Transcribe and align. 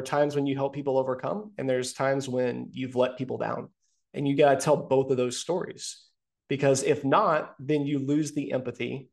are 0.00 0.02
times 0.02 0.34
when 0.34 0.46
you 0.46 0.56
help 0.56 0.74
people 0.74 0.96
overcome, 0.96 1.52
and 1.58 1.68
there's 1.68 1.92
times 1.92 2.26
when 2.26 2.70
you've 2.72 2.96
let 2.96 3.18
people 3.18 3.36
down. 3.36 3.68
And 4.14 4.26
you 4.26 4.34
got 4.34 4.58
to 4.58 4.64
tell 4.64 4.76
both 4.76 5.10
of 5.10 5.18
those 5.18 5.38
stories. 5.38 6.02
Because 6.48 6.82
if 6.82 7.04
not, 7.04 7.54
then 7.60 7.86
you 7.86 7.98
lose 7.98 8.32
the 8.32 8.52
empathy 8.52 9.10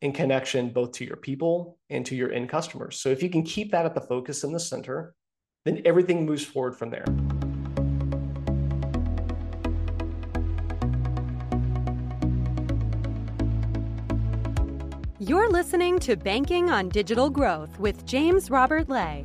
and 0.00 0.14
connection 0.14 0.70
both 0.70 0.92
to 0.92 1.04
your 1.04 1.16
people 1.16 1.78
and 1.90 2.06
to 2.06 2.14
your 2.14 2.32
end 2.32 2.48
customers. 2.48 3.00
So 3.00 3.08
if 3.08 3.24
you 3.24 3.28
can 3.28 3.42
keep 3.42 3.72
that 3.72 3.84
at 3.84 3.94
the 3.94 4.00
focus 4.00 4.44
in 4.44 4.52
the 4.52 4.60
center, 4.60 5.14
then 5.64 5.82
everything 5.84 6.24
moves 6.24 6.44
forward 6.44 6.76
from 6.76 6.90
there. 6.90 7.04
You're 15.18 15.50
listening 15.50 15.98
to 15.98 16.16
Banking 16.16 16.70
on 16.70 16.88
Digital 16.88 17.28
Growth 17.28 17.78
with 17.80 18.06
James 18.06 18.48
Robert 18.48 18.88
Lay 18.88 19.24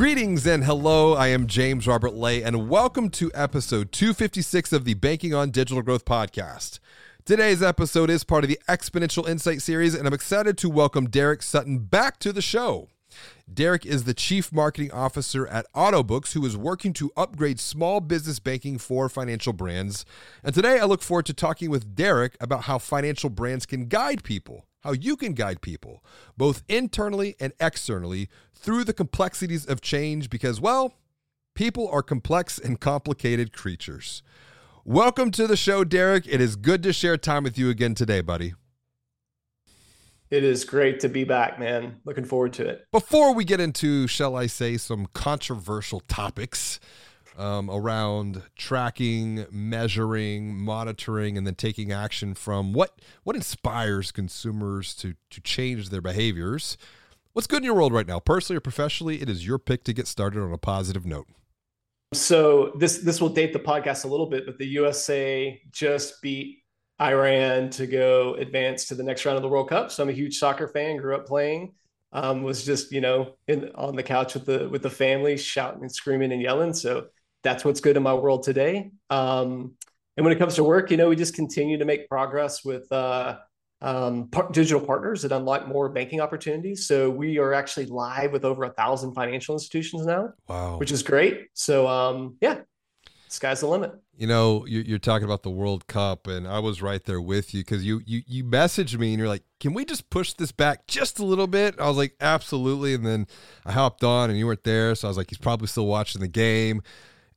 Greetings 0.00 0.46
and 0.46 0.64
hello. 0.64 1.12
I 1.12 1.26
am 1.26 1.46
James 1.46 1.86
Robert 1.86 2.14
Lay, 2.14 2.42
and 2.42 2.70
welcome 2.70 3.10
to 3.10 3.30
episode 3.34 3.92
256 3.92 4.72
of 4.72 4.86
the 4.86 4.94
Banking 4.94 5.34
on 5.34 5.50
Digital 5.50 5.82
Growth 5.82 6.06
podcast. 6.06 6.78
Today's 7.26 7.62
episode 7.62 8.08
is 8.08 8.24
part 8.24 8.42
of 8.42 8.48
the 8.48 8.58
Exponential 8.66 9.28
Insight 9.28 9.60
series, 9.60 9.94
and 9.94 10.06
I'm 10.06 10.14
excited 10.14 10.56
to 10.56 10.70
welcome 10.70 11.10
Derek 11.10 11.42
Sutton 11.42 11.80
back 11.80 12.18
to 12.20 12.32
the 12.32 12.40
show. 12.40 12.88
Derek 13.52 13.84
is 13.84 14.04
the 14.04 14.14
Chief 14.14 14.50
Marketing 14.54 14.90
Officer 14.90 15.46
at 15.46 15.70
Autobooks, 15.74 16.32
who 16.32 16.46
is 16.46 16.56
working 16.56 16.94
to 16.94 17.12
upgrade 17.14 17.60
small 17.60 18.00
business 18.00 18.38
banking 18.38 18.78
for 18.78 19.10
financial 19.10 19.52
brands. 19.52 20.06
And 20.42 20.54
today 20.54 20.80
I 20.80 20.86
look 20.86 21.02
forward 21.02 21.26
to 21.26 21.34
talking 21.34 21.68
with 21.68 21.94
Derek 21.94 22.38
about 22.40 22.62
how 22.62 22.78
financial 22.78 23.28
brands 23.28 23.66
can 23.66 23.84
guide 23.84 24.24
people 24.24 24.64
how 24.80 24.92
you 24.92 25.16
can 25.16 25.34
guide 25.34 25.60
people, 25.60 26.02
both 26.36 26.62
internally 26.68 27.36
and 27.38 27.52
externally, 27.60 28.28
through 28.54 28.84
the 28.84 28.92
complexities 28.92 29.66
of 29.66 29.80
change 29.80 30.30
because, 30.30 30.60
well, 30.60 30.94
people 31.54 31.88
are 31.88 32.02
complex 32.02 32.58
and 32.58 32.80
complicated 32.80 33.52
creatures. 33.52 34.22
Welcome 34.84 35.30
to 35.32 35.46
the 35.46 35.56
show, 35.56 35.84
Derek. 35.84 36.26
It 36.26 36.40
is 36.40 36.56
good 36.56 36.82
to 36.84 36.92
share 36.92 37.16
time 37.16 37.44
with 37.44 37.58
you 37.58 37.68
again 37.68 37.94
today, 37.94 38.22
buddy. 38.22 38.54
It 40.30 40.44
is 40.44 40.64
great 40.64 41.00
to 41.00 41.08
be 41.08 41.24
back, 41.24 41.58
man. 41.58 42.00
Looking 42.04 42.24
forward 42.24 42.52
to 42.54 42.66
it. 42.66 42.86
Before 42.92 43.34
we 43.34 43.44
get 43.44 43.60
into, 43.60 44.06
shall 44.06 44.36
I 44.36 44.46
say, 44.46 44.76
some 44.76 45.06
controversial 45.12 46.00
topics, 46.00 46.78
um, 47.40 47.70
around 47.70 48.42
tracking, 48.54 49.46
measuring, 49.50 50.54
monitoring, 50.54 51.38
and 51.38 51.46
then 51.46 51.54
taking 51.54 51.90
action 51.90 52.34
from 52.34 52.72
what 52.72 53.00
what 53.24 53.34
inspires 53.34 54.12
consumers 54.12 54.94
to 54.96 55.14
to 55.30 55.40
change 55.40 55.88
their 55.88 56.02
behaviors. 56.02 56.76
What's 57.32 57.46
good 57.46 57.58
in 57.58 57.64
your 57.64 57.74
world 57.74 57.92
right 57.92 58.06
now, 58.06 58.20
personally 58.20 58.58
or 58.58 58.60
professionally? 58.60 59.22
It 59.22 59.30
is 59.30 59.46
your 59.46 59.58
pick 59.58 59.84
to 59.84 59.92
get 59.92 60.06
started 60.06 60.42
on 60.42 60.52
a 60.52 60.58
positive 60.58 61.06
note. 61.06 61.28
So 62.12 62.72
this 62.78 62.98
this 62.98 63.20
will 63.20 63.28
date 63.30 63.52
the 63.52 63.58
podcast 63.58 64.04
a 64.04 64.08
little 64.08 64.26
bit, 64.26 64.44
but 64.44 64.58
the 64.58 64.66
USA 64.66 65.60
just 65.70 66.20
beat 66.20 66.58
Iran 67.00 67.70
to 67.70 67.86
go 67.86 68.34
advance 68.34 68.86
to 68.88 68.94
the 68.94 69.02
next 69.02 69.24
round 69.24 69.36
of 69.36 69.42
the 69.42 69.48
World 69.48 69.68
Cup. 69.68 69.90
So 69.90 70.02
I'm 70.02 70.10
a 70.10 70.12
huge 70.12 70.38
soccer 70.38 70.68
fan. 70.68 70.98
Grew 70.98 71.14
up 71.14 71.26
playing. 71.26 71.72
Um, 72.12 72.42
was 72.42 72.64
just 72.64 72.90
you 72.92 73.00
know 73.00 73.36
in, 73.46 73.70
on 73.76 73.94
the 73.96 74.02
couch 74.02 74.34
with 74.34 74.44
the 74.44 74.68
with 74.68 74.82
the 74.82 74.90
family, 74.90 75.38
shouting 75.38 75.82
and 75.82 75.92
screaming 75.92 76.32
and 76.32 76.42
yelling. 76.42 76.74
So 76.74 77.06
that's 77.42 77.64
what's 77.64 77.80
good 77.80 77.96
in 77.96 78.02
my 78.02 78.14
world 78.14 78.42
today. 78.42 78.90
Um, 79.08 79.74
and 80.16 80.24
when 80.24 80.32
it 80.32 80.38
comes 80.38 80.54
to 80.56 80.64
work, 80.64 80.90
you 80.90 80.96
know, 80.96 81.08
we 81.08 81.16
just 81.16 81.34
continue 81.34 81.78
to 81.78 81.84
make 81.84 82.08
progress 82.08 82.64
with 82.64 82.90
uh, 82.92 83.38
um, 83.80 84.28
par- 84.28 84.50
digital 84.52 84.80
partners 84.80 85.22
that 85.22 85.32
unlock 85.32 85.66
more 85.66 85.88
banking 85.88 86.20
opportunities. 86.20 86.86
So 86.86 87.08
we 87.08 87.38
are 87.38 87.54
actually 87.54 87.86
live 87.86 88.32
with 88.32 88.44
over 88.44 88.64
a 88.64 88.70
thousand 88.70 89.14
financial 89.14 89.54
institutions 89.54 90.04
now, 90.04 90.34
wow. 90.48 90.76
which 90.76 90.92
is 90.92 91.02
great. 91.02 91.46
So 91.54 91.88
um, 91.88 92.36
yeah, 92.40 92.60
sky's 93.28 93.60
the 93.60 93.66
limit. 93.66 93.92
You 94.16 94.26
know, 94.26 94.66
you're 94.66 94.98
talking 94.98 95.24
about 95.24 95.42
the 95.42 95.50
World 95.50 95.86
Cup, 95.86 96.26
and 96.26 96.46
I 96.46 96.58
was 96.58 96.82
right 96.82 97.02
there 97.02 97.22
with 97.22 97.54
you 97.54 97.62
because 97.62 97.86
you 97.86 98.02
you 98.04 98.20
you 98.26 98.44
messaged 98.44 98.98
me 98.98 99.14
and 99.14 99.18
you're 99.18 99.28
like, 99.28 99.44
"Can 99.60 99.72
we 99.72 99.86
just 99.86 100.10
push 100.10 100.34
this 100.34 100.52
back 100.52 100.86
just 100.86 101.18
a 101.18 101.24
little 101.24 101.46
bit?" 101.46 101.80
I 101.80 101.88
was 101.88 101.96
like, 101.96 102.16
"Absolutely." 102.20 102.92
And 102.92 103.06
then 103.06 103.26
I 103.64 103.72
hopped 103.72 104.04
on, 104.04 104.28
and 104.28 104.38
you 104.38 104.46
weren't 104.46 104.64
there, 104.64 104.94
so 104.94 105.08
I 105.08 105.10
was 105.10 105.16
like, 105.16 105.30
"He's 105.30 105.38
probably 105.38 105.68
still 105.68 105.86
watching 105.86 106.20
the 106.20 106.28
game." 106.28 106.82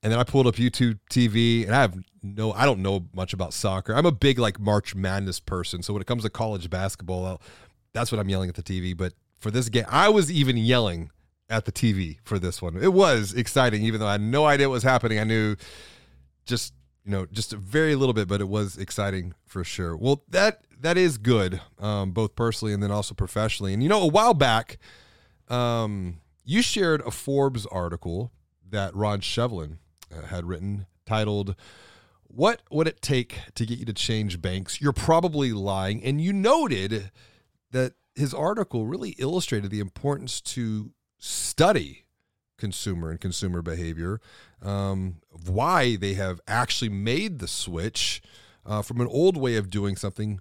And 0.03 0.11
then 0.11 0.19
I 0.19 0.23
pulled 0.23 0.47
up 0.47 0.55
YouTube 0.55 0.99
TV, 1.09 1.65
and 1.65 1.73
I 1.73 1.81
have 1.81 1.97
no, 2.21 2.51
I 2.51 2.65
don't 2.65 2.81
know 2.81 3.07
much 3.15 3.33
about 3.33 3.53
soccer. 3.53 3.95
I'm 3.95 4.05
a 4.05 4.11
big 4.11 4.37
like 4.37 4.59
March 4.59 4.95
Madness 4.95 5.39
person, 5.39 5.81
so 5.81 5.93
when 5.93 6.01
it 6.01 6.05
comes 6.05 6.23
to 6.23 6.29
college 6.29 6.69
basketball, 6.69 7.25
I'll, 7.25 7.41
that's 7.93 8.11
what 8.11 8.19
I'm 8.19 8.27
yelling 8.27 8.49
at 8.49 8.55
the 8.55 8.63
TV. 8.63 8.95
But 8.95 9.13
for 9.39 9.49
this 9.49 9.69
game, 9.69 9.85
I 9.87 10.09
was 10.09 10.29
even 10.29 10.57
yelling 10.57 11.09
at 11.49 11.63
the 11.65 11.71
TV 11.71 12.17
for 12.23 12.37
this 12.37 12.61
one. 12.61 12.75
It 12.81 12.91
was 12.91 13.33
exciting, 13.33 13.83
even 13.83 14.01
though 14.01 14.07
I 14.07 14.13
had 14.13 14.21
no 14.21 14.45
idea 14.45 14.67
what 14.67 14.73
was 14.73 14.83
happening. 14.83 15.19
I 15.19 15.23
knew 15.23 15.55
just 16.45 16.73
you 17.05 17.11
know 17.11 17.25
just 17.31 17.53
a 17.53 17.57
very 17.57 17.95
little 17.95 18.13
bit, 18.13 18.27
but 18.27 18.41
it 18.41 18.49
was 18.49 18.77
exciting 18.77 19.33
for 19.45 19.63
sure. 19.63 19.95
Well, 19.95 20.23
that 20.29 20.65
that 20.81 20.97
is 20.97 21.17
good, 21.17 21.61
um, 21.79 22.11
both 22.11 22.35
personally 22.35 22.73
and 22.73 22.83
then 22.83 22.91
also 22.91 23.15
professionally. 23.15 23.73
And 23.73 23.81
you 23.81 23.87
know, 23.87 24.01
a 24.01 24.07
while 24.07 24.33
back, 24.33 24.79
um, 25.47 26.19
you 26.43 26.61
shared 26.61 26.99
a 27.01 27.11
Forbes 27.11 27.65
article 27.67 28.31
that 28.69 28.93
Ron 28.95 29.21
Shevlin 29.21 29.77
had 30.29 30.45
written 30.45 30.85
titled 31.05 31.55
what 32.35 32.61
would 32.71 32.87
it 32.87 33.01
take 33.01 33.37
to 33.53 33.65
get 33.65 33.77
you 33.77 33.85
to 33.85 33.93
change 33.93 34.41
banks? 34.41 34.81
You're 34.81 34.91
probably 34.91 35.53
lying. 35.53 36.03
And 36.03 36.19
you 36.19 36.33
noted 36.33 37.11
that 37.71 37.93
his 38.15 38.33
article 38.33 38.87
really 38.87 39.11
illustrated 39.19 39.69
the 39.69 39.79
importance 39.79 40.41
to 40.41 40.91
study 41.19 42.05
consumer 42.57 43.11
and 43.11 43.19
consumer 43.19 43.61
behavior, 43.61 44.19
um, 44.61 45.17
why 45.45 45.95
they 45.95 46.15
have 46.15 46.39
actually 46.47 46.89
made 46.89 47.39
the 47.39 47.47
switch 47.47 48.21
uh, 48.65 48.81
from 48.81 48.99
an 48.99 49.07
old 49.07 49.37
way 49.37 49.55
of 49.55 49.69
doing 49.69 49.95
something 49.95 50.39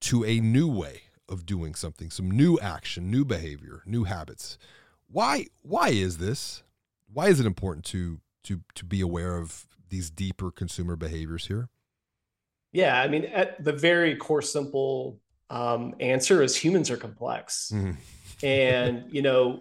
to 0.00 0.24
a 0.24 0.38
new 0.38 0.68
way 0.68 1.02
of 1.28 1.46
doing 1.46 1.74
something, 1.74 2.10
some 2.10 2.30
new 2.30 2.58
action, 2.60 3.10
new 3.10 3.24
behavior, 3.24 3.82
new 3.86 4.04
habits. 4.04 4.58
Why? 5.10 5.46
Why 5.62 5.88
is 5.88 6.18
this? 6.18 6.62
Why 7.12 7.28
is 7.28 7.40
it 7.40 7.46
important 7.46 7.84
to 7.86 8.20
to 8.44 8.60
to 8.74 8.84
be 8.84 9.00
aware 9.00 9.36
of 9.36 9.66
these 9.88 10.10
deeper 10.10 10.50
consumer 10.50 10.96
behaviors 10.96 11.46
here? 11.46 11.68
Yeah, 12.72 13.00
I 13.00 13.08
mean, 13.08 13.26
at 13.26 13.62
the 13.62 13.72
very 13.72 14.16
core, 14.16 14.42
simple 14.42 15.20
um, 15.50 15.94
answer 16.00 16.42
is 16.42 16.56
humans 16.56 16.90
are 16.90 16.96
complex, 16.96 17.70
mm. 17.72 17.96
and 18.42 19.04
you 19.10 19.22
know, 19.22 19.60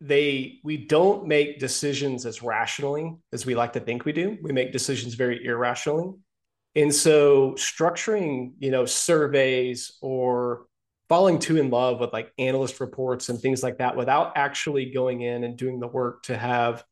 they 0.00 0.60
we 0.64 0.78
don't 0.78 1.26
make 1.26 1.58
decisions 1.58 2.24
as 2.24 2.42
rationally 2.42 3.16
as 3.32 3.44
we 3.44 3.54
like 3.54 3.74
to 3.74 3.80
think 3.80 4.04
we 4.04 4.12
do. 4.12 4.38
We 4.42 4.52
make 4.52 4.72
decisions 4.72 5.14
very 5.14 5.44
irrationally, 5.44 6.14
and 6.74 6.94
so 6.94 7.52
structuring, 7.52 8.52
you 8.58 8.70
know, 8.70 8.86
surveys 8.86 9.98
or 10.00 10.66
falling 11.08 11.38
too 11.38 11.56
in 11.56 11.70
love 11.70 12.00
with 12.00 12.12
like 12.12 12.32
analyst 12.38 12.80
reports 12.80 13.28
and 13.28 13.40
things 13.40 13.62
like 13.62 13.78
that 13.78 13.96
without 13.96 14.32
actually 14.36 14.90
going 14.90 15.22
in 15.22 15.42
and 15.44 15.56
doing 15.56 15.80
the 15.80 15.86
work 15.86 16.22
to 16.22 16.36
have 16.36 16.84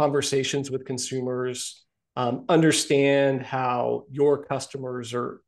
conversations 0.00 0.70
with 0.70 0.86
consumers, 0.86 1.84
um, 2.16 2.46
understand 2.48 3.42
how 3.42 4.04
your 4.10 4.42
customers 4.44 5.12
are 5.12 5.42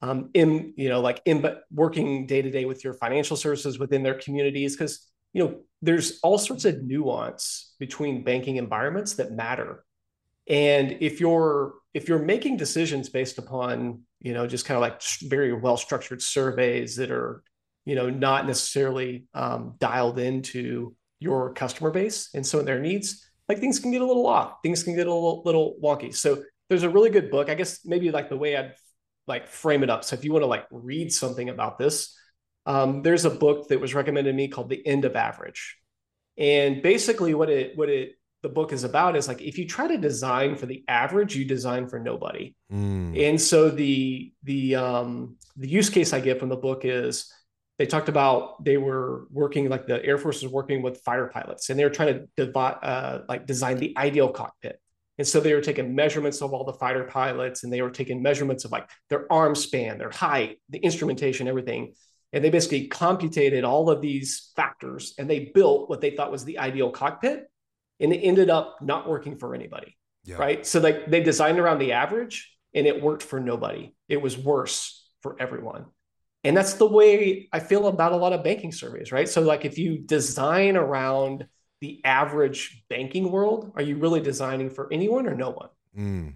um, 0.00 0.30
in, 0.32 0.72
you 0.76 0.88
know, 0.88 1.00
like 1.00 1.20
in 1.26 1.42
but 1.42 1.64
working 1.70 2.26
day 2.26 2.40
to 2.40 2.50
day 2.50 2.64
with 2.64 2.84
your 2.84 2.94
financial 2.94 3.36
services 3.36 3.78
within 3.78 4.02
their 4.02 4.14
communities, 4.14 4.74
because 4.74 5.06
you 5.34 5.44
know 5.44 5.60
there's 5.82 6.20
all 6.22 6.38
sorts 6.38 6.64
of 6.64 6.82
nuance 6.82 7.74
between 7.78 8.24
banking 8.24 8.56
environments 8.56 9.14
that 9.14 9.32
matter. 9.32 9.84
And 10.48 10.96
if 11.00 11.20
you're 11.20 11.74
if 11.92 12.08
you're 12.08 12.24
making 12.34 12.56
decisions 12.56 13.10
based 13.10 13.36
upon 13.36 14.02
you 14.20 14.32
know 14.32 14.46
just 14.46 14.64
kind 14.64 14.76
of 14.76 14.82
like 14.82 15.02
very 15.28 15.52
well 15.52 15.76
structured 15.76 16.22
surveys 16.22 16.96
that 16.96 17.10
are 17.10 17.42
you 17.84 17.94
know 17.94 18.08
not 18.08 18.46
necessarily 18.46 19.26
um, 19.34 19.74
dialed 19.78 20.18
into 20.18 20.94
your 21.20 21.52
customer 21.52 21.90
base 21.90 22.30
and 22.34 22.46
so 22.46 22.60
of 22.60 22.66
their 22.66 22.80
needs 22.80 23.27
like 23.48 23.58
things 23.58 23.78
can 23.78 23.90
get 23.90 24.02
a 24.02 24.06
little 24.06 24.26
off. 24.26 24.62
Things 24.62 24.82
can 24.82 24.94
get 24.94 25.06
a 25.06 25.12
little, 25.12 25.42
little 25.44 25.76
wonky. 25.82 26.14
So 26.14 26.42
there's 26.68 26.82
a 26.82 26.90
really 26.90 27.10
good 27.10 27.30
book. 27.30 27.48
I 27.48 27.54
guess 27.54 27.84
maybe 27.84 28.10
like 28.10 28.28
the 28.28 28.36
way 28.36 28.56
I'd 28.56 28.74
like 29.26 29.48
frame 29.48 29.82
it 29.82 29.90
up. 29.90 30.04
So 30.04 30.14
if 30.14 30.24
you 30.24 30.32
want 30.32 30.42
to 30.42 30.46
like 30.46 30.66
read 30.70 31.12
something 31.12 31.48
about 31.48 31.78
this, 31.78 32.16
um, 32.66 33.02
there's 33.02 33.24
a 33.24 33.30
book 33.30 33.68
that 33.68 33.80
was 33.80 33.94
recommended 33.94 34.30
to 34.30 34.36
me 34.36 34.48
called 34.48 34.68
The 34.68 34.86
End 34.86 35.04
of 35.04 35.16
Average. 35.16 35.76
And 36.36 36.82
basically 36.82 37.34
what 37.34 37.50
it 37.50 37.76
what 37.76 37.88
it 37.88 38.12
the 38.42 38.48
book 38.48 38.72
is 38.72 38.84
about 38.84 39.16
is 39.16 39.26
like 39.26 39.40
if 39.40 39.58
you 39.58 39.66
try 39.66 39.88
to 39.88 39.98
design 39.98 40.54
for 40.54 40.66
the 40.66 40.84
average, 40.86 41.34
you 41.34 41.44
design 41.44 41.88
for 41.88 41.98
nobody. 41.98 42.54
Mm. 42.72 43.30
And 43.30 43.40
so 43.40 43.70
the 43.70 44.32
the 44.44 44.76
um, 44.76 45.36
the 45.56 45.68
use 45.68 45.90
case 45.90 46.12
I 46.12 46.20
get 46.20 46.38
from 46.38 46.48
the 46.48 46.56
book 46.56 46.82
is 46.84 47.32
they 47.78 47.86
talked 47.86 48.08
about 48.08 48.64
they 48.64 48.76
were 48.76 49.26
working 49.30 49.68
like 49.68 49.86
the 49.86 50.04
Air 50.04 50.18
Force 50.18 50.42
was 50.42 50.52
working 50.52 50.82
with 50.82 51.00
fighter 51.02 51.28
pilots, 51.28 51.70
and 51.70 51.78
they 51.78 51.84
were 51.84 51.90
trying 51.90 52.14
to 52.14 52.28
divide, 52.36 52.78
uh, 52.82 53.20
like 53.28 53.46
design 53.46 53.78
the 53.78 53.96
ideal 53.96 54.28
cockpit. 54.28 54.80
And 55.18 55.26
so 55.26 55.40
they 55.40 55.54
were 55.54 55.60
taking 55.60 55.94
measurements 55.94 56.42
of 56.42 56.52
all 56.52 56.64
the 56.64 56.72
fighter 56.72 57.04
pilots, 57.04 57.64
and 57.64 57.72
they 57.72 57.82
were 57.82 57.90
taking 57.90 58.22
measurements 58.22 58.64
of 58.64 58.72
like 58.72 58.88
their 59.10 59.30
arm 59.32 59.54
span, 59.54 59.98
their 59.98 60.10
height, 60.10 60.58
the 60.68 60.78
instrumentation, 60.78 61.48
everything. 61.48 61.94
And 62.32 62.44
they 62.44 62.50
basically 62.50 62.88
computed 62.88 63.64
all 63.64 63.90
of 63.90 64.00
these 64.00 64.52
factors, 64.54 65.14
and 65.18 65.28
they 65.28 65.50
built 65.54 65.88
what 65.88 66.00
they 66.00 66.10
thought 66.10 66.30
was 66.30 66.44
the 66.44 66.58
ideal 66.58 66.90
cockpit 66.90 67.48
and 68.00 68.12
it 68.12 68.18
ended 68.18 68.50
up 68.50 68.78
not 68.80 69.08
working 69.08 69.36
for 69.36 69.54
anybody. 69.54 69.96
Yeah. 70.24 70.36
Right. 70.36 70.66
So 70.66 70.80
like 70.80 71.10
they 71.10 71.22
designed 71.22 71.58
around 71.58 71.78
the 71.78 71.92
average 71.92 72.52
and 72.74 72.86
it 72.86 73.02
worked 73.02 73.22
for 73.22 73.40
nobody. 73.40 73.94
It 74.08 74.20
was 74.20 74.36
worse 74.36 75.08
for 75.22 75.36
everyone. 75.40 75.86
And 76.44 76.56
that's 76.56 76.74
the 76.74 76.86
way 76.86 77.48
I 77.52 77.58
feel 77.58 77.88
about 77.88 78.12
a 78.12 78.16
lot 78.16 78.32
of 78.32 78.44
banking 78.44 78.72
surveys, 78.72 79.10
right? 79.10 79.28
So 79.28 79.40
like 79.40 79.64
if 79.64 79.76
you 79.76 79.98
design 79.98 80.76
around 80.76 81.46
the 81.80 82.00
average 82.04 82.84
banking 82.88 83.30
world, 83.30 83.72
are 83.76 83.82
you 83.82 83.96
really 83.96 84.20
designing 84.20 84.70
for 84.70 84.92
anyone 84.92 85.26
or 85.26 85.34
no 85.34 85.50
one? 85.50 85.68
Mm. 85.96 86.34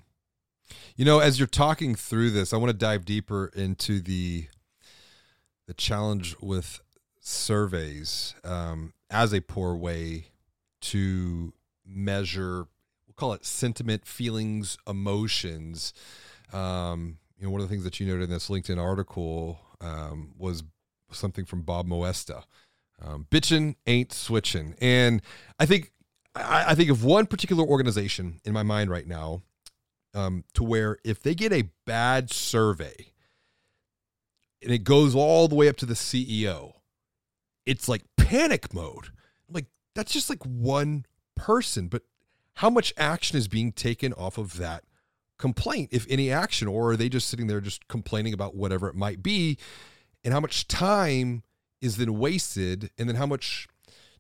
You 0.97 1.05
know, 1.05 1.21
as 1.21 1.39
you're 1.39 1.47
talking 1.47 1.95
through 1.95 2.31
this, 2.31 2.53
I 2.53 2.57
want 2.57 2.71
to 2.71 2.77
dive 2.77 3.05
deeper 3.05 3.51
into 3.55 4.01
the 4.01 4.47
the 5.67 5.75
challenge 5.75 6.37
with 6.41 6.81
surveys 7.21 8.35
um, 8.45 8.93
as 9.11 9.33
a 9.33 9.41
poor 9.41 9.77
way 9.77 10.27
to 10.81 11.53
measure 11.87 12.67
we'll 13.07 13.15
call 13.15 13.33
it 13.33 13.45
sentiment 13.45 14.05
feelings 14.05 14.77
emotions 14.89 15.95
um, 16.53 17.19
you 17.39 17.47
know 17.47 17.51
one 17.51 17.61
of 17.61 17.69
the 17.69 17.73
things 17.73 17.85
that 17.85 18.01
you 18.01 18.07
noted 18.07 18.25
in 18.25 18.31
this 18.31 18.49
linkedin 18.49 18.79
article 18.79 19.61
um, 19.83 20.33
was 20.39 20.63
something 21.11 21.45
from 21.45 21.63
bob 21.63 21.87
moesta. 21.87 22.45
Um, 23.01 23.27
bitching 23.31 23.75
ain't 23.85 24.13
switching 24.13 24.77
and 24.81 25.23
i 25.59 25.67
think 25.67 25.91
I, 26.37 26.67
I, 26.69 26.75
think 26.77 26.89
of 26.89 27.03
one 27.03 27.27
particular 27.27 27.65
organization 27.65 28.41
in 28.45 28.53
my 28.53 28.63
mind 28.63 28.91
right 28.91 29.09
now 29.09 29.43
um, 30.15 30.45
to 30.55 30.63
where 30.63 30.99
if 31.03 31.21
they 31.21 31.35
get 31.35 31.53
a 31.53 31.71
bad 31.85 32.31
survey 32.31 33.09
and 34.63 34.71
it 34.71 34.85
goes 34.85 35.17
all 35.17 35.49
the 35.49 35.57
way 35.57 35.69
up 35.69 35.77
to 35.79 35.87
the 35.87 35.95
ceo 35.95 36.75
it's 37.67 37.89
like 37.89 38.03
panic 38.17 38.73
mode. 38.75 39.09
Like 39.49 39.67
that's 39.95 40.13
just 40.13 40.31
like 40.31 40.43
one 40.45 41.07
person, 41.37 41.89
but 41.89 42.03
how 42.57 42.71
much 42.71 42.93
action 42.97 43.39
is 43.39 43.49
being 43.49 43.73
taken 43.73 44.13
off 44.13 44.39
of 44.39 44.57
that 44.59 44.85
complaint, 45.43 45.89
if 45.91 46.07
any 46.09 46.31
action, 46.31 46.69
or 46.69 46.93
are 46.93 46.97
they 46.97 47.09
just 47.09 47.27
sitting 47.27 47.49
there 47.49 47.61
just 47.61 47.89
complaining 47.89 48.33
about 48.33 48.55
whatever 48.55 48.89
it 48.89 48.95
might 48.95 49.25
be? 49.25 49.59
And 50.23 50.33
how 50.33 50.39
much 50.39 50.69
time 50.69 51.43
is 51.81 51.97
then 51.97 52.17
wasted, 52.17 52.91
and 52.97 53.09
then 53.09 53.17
how 53.17 53.27
much 53.27 53.67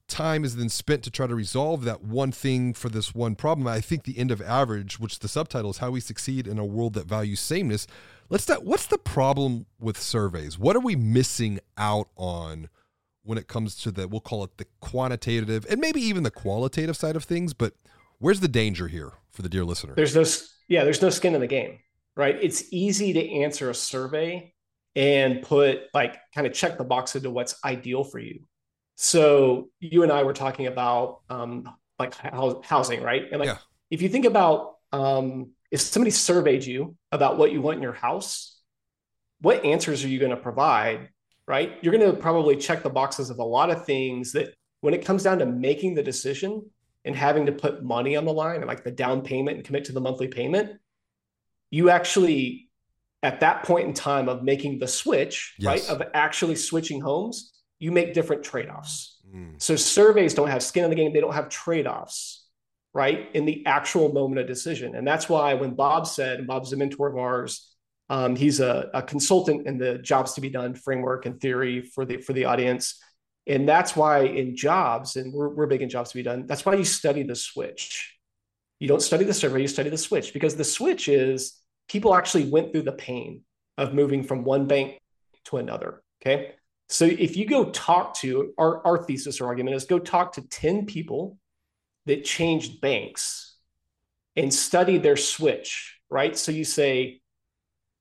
time 0.08 0.44
is 0.44 0.56
then 0.56 0.68
spent 0.68 1.04
to 1.04 1.12
try 1.12 1.28
to 1.28 1.34
resolve 1.36 1.84
that 1.84 2.02
one 2.02 2.32
thing 2.32 2.74
for 2.74 2.88
this 2.88 3.14
one 3.14 3.36
problem. 3.36 3.68
I 3.68 3.80
think 3.80 4.02
the 4.02 4.18
end 4.18 4.32
of 4.32 4.42
average, 4.42 4.98
which 4.98 5.20
the 5.20 5.28
subtitle 5.28 5.70
is 5.70 5.78
how 5.78 5.92
we 5.92 6.00
succeed 6.00 6.48
in 6.48 6.58
a 6.58 6.64
world 6.64 6.94
that 6.94 7.06
values 7.06 7.38
sameness. 7.38 7.86
Let's 8.28 8.42
start, 8.42 8.64
what's 8.64 8.86
the 8.86 8.98
problem 8.98 9.66
with 9.78 9.96
surveys? 9.96 10.58
What 10.58 10.74
are 10.74 10.80
we 10.80 10.96
missing 10.96 11.60
out 11.78 12.08
on 12.16 12.68
when 13.22 13.38
it 13.38 13.46
comes 13.46 13.76
to 13.76 13.92
the 13.92 14.08
we'll 14.08 14.20
call 14.20 14.42
it 14.42 14.56
the 14.56 14.66
quantitative 14.80 15.64
and 15.70 15.80
maybe 15.80 16.00
even 16.00 16.24
the 16.24 16.32
qualitative 16.32 16.96
side 16.96 17.14
of 17.14 17.22
things 17.22 17.54
but 17.54 17.74
where's 18.22 18.40
the 18.40 18.48
danger 18.48 18.88
here 18.88 19.12
for 19.30 19.42
the 19.42 19.48
dear 19.48 19.64
listener 19.64 19.94
there's 19.94 20.14
no 20.14 20.24
yeah 20.68 20.84
there's 20.84 21.02
no 21.02 21.10
skin 21.10 21.34
in 21.34 21.40
the 21.40 21.46
game 21.46 21.78
right 22.16 22.38
it's 22.40 22.64
easy 22.72 23.12
to 23.12 23.30
answer 23.42 23.70
a 23.70 23.74
survey 23.74 24.52
and 24.96 25.42
put 25.42 25.82
like 25.94 26.16
kind 26.34 26.46
of 26.46 26.52
check 26.52 26.78
the 26.78 26.84
box 26.84 27.14
into 27.16 27.30
what's 27.30 27.54
ideal 27.64 28.04
for 28.04 28.18
you 28.18 28.40
so 28.96 29.68
you 29.80 30.02
and 30.02 30.12
i 30.12 30.22
were 30.22 30.34
talking 30.34 30.66
about 30.66 31.20
um 31.28 31.68
like 31.98 32.14
housing 32.64 33.02
right 33.02 33.24
and 33.30 33.40
like 33.40 33.48
yeah. 33.48 33.58
if 33.90 34.02
you 34.02 34.08
think 34.08 34.24
about 34.24 34.76
um 34.92 35.50
if 35.70 35.80
somebody 35.80 36.10
surveyed 36.10 36.64
you 36.64 36.96
about 37.10 37.38
what 37.38 37.52
you 37.52 37.60
want 37.60 37.76
in 37.76 37.82
your 37.82 37.92
house 37.92 38.60
what 39.40 39.64
answers 39.64 40.04
are 40.04 40.08
you 40.08 40.18
going 40.18 40.30
to 40.30 40.36
provide 40.36 41.08
right? 41.46 41.78
You're 41.82 41.96
going 41.96 42.10
to 42.10 42.16
probably 42.16 42.56
check 42.56 42.82
the 42.82 42.90
boxes 42.90 43.30
of 43.30 43.38
a 43.38 43.44
lot 43.44 43.70
of 43.70 43.84
things 43.84 44.32
that 44.32 44.54
when 44.80 44.94
it 44.94 45.04
comes 45.04 45.22
down 45.22 45.38
to 45.38 45.46
making 45.46 45.94
the 45.94 46.02
decision 46.02 46.70
and 47.04 47.16
having 47.16 47.46
to 47.46 47.52
put 47.52 47.82
money 47.82 48.16
on 48.16 48.24
the 48.24 48.32
line, 48.32 48.56
and 48.56 48.66
like 48.66 48.84
the 48.84 48.90
down 48.90 49.22
payment 49.22 49.56
and 49.56 49.66
commit 49.66 49.86
to 49.86 49.92
the 49.92 50.00
monthly 50.00 50.28
payment, 50.28 50.78
you 51.70 51.90
actually, 51.90 52.68
at 53.22 53.40
that 53.40 53.64
point 53.64 53.88
in 53.88 53.94
time 53.94 54.28
of 54.28 54.42
making 54.42 54.78
the 54.78 54.86
switch, 54.86 55.54
yes. 55.58 55.66
right, 55.66 55.90
of 55.90 56.06
actually 56.14 56.56
switching 56.56 57.00
homes, 57.00 57.52
you 57.78 57.90
make 57.90 58.14
different 58.14 58.44
trade 58.44 58.68
offs. 58.68 59.20
Mm. 59.34 59.60
So 59.60 59.74
surveys 59.74 60.34
don't 60.34 60.48
have 60.48 60.62
skin 60.62 60.84
in 60.84 60.90
the 60.90 60.96
game, 60.96 61.12
they 61.12 61.20
don't 61.20 61.34
have 61.34 61.48
trade 61.48 61.86
offs, 61.86 62.46
right, 62.94 63.28
in 63.34 63.44
the 63.44 63.66
actual 63.66 64.12
moment 64.12 64.40
of 64.40 64.46
decision. 64.46 64.94
And 64.94 65.06
that's 65.06 65.28
why 65.28 65.54
when 65.54 65.74
Bob 65.74 66.06
said, 66.06 66.38
and 66.38 66.46
Bob's 66.46 66.72
a 66.72 66.76
mentor 66.76 67.08
of 67.08 67.16
ours, 67.16 67.72
um, 68.08 68.36
he's 68.36 68.60
a, 68.60 68.90
a, 68.92 69.02
consultant 69.02 69.66
in 69.66 69.78
the 69.78 69.96
jobs 69.98 70.34
to 70.34 70.40
be 70.40 70.50
done 70.50 70.74
framework 70.74 71.24
and 71.24 71.40
theory 71.40 71.80
for 71.80 72.04
the 72.04 72.18
for 72.18 72.34
the 72.34 72.44
audience, 72.44 73.00
and 73.46 73.68
that's 73.68 73.96
why 73.96 74.20
in 74.20 74.56
jobs, 74.56 75.16
and 75.16 75.32
we're 75.32 75.48
we're 75.48 75.66
big 75.66 75.82
in 75.82 75.88
jobs 75.88 76.10
to 76.10 76.16
be 76.16 76.22
done. 76.22 76.46
That's 76.46 76.64
why 76.64 76.74
you 76.74 76.84
study 76.84 77.22
the 77.22 77.34
switch. 77.34 78.16
You 78.78 78.88
don't 78.88 79.02
study 79.02 79.24
the 79.24 79.34
survey, 79.34 79.60
you 79.60 79.68
study 79.68 79.90
the 79.90 79.98
switch 79.98 80.32
because 80.32 80.56
the 80.56 80.64
switch 80.64 81.08
is 81.08 81.60
people 81.88 82.14
actually 82.14 82.48
went 82.48 82.72
through 82.72 82.82
the 82.82 82.92
pain 82.92 83.42
of 83.78 83.94
moving 83.94 84.22
from 84.22 84.44
one 84.44 84.66
bank 84.66 84.98
to 85.44 85.58
another. 85.58 86.02
Okay. 86.20 86.54
So 86.88 87.04
if 87.06 87.36
you 87.36 87.46
go 87.46 87.70
talk 87.70 88.14
to 88.18 88.52
our, 88.58 88.86
our 88.86 89.02
thesis 89.02 89.40
or 89.40 89.46
argument 89.46 89.76
is 89.76 89.84
go 89.84 89.98
talk 89.98 90.34
to 90.34 90.42
10 90.42 90.86
people 90.86 91.38
that 92.06 92.24
changed 92.24 92.80
banks 92.80 93.56
and 94.36 94.52
study 94.52 94.98
their 94.98 95.16
switch, 95.16 95.98
right? 96.10 96.36
So 96.36 96.52
you 96.52 96.64
say, 96.64 97.20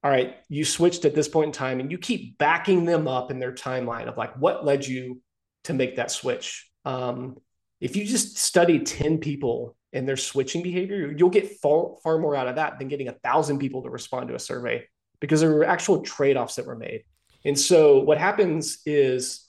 all 0.03 0.11
right, 0.11 0.35
you 0.49 0.65
switched 0.65 1.05
at 1.05 1.15
this 1.15 1.27
point 1.27 1.47
in 1.47 1.51
time 1.53 1.79
and 1.79 1.91
you 1.91 1.97
keep 1.97 2.38
backing 2.38 2.85
them 2.85 3.07
up 3.07 3.31
in 3.31 3.39
their 3.39 3.53
timeline 3.53 4.07
of 4.07 4.17
like 4.17 4.35
what 4.38 4.65
led 4.65 4.85
you 4.85 5.21
to 5.65 5.73
make 5.73 5.95
that 5.95 6.11
switch. 6.11 6.69
Um, 6.85 7.37
if 7.79 7.95
you 7.95 8.05
just 8.05 8.37
study 8.37 8.79
10 8.79 9.19
people 9.19 9.75
and 9.93 10.07
their 10.07 10.17
switching 10.17 10.63
behavior, 10.63 11.13
you'll 11.15 11.29
get 11.29 11.59
far, 11.59 11.95
far 12.03 12.19
more 12.19 12.35
out 12.35 12.47
of 12.47 12.55
that 12.55 12.79
than 12.79 12.87
getting 12.87 13.07
a 13.07 13.15
thousand 13.23 13.59
people 13.59 13.83
to 13.83 13.89
respond 13.89 14.27
to 14.29 14.36
a 14.36 14.39
survey 14.39 14.86
because 15.19 15.41
there 15.41 15.51
were 15.51 15.63
actual 15.63 16.01
trade-offs 16.01 16.55
that 16.55 16.65
were 16.65 16.75
made. 16.75 17.03
And 17.45 17.57
so 17.57 18.00
what 18.00 18.17
happens 18.17 18.79
is 18.86 19.47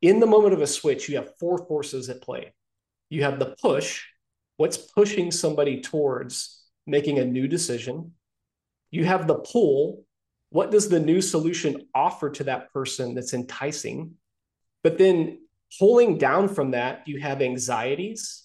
in 0.00 0.20
the 0.20 0.26
moment 0.26 0.54
of 0.54 0.62
a 0.62 0.66
switch, 0.66 1.08
you 1.08 1.16
have 1.16 1.36
four 1.38 1.58
forces 1.66 2.08
at 2.08 2.22
play. 2.22 2.54
You 3.10 3.22
have 3.24 3.38
the 3.38 3.54
push, 3.60 4.02
what's 4.56 4.76
pushing 4.76 5.30
somebody 5.30 5.80
towards 5.80 6.64
making 6.86 7.18
a 7.18 7.24
new 7.24 7.46
decision 7.46 8.12
you 8.92 9.06
have 9.06 9.26
the 9.26 9.34
pull. 9.34 10.04
What 10.50 10.70
does 10.70 10.88
the 10.88 11.00
new 11.00 11.20
solution 11.20 11.88
offer 11.94 12.30
to 12.30 12.44
that 12.44 12.72
person 12.72 13.14
that's 13.14 13.34
enticing? 13.34 14.12
But 14.84 14.98
then 14.98 15.41
pulling 15.78 16.18
down 16.18 16.48
from 16.48 16.72
that, 16.72 17.06
you 17.06 17.20
have 17.20 17.42
anxieties 17.42 18.44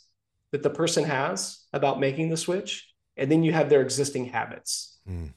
that 0.52 0.64
the 0.64 0.70
person 0.70 1.04
has 1.04 1.66
about 1.74 2.00
making 2.00 2.30
the 2.30 2.38
switch. 2.38 2.88
And 3.16 3.32
then 3.32 3.44
you 3.44 3.52
have 3.52 3.70
their 3.70 3.82
existing 3.82 4.26
habits. 4.26 5.00
Mm. 5.10 5.34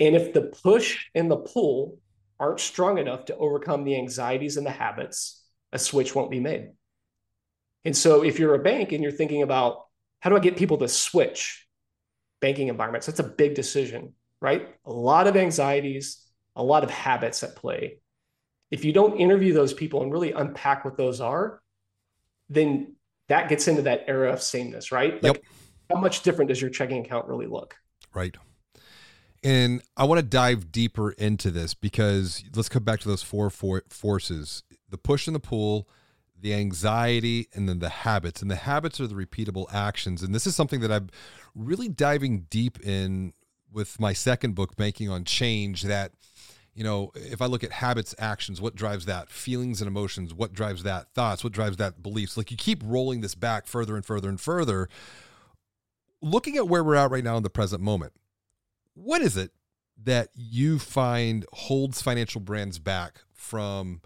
And 0.00 0.16
if 0.16 0.32
the 0.32 0.42
push 0.42 1.06
and 1.14 1.30
the 1.30 1.36
pull 1.36 1.98
aren't 2.40 2.60
strong 2.60 2.98
enough 2.98 3.26
to 3.26 3.36
overcome 3.36 3.84
the 3.84 3.96
anxieties 3.96 4.56
and 4.56 4.66
the 4.66 4.70
habits, 4.70 5.44
a 5.72 5.78
switch 5.78 6.14
won't 6.14 6.30
be 6.30 6.40
made. 6.40 6.70
And 7.84 7.96
so 7.96 8.24
if 8.24 8.38
you're 8.38 8.54
a 8.54 8.62
bank 8.62 8.92
and 8.92 9.02
you're 9.02 9.12
thinking 9.12 9.42
about 9.42 9.84
how 10.20 10.30
do 10.30 10.36
I 10.36 10.40
get 10.40 10.56
people 10.56 10.78
to 10.78 10.88
switch 10.88 11.66
banking 12.40 12.68
environments, 12.68 13.06
that's 13.06 13.20
a 13.20 13.24
big 13.24 13.54
decision 13.54 14.14
right? 14.42 14.68
A 14.84 14.92
lot 14.92 15.28
of 15.28 15.36
anxieties, 15.36 16.26
a 16.56 16.62
lot 16.62 16.82
of 16.82 16.90
habits 16.90 17.42
at 17.44 17.56
play. 17.56 18.00
If 18.72 18.84
you 18.84 18.92
don't 18.92 19.18
interview 19.18 19.52
those 19.52 19.72
people 19.72 20.02
and 20.02 20.10
really 20.10 20.32
unpack 20.32 20.84
what 20.84 20.96
those 20.96 21.20
are, 21.20 21.60
then 22.48 22.96
that 23.28 23.48
gets 23.48 23.68
into 23.68 23.82
that 23.82 24.04
era 24.08 24.32
of 24.32 24.42
sameness, 24.42 24.90
right? 24.90 25.22
Like 25.22 25.34
yep. 25.34 25.44
how 25.90 26.00
much 26.00 26.22
different 26.22 26.48
does 26.48 26.60
your 26.60 26.70
checking 26.70 27.04
account 27.04 27.28
really 27.28 27.46
look? 27.46 27.76
Right. 28.14 28.34
And 29.44 29.82
I 29.96 30.04
want 30.04 30.20
to 30.20 30.26
dive 30.26 30.72
deeper 30.72 31.12
into 31.12 31.50
this 31.50 31.74
because 31.74 32.42
let's 32.54 32.68
come 32.68 32.82
back 32.82 33.00
to 33.00 33.08
those 33.08 33.22
four, 33.22 33.50
four 33.50 33.84
forces 33.88 34.62
the 34.88 34.98
push 34.98 35.26
and 35.26 35.34
the 35.34 35.40
pull, 35.40 35.88
the 36.38 36.54
anxiety, 36.54 37.48
and 37.54 37.68
then 37.68 37.78
the 37.78 37.88
habits. 37.88 38.42
And 38.42 38.50
the 38.50 38.56
habits 38.56 39.00
are 39.00 39.06
the 39.06 39.14
repeatable 39.14 39.66
actions. 39.72 40.22
And 40.22 40.34
this 40.34 40.46
is 40.46 40.54
something 40.54 40.80
that 40.80 40.92
I'm 40.92 41.08
really 41.54 41.88
diving 41.88 42.46
deep 42.50 42.78
in 42.80 43.32
with 43.72 43.98
my 43.98 44.12
second 44.12 44.54
book, 44.54 44.76
Banking 44.76 45.08
on 45.08 45.24
Change, 45.24 45.82
that 45.82 46.12
you 46.74 46.84
know, 46.84 47.10
if 47.14 47.42
I 47.42 47.46
look 47.46 47.62
at 47.62 47.72
habits, 47.72 48.14
actions, 48.18 48.60
what 48.60 48.74
drives 48.74 49.04
that? 49.06 49.28
Feelings 49.28 49.80
and 49.80 49.88
emotions, 49.88 50.32
what 50.32 50.52
drives 50.52 50.82
that? 50.84 51.12
Thoughts, 51.12 51.44
what 51.44 51.52
drives 51.52 51.76
that? 51.76 52.02
Beliefs. 52.02 52.36
Like 52.36 52.50
you 52.50 52.56
keep 52.56 52.82
rolling 52.84 53.20
this 53.20 53.34
back 53.34 53.66
further 53.66 53.94
and 53.94 54.04
further 54.04 54.28
and 54.28 54.40
further. 54.40 54.88
Looking 56.22 56.56
at 56.56 56.68
where 56.68 56.82
we're 56.82 56.94
at 56.94 57.10
right 57.10 57.24
now 57.24 57.36
in 57.36 57.42
the 57.42 57.50
present 57.50 57.82
moment, 57.82 58.12
what 58.94 59.22
is 59.22 59.36
it 59.36 59.50
that 60.04 60.28
you 60.34 60.78
find 60.78 61.44
holds 61.52 62.00
financial 62.00 62.40
brands 62.40 62.78
back 62.78 63.20
from 63.34 64.00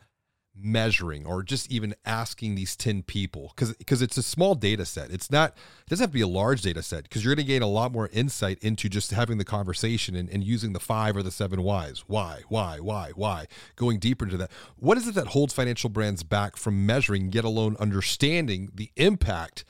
measuring 0.58 1.26
or 1.26 1.42
just 1.42 1.70
even 1.70 1.94
asking 2.04 2.54
these 2.54 2.76
10 2.76 3.02
people 3.02 3.52
because 3.54 3.74
because 3.74 4.00
it's 4.02 4.16
a 4.16 4.22
small 4.22 4.54
data 4.54 4.84
set. 4.84 5.10
It's 5.10 5.30
not 5.30 5.50
it 5.50 5.90
doesn't 5.90 6.04
have 6.04 6.10
to 6.10 6.14
be 6.14 6.22
a 6.22 6.26
large 6.26 6.62
data 6.62 6.82
set 6.82 7.04
because 7.04 7.24
you're 7.24 7.34
going 7.34 7.46
to 7.46 7.52
gain 7.52 7.62
a 7.62 7.66
lot 7.66 7.92
more 7.92 8.08
insight 8.12 8.58
into 8.60 8.88
just 8.88 9.10
having 9.10 9.38
the 9.38 9.44
conversation 9.44 10.14
and, 10.16 10.28
and 10.28 10.42
using 10.42 10.72
the 10.72 10.80
five 10.80 11.16
or 11.16 11.22
the 11.22 11.30
seven 11.30 11.62
whys. 11.62 12.04
Why 12.06 12.40
why 12.48 12.78
why 12.80 13.10
why? 13.14 13.46
Going 13.76 13.98
deeper 13.98 14.24
into 14.24 14.36
that. 14.38 14.50
What 14.76 14.96
is 14.96 15.06
it 15.06 15.14
that 15.14 15.28
holds 15.28 15.52
financial 15.52 15.90
brands 15.90 16.22
back 16.22 16.56
from 16.56 16.86
measuring 16.86 17.32
yet 17.32 17.44
alone 17.44 17.76
understanding 17.78 18.70
the 18.74 18.90
impact 18.96 19.64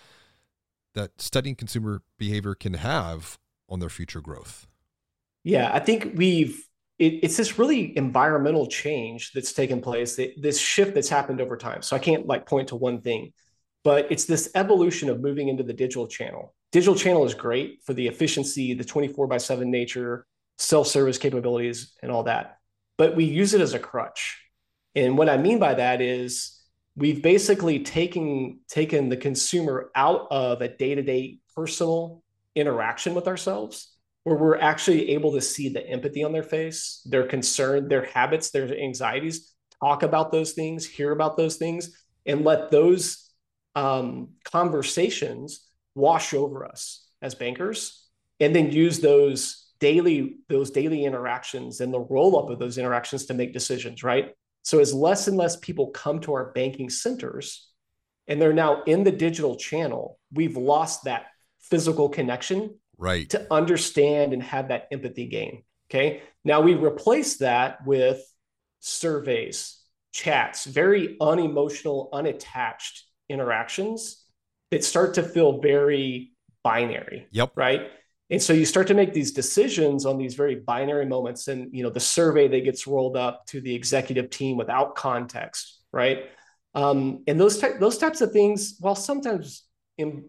that 0.95 1.21
studying 1.21 1.57
consumer 1.57 2.03
behavior 2.19 2.55
can 2.55 2.75
have 2.75 3.39
on 3.69 3.81
their 3.81 3.91
future 3.91 4.21
growth? 4.21 4.67
Yeah 5.43 5.71
i 5.73 5.81
think 5.81 6.13
we've 6.15 6.67
it, 6.99 7.21
it's 7.23 7.37
this 7.37 7.59
really 7.59 7.97
environmental 7.97 8.67
change 8.67 9.33
that's 9.33 9.53
taken 9.53 9.81
place, 9.81 10.19
this 10.37 10.59
shift 10.59 10.95
that's 10.95 11.09
happened 11.09 11.41
over 11.41 11.57
time. 11.57 11.83
So 11.83 11.97
I 11.97 11.99
can't 11.99 12.27
like 12.27 12.47
point 12.47 12.69
to 12.69 12.77
one 12.77 13.01
thing, 13.01 13.33
but 13.85 14.11
it's 14.11 14.25
this 14.25 14.51
evolution 14.55 15.11
of 15.11 15.21
moving 15.21 15.49
into 15.49 15.63
the 15.63 15.73
digital 15.73 16.07
channel. 16.07 16.55
Digital 16.73 16.95
channel 16.95 17.25
is 17.25 17.35
great 17.35 17.81
for 17.85 17.95
the 17.95 18.07
efficiency, 18.07 18.75
the 18.75 18.85
24 18.85 19.27
by 19.27 19.39
7 19.39 19.71
nature, 19.71 20.27
self 20.59 20.87
service 20.87 21.19
capabilities, 21.19 21.95
and 22.03 22.11
all 22.11 22.25
that. 22.25 22.59
But 22.99 23.15
we 23.15 23.25
use 23.25 23.53
it 23.53 23.61
as 23.61 23.75
a 23.75 23.79
crutch. 23.79 24.43
And 24.95 25.19
what 25.19 25.29
I 25.29 25.37
mean 25.37 25.59
by 25.59 25.75
that 25.75 26.01
is 26.01 26.63
we've 26.97 27.23
basically 27.23 27.81
taken, 27.81 28.61
taken 28.69 29.11
the 29.11 29.17
consumer 29.19 29.91
out 29.95 30.29
of 30.31 30.63
a 30.63 30.69
day 30.69 30.95
to 30.95 31.03
day 31.03 31.39
personal 31.55 32.23
interaction 32.55 33.15
with 33.15 33.29
ourselves 33.29 33.96
where 34.27 34.35
we're 34.35 34.59
actually 34.59 35.11
able 35.11 35.31
to 35.31 35.41
see 35.41 35.69
the 35.69 35.89
empathy 35.89 36.25
on 36.25 36.33
their 36.33 36.43
face, 36.43 37.01
their 37.05 37.23
concern, 37.23 37.87
their 37.87 38.07
habits, 38.07 38.51
their 38.51 38.77
anxieties, 38.77 39.53
talk 39.81 40.03
about 40.03 40.33
those 40.33 40.51
things, 40.51 40.85
hear 40.85 41.13
about 41.13 41.37
those 41.37 41.59
things, 41.59 41.97
and 42.27 42.45
let 42.45 42.73
those 42.73 43.31
um, 43.77 44.31
conversations 44.43 45.69
wash 45.95 46.35
over 46.35 46.67
us 46.67 47.09
as 47.23 47.37
bankers, 47.37 48.09
and 48.41 48.53
then 48.53 48.73
use 48.73 48.99
those 48.99 49.71
daily 49.79 50.39
those 50.49 50.73
daily 50.73 51.05
interactions 51.05 51.81
and 51.81 51.95
the 51.95 52.01
roll 52.01 52.37
up 52.37 52.51
of 52.51 52.59
those 52.59 52.79
interactions 52.79 53.27
to 53.27 53.35
make 53.35 53.53
decisions. 53.53 54.03
Right. 54.03 54.33
So 54.63 54.81
as 54.81 54.93
less 54.93 55.29
and 55.29 55.37
less 55.37 55.55
people 55.55 55.91
come 55.91 56.19
to 56.23 56.33
our 56.33 56.51
banking 56.51 56.91
centers, 56.91 57.71
and 58.27 58.43
they're 58.43 58.53
now 58.53 58.83
in 58.89 59.05
the 59.05 59.13
digital 59.13 59.55
channel, 59.55 60.19
we've 60.33 60.57
lost 60.57 61.05
that 61.05 61.27
physical 61.61 62.09
connection 62.09 62.77
right. 62.99 63.29
to 63.31 63.47
understand 63.53 64.33
and 64.33 64.43
have 64.43 64.69
that 64.69 64.89
empathy 64.91 65.27
gain. 65.27 65.65
Okay. 65.91 66.23
Now 66.45 66.61
we 66.61 66.75
replace 66.75 67.39
that 67.39 67.87
with 67.87 68.23
surveys 68.81 69.81
chats 70.13 70.65
very 70.65 71.17
unemotional 71.21 72.09
unattached 72.13 73.05
interactions 73.29 74.25
that 74.71 74.83
start 74.83 75.15
to 75.15 75.23
feel 75.23 75.61
very 75.61 76.33
binary. 76.65 77.27
Yep. 77.33 77.53
Right. 77.55 77.91
And 78.31 78.43
so 78.43 78.53
you 78.53 78.65
start 78.65 78.89
to 78.89 78.95
make 78.95 79.13
these 79.13 79.33
decisions 79.33 80.05
on 80.05 80.19
these 80.19 80.35
very 80.35 80.57
binary 80.57 81.07
moments 81.07 81.49
and 81.49 81.69
you 81.73 81.83
know 81.83 81.91
the 81.91 82.01
survey 82.01 82.49
that 82.49 82.65
gets 82.65 82.87
rolled 82.87 83.17
up 83.17 83.47
to 83.49 83.61
the 83.61 83.75
executive 83.75 84.31
team 84.31 84.57
without 84.57 84.97
context. 84.97 85.83
Right. 85.93 86.25
Um, 86.75 87.23
and 87.27 87.39
those 87.41 87.59
ty- 87.59 87.79
those 87.79 87.99
types 87.99 88.21
of 88.21 88.33
things 88.33 88.77
while 88.81 88.95
sometimes 88.95 89.65
in, 89.99 90.29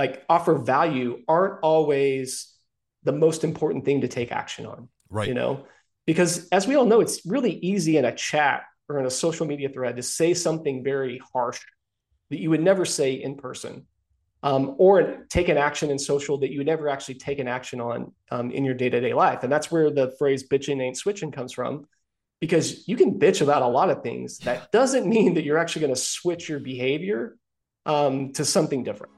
like 0.00 0.24
offer 0.30 0.54
value 0.54 1.10
aren't 1.28 1.60
always 1.62 2.54
the 3.02 3.12
most 3.12 3.44
important 3.44 3.84
thing 3.84 4.00
to 4.00 4.08
take 4.08 4.32
action 4.32 4.64
on. 4.64 4.88
Right. 5.10 5.28
You 5.28 5.34
know, 5.34 5.66
because 6.06 6.48
as 6.48 6.66
we 6.66 6.74
all 6.76 6.86
know, 6.86 7.00
it's 7.00 7.26
really 7.26 7.54
easy 7.72 7.98
in 7.98 8.06
a 8.06 8.14
chat 8.14 8.62
or 8.88 8.98
in 8.98 9.04
a 9.04 9.10
social 9.10 9.46
media 9.46 9.68
thread 9.68 9.96
to 9.96 10.02
say 10.02 10.32
something 10.32 10.82
very 10.82 11.20
harsh 11.32 11.60
that 12.30 12.40
you 12.40 12.48
would 12.48 12.62
never 12.62 12.86
say 12.86 13.12
in 13.12 13.34
person. 13.36 13.86
Um, 14.42 14.76
or 14.78 15.26
take 15.28 15.48
an 15.50 15.58
action 15.58 15.90
in 15.90 15.98
social 15.98 16.38
that 16.38 16.50
you 16.50 16.60
would 16.60 16.66
never 16.74 16.88
actually 16.88 17.16
take 17.16 17.38
an 17.40 17.48
action 17.58 17.78
on 17.78 17.98
um, 18.30 18.50
in 18.50 18.64
your 18.64 18.72
day-to-day 18.72 19.12
life. 19.12 19.42
And 19.42 19.52
that's 19.52 19.70
where 19.70 19.90
the 19.90 20.14
phrase 20.18 20.48
bitching 20.48 20.80
ain't 20.80 20.96
switching 20.96 21.30
comes 21.30 21.52
from 21.52 21.86
because 22.40 22.88
you 22.88 22.96
can 22.96 23.18
bitch 23.18 23.42
about 23.42 23.60
a 23.60 23.68
lot 23.78 23.90
of 23.90 24.02
things. 24.02 24.38
That 24.38 24.72
doesn't 24.72 25.06
mean 25.06 25.34
that 25.34 25.44
you're 25.44 25.58
actually 25.58 25.82
going 25.82 25.94
to 25.94 26.00
switch 26.00 26.48
your 26.48 26.58
behavior 26.58 27.36
um, 27.84 28.32
to 28.32 28.46
something 28.46 28.82
different. 28.82 29.12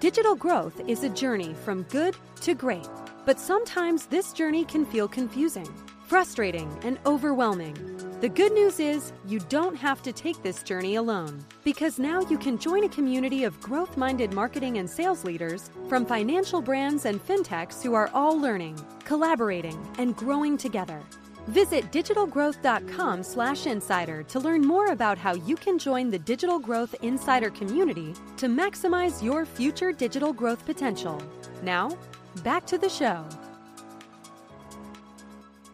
Digital 0.00 0.36
growth 0.36 0.80
is 0.86 1.02
a 1.02 1.08
journey 1.08 1.54
from 1.64 1.82
good 1.84 2.14
to 2.42 2.54
great, 2.54 2.88
but 3.26 3.40
sometimes 3.40 4.06
this 4.06 4.32
journey 4.32 4.64
can 4.64 4.86
feel 4.86 5.08
confusing, 5.08 5.66
frustrating, 6.06 6.70
and 6.84 7.00
overwhelming. 7.04 7.74
The 8.20 8.28
good 8.28 8.52
news 8.52 8.78
is 8.78 9.12
you 9.26 9.40
don't 9.40 9.74
have 9.74 10.00
to 10.02 10.12
take 10.12 10.40
this 10.40 10.62
journey 10.62 10.94
alone 10.94 11.44
because 11.64 11.98
now 11.98 12.20
you 12.20 12.38
can 12.38 12.58
join 12.58 12.84
a 12.84 12.88
community 12.88 13.42
of 13.42 13.60
growth 13.60 13.96
minded 13.96 14.32
marketing 14.32 14.78
and 14.78 14.88
sales 14.88 15.24
leaders 15.24 15.68
from 15.88 16.06
financial 16.06 16.62
brands 16.62 17.04
and 17.04 17.20
fintechs 17.26 17.82
who 17.82 17.94
are 17.94 18.08
all 18.14 18.38
learning, 18.38 18.78
collaborating, 19.04 19.84
and 19.98 20.14
growing 20.14 20.56
together. 20.56 21.02
Visit 21.48 21.90
digitalgrowth.com 21.92 23.22
slash 23.22 23.66
insider 23.66 24.22
to 24.24 24.38
learn 24.38 24.60
more 24.60 24.88
about 24.88 25.16
how 25.16 25.34
you 25.34 25.56
can 25.56 25.78
join 25.78 26.10
the 26.10 26.18
Digital 26.18 26.58
Growth 26.58 26.94
Insider 27.00 27.48
community 27.48 28.12
to 28.36 28.48
maximize 28.48 29.22
your 29.22 29.46
future 29.46 29.90
digital 29.90 30.34
growth 30.34 30.66
potential. 30.66 31.22
Now, 31.62 31.96
back 32.44 32.66
to 32.66 32.76
the 32.76 32.90
show. 32.90 33.24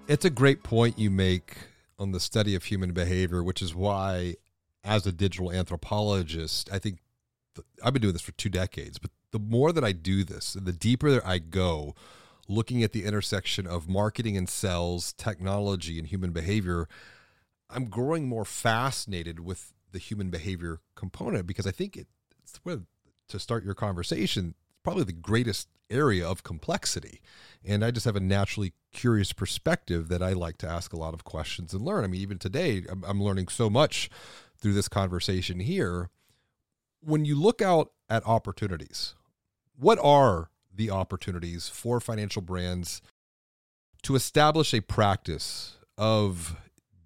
It's 0.07 0.25
a 0.25 0.31
great 0.31 0.63
point 0.63 0.97
you 0.97 1.11
make 1.11 1.57
on 1.99 2.13
the 2.13 2.21
study 2.21 2.55
of 2.55 2.65
human 2.65 2.93
behavior, 2.93 3.43
which 3.43 3.61
is 3.61 3.75
why, 3.75 4.37
as 4.85 5.09
a 5.09 5.13
digital 5.13 5.51
anthropologist, 5.51 6.71
I 6.73 6.79
think 6.79 6.99
I've 7.83 7.93
been 7.93 8.03
doing 8.03 8.13
this 8.13 8.23
for 8.23 8.33
two 8.33 8.49
decades, 8.49 8.99
but 8.99 9.11
the 9.33 9.41
more 9.41 9.73
that 9.73 9.83
I 9.83 9.91
do 9.91 10.23
this, 10.23 10.53
the 10.53 10.73
deeper 10.73 11.11
that 11.11 11.27
I 11.27 11.39
go, 11.39 11.97
looking 12.49 12.83
at 12.83 12.93
the 12.93 13.05
intersection 13.05 13.67
of 13.67 13.89
marketing 13.89 14.37
and 14.37 14.49
sales, 14.49 15.13
technology, 15.13 15.99
and 15.99 16.09
human 16.09 16.33
behavior, 16.33 16.89
I'm 17.71 17.87
growing 17.87 18.29
more 18.29 18.45
fascinated 18.45 19.41
with 19.41 19.73
the 19.93 19.99
human 19.99 20.31
behavior 20.31 20.81
component 20.95 21.47
because 21.47 21.67
I 21.67 21.71
think 21.71 21.97
it, 21.97 22.09
it's 22.43 22.61
where 22.63 22.81
to 23.29 23.39
start 23.39 23.65
your 23.65 23.75
conversation, 23.75 24.55
probably 24.83 25.05
the 25.05 25.13
greatest 25.13 25.69
area 25.91 26.27
of 26.27 26.43
complexity. 26.43 27.21
And 27.65 27.85
I 27.85 27.91
just 27.91 28.05
have 28.05 28.17
a 28.17 28.21
naturally 28.21 28.73
curious 28.93 29.33
perspective 29.33 30.09
that 30.09 30.23
I 30.23 30.33
like 30.33 30.59
to 30.59 30.69
ask 30.69 30.93
a 30.93 30.99
lot 30.99 31.15
of 31.15 31.25
questions 31.25 31.73
and 31.73 31.85
learn. 31.85 32.05
I 32.05 32.07
mean, 32.07 32.21
even 32.21 32.39
today, 32.39 32.85
I'm, 32.89 33.05
I'm 33.05 33.23
learning 33.23 33.49
so 33.49 33.71
much 33.71 34.11
through 34.57 34.75
this 34.75 34.89
conversation 34.89 35.61
here. 35.61 36.11
When 37.01 37.25
you 37.25 37.41
look 37.41 37.63
out 37.63 37.93
at 38.09 38.27
opportunities, 38.27 39.15
what 39.77 39.99
are 40.03 40.51
the 40.75 40.91
opportunities 40.91 41.69
for 41.69 42.01
financial 42.01 42.43
brands 42.43 43.01
to 44.03 44.15
establish 44.15 44.75
a 44.75 44.81
practice 44.81 45.77
of 45.97 46.57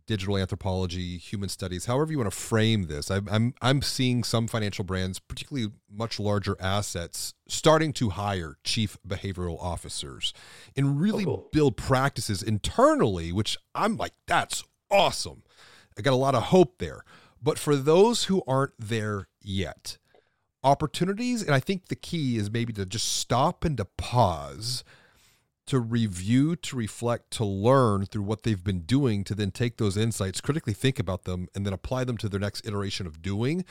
digital 0.08 0.38
anthropology, 0.38 1.18
human 1.18 1.50
studies, 1.50 1.84
however 1.84 2.10
you 2.10 2.18
want 2.18 2.30
to 2.30 2.36
frame 2.36 2.84
this. 2.84 3.10
I'm, 3.10 3.28
I'm, 3.30 3.54
I'm 3.60 3.82
seeing 3.82 4.24
some 4.24 4.48
financial 4.48 4.82
brands, 4.82 5.18
particularly 5.18 5.70
much 5.88 6.18
larger 6.18 6.56
assets, 6.58 7.34
starting 7.46 7.92
to 7.94 8.10
hire 8.10 8.56
chief 8.64 8.96
behavioral 9.06 9.62
officers 9.62 10.32
and 10.74 11.00
really 11.00 11.24
oh, 11.24 11.26
cool. 11.26 11.48
build 11.52 11.76
practices 11.76 12.42
internally, 12.42 13.30
which 13.32 13.58
I'm 13.74 13.98
like, 13.98 14.14
that's 14.26 14.64
awesome. 14.90 15.42
I 15.96 16.00
got 16.00 16.14
a 16.14 16.16
lot 16.16 16.34
of 16.34 16.44
hope 16.44 16.78
there. 16.78 17.04
But 17.40 17.58
for 17.58 17.76
those 17.76 18.24
who 18.24 18.42
aren't 18.48 18.72
there 18.78 19.28
yet, 19.42 19.98
opportunities. 20.62 21.42
And 21.42 21.54
I 21.54 21.60
think 21.60 21.86
the 21.86 21.96
key 21.96 22.36
is 22.36 22.50
maybe 22.50 22.72
to 22.74 22.86
just 22.86 23.16
stop 23.16 23.64
and 23.64 23.76
to 23.76 23.84
pause, 23.84 24.84
to 25.66 25.78
review, 25.78 26.56
to 26.56 26.76
reflect, 26.76 27.30
to 27.32 27.44
learn 27.44 28.06
through 28.06 28.22
what 28.22 28.42
they've 28.42 28.64
been 28.64 28.80
doing, 28.80 29.24
to 29.24 29.34
then 29.34 29.50
take 29.50 29.76
those 29.76 29.96
insights, 29.96 30.40
critically 30.40 30.72
think 30.72 30.98
about 30.98 31.24
them, 31.24 31.48
and 31.54 31.66
then 31.66 31.72
apply 31.72 32.04
them 32.04 32.16
to 32.18 32.28
their 32.28 32.40
next 32.40 32.66
iteration 32.66 33.06
of 33.06 33.22
doing 33.22 33.64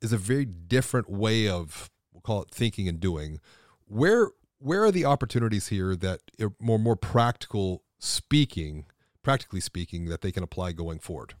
is 0.00 0.12
a 0.12 0.18
very 0.18 0.44
different 0.44 1.08
way 1.08 1.48
of, 1.48 1.90
we'll 2.12 2.20
call 2.20 2.42
it 2.42 2.50
thinking 2.50 2.88
and 2.88 3.00
doing. 3.00 3.40
Where 3.86 4.30
where 4.58 4.82
are 4.84 4.90
the 4.90 5.04
opportunities 5.04 5.68
here 5.68 5.94
that 5.94 6.20
are 6.40 6.54
more 6.58 6.78
more 6.78 6.96
practical 6.96 7.82
speaking, 7.98 8.86
practically 9.22 9.60
speaking, 9.60 10.06
that 10.06 10.22
they 10.22 10.32
can 10.32 10.42
apply 10.42 10.72
going 10.72 10.98
forward? 10.98 11.34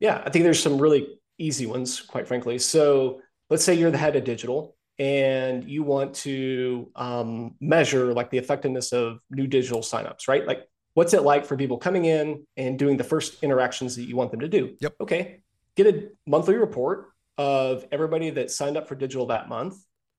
Yeah, 0.00 0.22
I 0.24 0.30
think 0.30 0.44
there's 0.44 0.62
some 0.62 0.78
really 0.78 1.18
easy 1.38 1.66
ones, 1.66 2.00
quite 2.00 2.26
frankly. 2.26 2.58
So 2.58 3.20
let's 3.50 3.64
say 3.64 3.74
you're 3.74 3.90
the 3.90 3.98
head 3.98 4.16
of 4.16 4.24
digital 4.24 4.76
and 4.98 5.68
you 5.68 5.82
want 5.82 6.14
to 6.14 6.90
um, 6.96 7.54
measure 7.60 8.12
like 8.12 8.30
the 8.30 8.38
effectiveness 8.38 8.92
of 8.92 9.20
new 9.30 9.46
digital 9.46 9.80
signups, 9.80 10.26
right? 10.26 10.46
Like, 10.46 10.68
what's 10.94 11.14
it 11.14 11.22
like 11.22 11.46
for 11.46 11.56
people 11.56 11.78
coming 11.78 12.04
in 12.04 12.44
and 12.56 12.78
doing 12.78 12.96
the 12.96 13.04
first 13.04 13.42
interactions 13.42 13.96
that 13.96 14.04
you 14.04 14.16
want 14.16 14.32
them 14.32 14.40
to 14.40 14.48
do? 14.48 14.76
Yep. 14.80 14.94
Okay. 15.00 15.40
Get 15.76 15.86
a 15.86 16.08
monthly 16.26 16.56
report 16.56 17.10
of 17.36 17.86
everybody 17.92 18.30
that 18.30 18.50
signed 18.50 18.76
up 18.76 18.88
for 18.88 18.96
digital 18.96 19.26
that 19.26 19.48
month. 19.48 19.76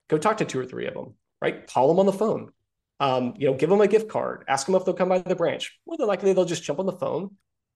Go 0.08 0.18
talk 0.18 0.38
to 0.38 0.46
two 0.46 0.60
or 0.60 0.66
three 0.66 0.88
of 0.88 0.94
them, 0.94 1.16
right? 1.42 1.68
Call 1.68 1.90
them 1.90 2.00
on 2.00 2.06
the 2.06 2.14
phone. 2.14 2.52
Um, 3.02 3.34
you 3.38 3.48
know, 3.48 3.54
give 3.54 3.70
them 3.70 3.82
a 3.82 3.88
gift 3.88 4.10
card. 4.10 4.46
Ask 4.48 4.66
them 4.66 4.76
if 4.76 4.86
they'll 4.86 4.94
come 4.94 5.10
by 5.10 5.20
the 5.20 5.36
branch. 5.36 5.78
More 5.86 5.98
than 5.98 6.08
likely, 6.08 6.34
they'll 6.34 6.46
just 6.46 6.64
jump 6.64 6.80
on 6.80 6.86
the 6.86 6.94
phone. 6.94 7.36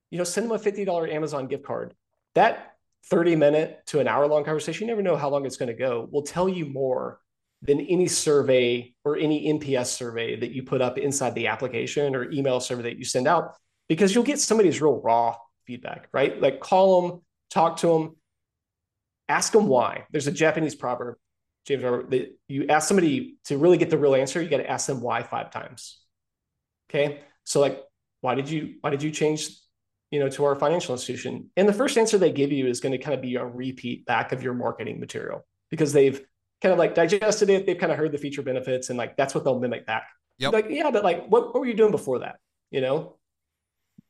You 0.10 0.17
know, 0.17 0.24
send 0.24 0.50
them 0.50 0.55
a 0.55 0.60
$50 0.60 1.13
Amazon 1.13 1.48
gift 1.48 1.63
card. 1.63 1.93
That 2.36 2.73
30 3.10 3.36
minute 3.36 3.81
to 3.88 4.00
an 4.00 4.07
hour 4.07 4.27
long 4.27 4.43
conversation, 4.43 4.88
you 4.88 4.91
never 4.93 5.01
know 5.01 5.17
how 5.17 5.29
long 5.29 5.45
it's 5.45 5.57
going 5.57 5.67
to 5.67 5.74
go, 5.74 6.07
will 6.12 6.24
tell 6.24 6.48
you 6.48 6.65
more 6.65 7.19
than 7.62 7.79
any 7.79 8.07
survey 8.07 8.93
or 9.05 9.17
any 9.17 9.51
NPS 9.53 9.88
survey 9.88 10.36
that 10.38 10.51
you 10.51 10.63
put 10.63 10.81
up 10.81 10.98
inside 10.98 11.33
the 11.36 11.48
application 11.48 12.15
or 12.15 12.29
email 12.31 12.60
survey 12.60 12.83
that 12.83 12.98
you 12.98 13.05
send 13.05 13.27
out, 13.27 13.55
because 13.88 14.13
you'll 14.13 14.24
get 14.24 14.39
somebody's 14.39 14.81
real 14.81 15.00
raw 15.01 15.36
feedback, 15.65 16.07
right? 16.12 16.41
Like 16.41 16.60
call 16.60 17.01
them, 17.01 17.22
talk 17.50 17.77
to 17.77 17.88
them, 17.88 18.15
ask 19.29 19.53
them 19.53 19.67
why. 19.67 20.05
There's 20.12 20.27
a 20.27 20.31
Japanese 20.31 20.75
proverb, 20.75 21.15
James 21.65 21.83
Robert, 21.83 22.12
that 22.12 22.38
you 22.48 22.67
ask 22.67 22.88
somebody 22.88 23.38
to 23.45 23.57
really 23.57 23.77
get 23.77 23.89
the 23.89 23.98
real 23.98 24.15
answer, 24.15 24.41
you 24.41 24.50
got 24.50 24.57
to 24.57 24.69
ask 24.69 24.88
them 24.88 25.01
why 25.01 25.24
five 25.24 25.50
times. 25.51 26.00
Okay. 26.89 27.22
So 27.45 27.62
like, 27.62 27.81
why 28.22 28.36
did 28.36 28.50
you, 28.50 28.75
why 28.81 28.89
did 28.89 29.03
you 29.03 29.12
change, 29.12 29.50
you 30.13 30.20
know, 30.20 30.29
to 30.29 30.46
our 30.46 30.55
financial 30.55 30.93
institution? 30.93 31.50
And 31.58 31.67
the 31.67 31.74
first 31.74 31.98
answer 31.98 32.20
they 32.20 32.32
give 32.32 32.51
you 32.51 32.67
is 32.67 32.79
going 32.79 32.91
to 32.91 33.00
kind 33.00 33.15
of 33.15 33.22
be 33.22 33.36
a 33.36 33.43
repeat 33.43 34.05
back 34.05 34.32
of 34.32 34.43
your 34.43 34.53
marketing 34.53 35.00
material 35.00 35.43
because 35.72 35.91
they've 35.91 36.24
kind 36.62 36.72
of 36.72 36.77
like 36.77 36.93
digested 36.93 37.50
it. 37.50 37.65
They've 37.65 37.79
kind 37.79 37.91
of 37.91 37.98
heard 37.98 38.12
the 38.12 38.20
feature 38.20 38.43
benefits 38.43 38.91
and 38.91 38.98
like 38.98 39.17
that's 39.17 39.34
what 39.34 39.43
they'll 39.43 39.60
mimic 39.60 39.88
back. 39.88 40.08
Yep. 40.38 40.53
Like, 40.53 40.67
yeah, 40.70 40.91
but 40.91 41.03
like 41.03 41.25
what, 41.25 41.51
what 41.51 41.62
were 41.62 41.65
you 41.65 41.74
doing 41.74 41.89
before 41.89 42.20
that? 42.20 42.36
You 42.70 42.82
know? 42.82 43.17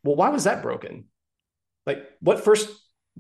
Well, 0.04 0.18
why 0.18 0.28
was 0.28 0.44
that 0.44 0.62
broken? 0.62 1.06
Like 1.86 2.06
what 2.20 2.44
first 2.44 2.70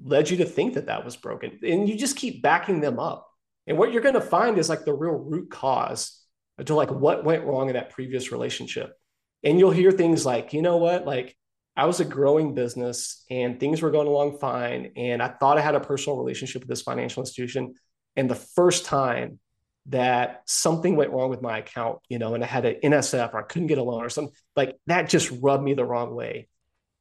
led 0.03 0.29
you 0.29 0.35
to 0.37 0.45
think 0.45 0.73
that 0.73 0.87
that 0.87 1.05
was 1.05 1.15
broken? 1.15 1.59
And 1.63 1.87
you 1.87 1.97
just 1.97 2.17
keep 2.17 2.41
backing 2.41 2.81
them 2.81 2.99
up. 2.99 3.29
And 3.65 3.77
what 3.77 3.93
you're 3.93 4.01
going 4.01 4.15
to 4.15 4.19
find 4.21 4.57
is 4.57 4.67
like 4.67 4.83
the 4.83 4.93
real 4.93 5.13
root 5.13 5.49
cause 5.49 6.19
to 6.65 6.75
like 6.75 6.91
what 6.91 7.23
went 7.23 7.45
wrong 7.45 7.69
in 7.69 7.75
that 7.75 7.91
previous 7.91 8.33
relationship. 8.33 8.93
And 9.41 9.57
you'll 9.57 9.71
hear 9.71 9.93
things 9.93 10.25
like, 10.25 10.51
you 10.51 10.61
know 10.61 10.75
what, 10.75 11.05
like 11.05 11.37
I 11.75 11.85
was 11.85 11.99
a 11.99 12.05
growing 12.05 12.53
business 12.53 13.23
and 13.29 13.59
things 13.59 13.81
were 13.81 13.91
going 13.91 14.07
along 14.07 14.37
fine. 14.37 14.91
And 14.95 15.21
I 15.21 15.29
thought 15.29 15.57
I 15.57 15.61
had 15.61 15.75
a 15.75 15.79
personal 15.79 16.17
relationship 16.17 16.61
with 16.61 16.69
this 16.69 16.83
financial 16.83 17.21
institution. 17.23 17.73
And 18.15 18.29
the 18.29 18.35
first 18.35 18.85
time 18.85 19.39
that 19.87 20.43
something 20.45 20.95
went 20.95 21.11
wrong 21.11 21.29
with 21.29 21.41
my 21.41 21.57
account, 21.57 21.99
you 22.09 22.19
know, 22.19 22.35
and 22.35 22.43
I 22.43 22.47
had 22.47 22.65
an 22.65 22.75
NSF 22.83 23.33
or 23.33 23.39
I 23.39 23.43
couldn't 23.43 23.67
get 23.67 23.79
a 23.79 23.83
loan 23.83 24.03
or 24.03 24.09
something, 24.09 24.33
like 24.55 24.77
that 24.87 25.09
just 25.09 25.31
rubbed 25.41 25.63
me 25.63 25.73
the 25.73 25.83
wrong 25.83 26.13
way. 26.13 26.47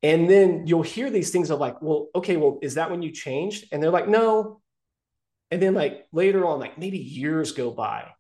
And 0.03 0.29
then 0.29 0.67
you'll 0.67 0.83
hear 0.83 1.11
these 1.11 1.31
things 1.31 1.51
of 1.51 1.61
like, 1.61 1.81
well, 1.81 2.09
okay, 2.15 2.37
well, 2.37 2.59
is 2.61 2.75
that 2.75 2.91
when 2.91 3.03
you 3.03 3.13
changed? 3.13 3.67
And 3.71 3.83
they're 3.83 3.91
like, 3.91 4.09
no. 4.09 4.61
And 5.51 5.63
then 5.63 5.75
like 5.75 6.07
later 6.13 6.45
on, 6.47 6.59
like 6.59 6.79
maybe 6.79 6.99
years 6.99 7.53
go 7.53 7.71
by. 7.71 8.11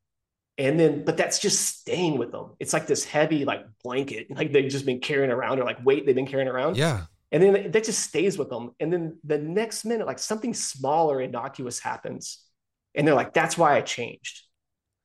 And 0.59 0.79
then, 0.79 1.05
but 1.05 1.17
that's 1.17 1.39
just 1.39 1.81
staying 1.81 2.19
with 2.19 2.31
them. 2.31 2.51
It's 2.61 2.73
like 2.73 2.87
this 2.87 3.05
heavy 3.05 3.45
like 3.45 3.65
blanket, 3.83 4.27
like 4.31 4.53
they've 4.53 4.71
just 4.71 4.85
been 4.85 5.01
carrying 5.01 5.31
around 5.31 5.59
or 5.59 5.65
like 5.65 5.85
weight 5.85 6.05
they've 6.07 6.15
been 6.15 6.27
carrying 6.27 6.49
around. 6.49 6.77
Yeah. 6.77 7.05
And 7.31 7.43
then 7.43 7.71
that 7.71 7.85
just 7.85 8.01
stays 8.01 8.37
with 8.37 8.51
them. 8.51 8.73
And 8.79 8.93
then 8.93 9.19
the 9.25 9.39
next 9.39 9.87
minute, 9.87 10.07
like 10.07 10.19
something 10.19 10.53
smaller, 10.53 11.23
innocuous 11.23 11.79
happens 11.79 12.45
and 12.95 13.07
they're 13.07 13.15
like 13.15 13.33
that's 13.33 13.57
why 13.57 13.77
i 13.77 13.81
changed 13.81 14.43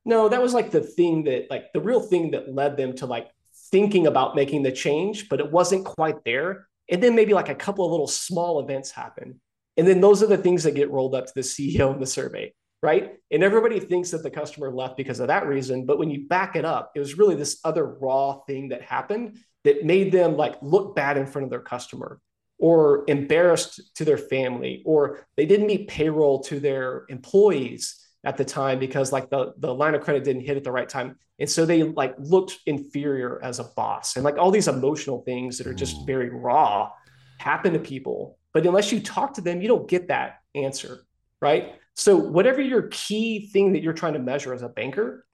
no 0.04 0.28
that 0.28 0.42
was 0.42 0.54
like 0.54 0.70
the 0.70 0.80
thing 0.80 1.24
that 1.24 1.46
like 1.50 1.72
the 1.72 1.80
real 1.80 2.00
thing 2.00 2.30
that 2.32 2.52
led 2.52 2.76
them 2.76 2.94
to 2.94 3.06
like 3.06 3.28
thinking 3.70 4.06
about 4.06 4.34
making 4.34 4.62
the 4.62 4.72
change 4.72 5.28
but 5.28 5.40
it 5.40 5.50
wasn't 5.50 5.84
quite 5.84 6.24
there 6.24 6.66
and 6.90 7.02
then 7.02 7.14
maybe 7.14 7.34
like 7.34 7.48
a 7.48 7.54
couple 7.54 7.84
of 7.84 7.90
little 7.90 8.06
small 8.06 8.60
events 8.60 8.90
happen 8.90 9.40
and 9.76 9.86
then 9.86 10.00
those 10.00 10.22
are 10.22 10.26
the 10.26 10.36
things 10.36 10.64
that 10.64 10.74
get 10.74 10.90
rolled 10.90 11.14
up 11.14 11.26
to 11.26 11.32
the 11.34 11.40
ceo 11.40 11.92
in 11.92 12.00
the 12.00 12.06
survey 12.06 12.52
right? 12.82 13.14
And 13.30 13.42
everybody 13.42 13.80
thinks 13.80 14.10
that 14.12 14.22
the 14.22 14.30
customer 14.30 14.70
left 14.70 14.96
because 14.96 15.20
of 15.20 15.28
that 15.28 15.46
reason 15.46 15.86
but 15.86 15.98
when 15.98 16.10
you 16.10 16.26
back 16.28 16.56
it 16.56 16.64
up 16.64 16.92
it 16.94 17.00
was 17.00 17.18
really 17.18 17.34
this 17.34 17.60
other 17.64 17.84
raw 17.84 18.40
thing 18.46 18.68
that 18.68 18.82
happened 18.82 19.38
that 19.64 19.84
made 19.84 20.12
them 20.12 20.36
like 20.36 20.56
look 20.62 20.94
bad 20.94 21.16
in 21.16 21.26
front 21.26 21.44
of 21.44 21.50
their 21.50 21.60
customer 21.60 22.20
or 22.58 23.04
embarrassed 23.06 23.94
to 23.96 24.04
their 24.04 24.18
family 24.18 24.82
or 24.84 25.26
they 25.36 25.46
didn't 25.46 25.66
meet 25.66 25.88
payroll 25.88 26.40
to 26.40 26.58
their 26.60 27.04
employees 27.08 28.04
at 28.24 28.36
the 28.36 28.44
time 28.44 28.78
because 28.78 29.12
like 29.12 29.30
the, 29.30 29.54
the 29.58 29.72
line 29.72 29.94
of 29.94 30.02
credit 30.02 30.24
didn't 30.24 30.42
hit 30.42 30.56
at 30.56 30.64
the 30.64 30.72
right 30.72 30.88
time. 30.88 31.16
And 31.38 31.48
so 31.48 31.64
they 31.64 31.84
like 31.84 32.14
looked 32.18 32.58
inferior 32.66 33.40
as 33.44 33.60
a 33.60 33.64
boss. 33.76 34.16
And 34.16 34.24
like 34.24 34.38
all 34.38 34.50
these 34.50 34.66
emotional 34.66 35.22
things 35.22 35.56
that 35.58 35.68
are 35.68 35.74
just 35.74 35.96
mm. 35.98 36.06
very 36.06 36.30
raw 36.30 36.90
happen 37.38 37.72
to 37.74 37.78
people. 37.78 38.38
But 38.52 38.66
unless 38.66 38.90
you 38.90 39.00
talk 39.00 39.34
to 39.34 39.40
them 39.40 39.62
you 39.62 39.68
don't 39.68 39.88
get 39.88 40.08
that 40.08 40.40
answer 40.54 41.04
right 41.40 41.74
so 41.98 42.16
whatever 42.16 42.60
your 42.60 42.88
key 42.90 43.48
thing 43.48 43.72
that 43.72 43.82
you're 43.82 43.92
trying 43.92 44.14
to 44.14 44.18
measure 44.18 44.54
as 44.54 44.62
a 44.62 44.68
banker 44.68 45.26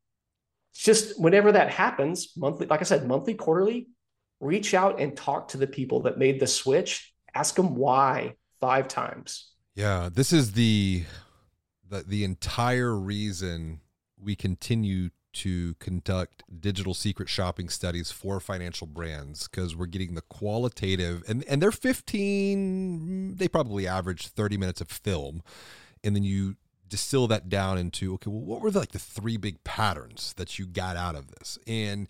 just 0.74 1.20
whenever 1.20 1.52
that 1.52 1.70
happens 1.70 2.32
monthly 2.36 2.66
like 2.66 2.80
i 2.80 2.84
said 2.84 3.06
monthly 3.06 3.34
quarterly 3.34 3.88
reach 4.40 4.74
out 4.74 5.00
and 5.00 5.16
talk 5.16 5.48
to 5.48 5.56
the 5.56 5.66
people 5.66 6.00
that 6.00 6.18
made 6.18 6.40
the 6.40 6.46
switch 6.46 7.14
ask 7.34 7.54
them 7.56 7.74
why 7.74 8.34
five 8.60 8.88
times. 8.88 9.50
Yeah, 9.74 10.08
this 10.12 10.32
is 10.32 10.52
the 10.52 11.04
the 11.88 12.02
the 12.02 12.24
entire 12.24 12.96
reason 12.96 13.80
we 14.18 14.36
continue 14.36 15.10
to 15.34 15.74
conduct 15.74 16.44
digital 16.60 16.94
secret 16.94 17.28
shopping 17.28 17.68
studies 17.68 18.10
for 18.12 18.38
financial 18.38 18.86
brands 18.86 19.48
because 19.48 19.74
we're 19.74 19.86
getting 19.86 20.14
the 20.14 20.22
qualitative 20.22 21.24
and 21.26 21.44
and 21.44 21.60
they're 21.60 21.72
15 21.72 23.34
they 23.34 23.48
probably 23.48 23.86
average 23.88 24.28
30 24.28 24.56
minutes 24.56 24.80
of 24.80 24.88
film 24.88 25.42
and 26.04 26.14
then 26.14 26.22
you 26.22 26.56
distill 26.86 27.26
that 27.26 27.48
down 27.48 27.78
into 27.78 28.14
okay 28.14 28.30
well 28.30 28.40
what 28.40 28.60
were 28.60 28.70
the, 28.70 28.78
like 28.78 28.92
the 28.92 28.98
three 28.98 29.36
big 29.36 29.62
patterns 29.64 30.34
that 30.36 30.58
you 30.58 30.66
got 30.66 30.96
out 30.96 31.16
of 31.16 31.28
this 31.28 31.58
and 31.66 32.06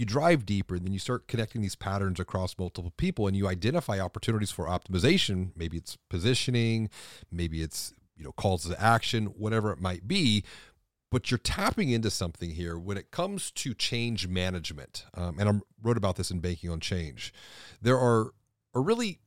you 0.00 0.06
drive 0.06 0.46
deeper, 0.46 0.78
then 0.78 0.94
you 0.94 0.98
start 0.98 1.28
connecting 1.28 1.60
these 1.60 1.74
patterns 1.74 2.18
across 2.18 2.58
multiple 2.58 2.92
people 2.96 3.26
and 3.26 3.36
you 3.36 3.46
identify 3.46 4.00
opportunities 4.00 4.50
for 4.50 4.64
optimization. 4.64 5.50
Maybe 5.54 5.76
it's 5.76 5.98
positioning, 6.08 6.88
maybe 7.30 7.60
it's, 7.60 7.92
you 8.16 8.24
know, 8.24 8.32
calls 8.32 8.66
to 8.66 8.80
action, 8.80 9.26
whatever 9.26 9.70
it 9.72 9.78
might 9.78 10.08
be. 10.08 10.42
But 11.10 11.30
you're 11.30 11.36
tapping 11.36 11.90
into 11.90 12.10
something 12.10 12.52
here 12.52 12.78
when 12.78 12.96
it 12.96 13.10
comes 13.10 13.50
to 13.50 13.74
change 13.74 14.26
management. 14.26 15.04
Um, 15.12 15.38
and 15.38 15.48
I 15.48 15.52
wrote 15.82 15.98
about 15.98 16.16
this 16.16 16.30
in 16.30 16.40
Banking 16.40 16.70
on 16.70 16.80
Change. 16.80 17.34
There 17.82 17.98
are, 17.98 18.30
are 18.74 18.80
really 18.80 19.18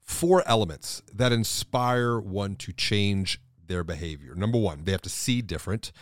four 0.00 0.42
elements 0.46 1.02
that 1.12 1.32
inspire 1.32 2.18
one 2.18 2.56
to 2.56 2.72
change 2.72 3.40
their 3.66 3.84
behavior. 3.84 4.34
Number 4.34 4.58
one, 4.58 4.84
they 4.84 4.92
have 4.92 5.02
to 5.02 5.08
see 5.08 5.42
different. 5.42 5.92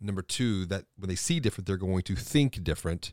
Number 0.00 0.22
two, 0.22 0.66
that 0.66 0.84
when 0.96 1.08
they 1.08 1.14
see 1.14 1.40
different, 1.40 1.66
they're 1.66 1.76
going 1.76 2.02
to 2.02 2.16
think 2.16 2.62
different. 2.62 3.12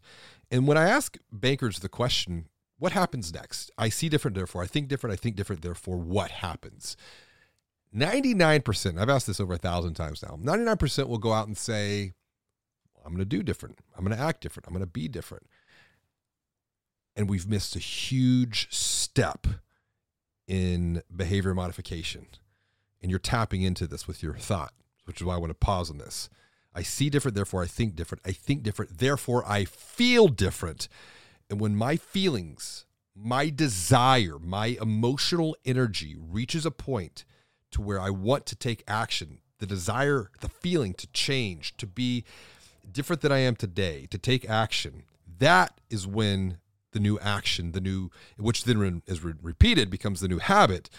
And 0.51 0.67
when 0.67 0.77
I 0.77 0.89
ask 0.89 1.17
bankers 1.31 1.79
the 1.79 1.89
question, 1.89 2.45
what 2.77 2.93
happens 2.93 3.33
next? 3.33 3.71
I 3.77 3.89
see 3.89 4.09
different, 4.09 4.35
therefore 4.35 4.63
I 4.63 4.67
think 4.67 4.87
different, 4.87 5.13
I 5.13 5.17
think 5.17 5.35
different, 5.35 5.61
therefore 5.61 5.97
what 5.97 6.31
happens? 6.31 6.95
99%, 7.95 8.99
I've 8.99 9.09
asked 9.09 9.27
this 9.27 9.39
over 9.39 9.53
a 9.53 9.57
thousand 9.57 9.95
times 9.95 10.23
now, 10.23 10.37
99% 10.41 11.07
will 11.07 11.17
go 11.17 11.33
out 11.33 11.47
and 11.47 11.57
say, 11.57 12.13
I'm 13.05 13.11
going 13.11 13.19
to 13.19 13.25
do 13.25 13.43
different. 13.43 13.79
I'm 13.97 14.05
going 14.05 14.15
to 14.15 14.23
act 14.23 14.41
different. 14.41 14.67
I'm 14.67 14.73
going 14.73 14.85
to 14.85 14.91
be 14.91 15.07
different. 15.07 15.47
And 17.15 17.29
we've 17.29 17.47
missed 17.47 17.75
a 17.75 17.79
huge 17.79 18.71
step 18.71 19.47
in 20.47 21.01
behavior 21.13 21.53
modification. 21.53 22.27
And 23.01 23.09
you're 23.09 23.19
tapping 23.19 23.61
into 23.61 23.87
this 23.87 24.07
with 24.07 24.21
your 24.21 24.35
thought, 24.35 24.73
which 25.05 25.21
is 25.21 25.25
why 25.25 25.35
I 25.35 25.37
want 25.37 25.51
to 25.51 25.55
pause 25.55 25.89
on 25.89 25.97
this. 25.97 26.29
I 26.73 26.83
see 26.83 27.09
different, 27.09 27.35
therefore 27.35 27.63
I 27.63 27.67
think 27.67 27.95
different. 27.95 28.21
I 28.25 28.31
think 28.31 28.63
different, 28.63 28.99
therefore 28.99 29.43
I 29.47 29.65
feel 29.65 30.27
different. 30.27 30.87
And 31.49 31.59
when 31.59 31.75
my 31.75 31.97
feelings, 31.97 32.85
my 33.15 33.49
desire, 33.49 34.37
my 34.39 34.77
emotional 34.81 35.55
energy 35.65 36.15
reaches 36.19 36.65
a 36.65 36.71
point 36.71 37.25
to 37.71 37.81
where 37.81 37.99
I 37.99 38.09
want 38.09 38.45
to 38.47 38.55
take 38.55 38.83
action, 38.87 39.39
the 39.59 39.65
desire, 39.65 40.29
the 40.41 40.49
feeling 40.49 40.93
to 40.95 41.07
change, 41.07 41.75
to 41.77 41.87
be 41.87 42.23
different 42.91 43.21
than 43.21 43.31
I 43.31 43.39
am 43.39 43.55
today, 43.55 44.07
to 44.11 44.17
take 44.17 44.49
action, 44.49 45.03
that 45.39 45.79
is 45.89 46.07
when 46.07 46.57
the 46.91 46.99
new 46.99 47.19
action, 47.19 47.71
the 47.71 47.81
new, 47.81 48.09
which 48.37 48.63
then 48.63 49.03
is 49.05 49.23
repeated, 49.23 49.89
becomes 49.89 50.21
the 50.21 50.27
new 50.27 50.39
habit 50.39 50.89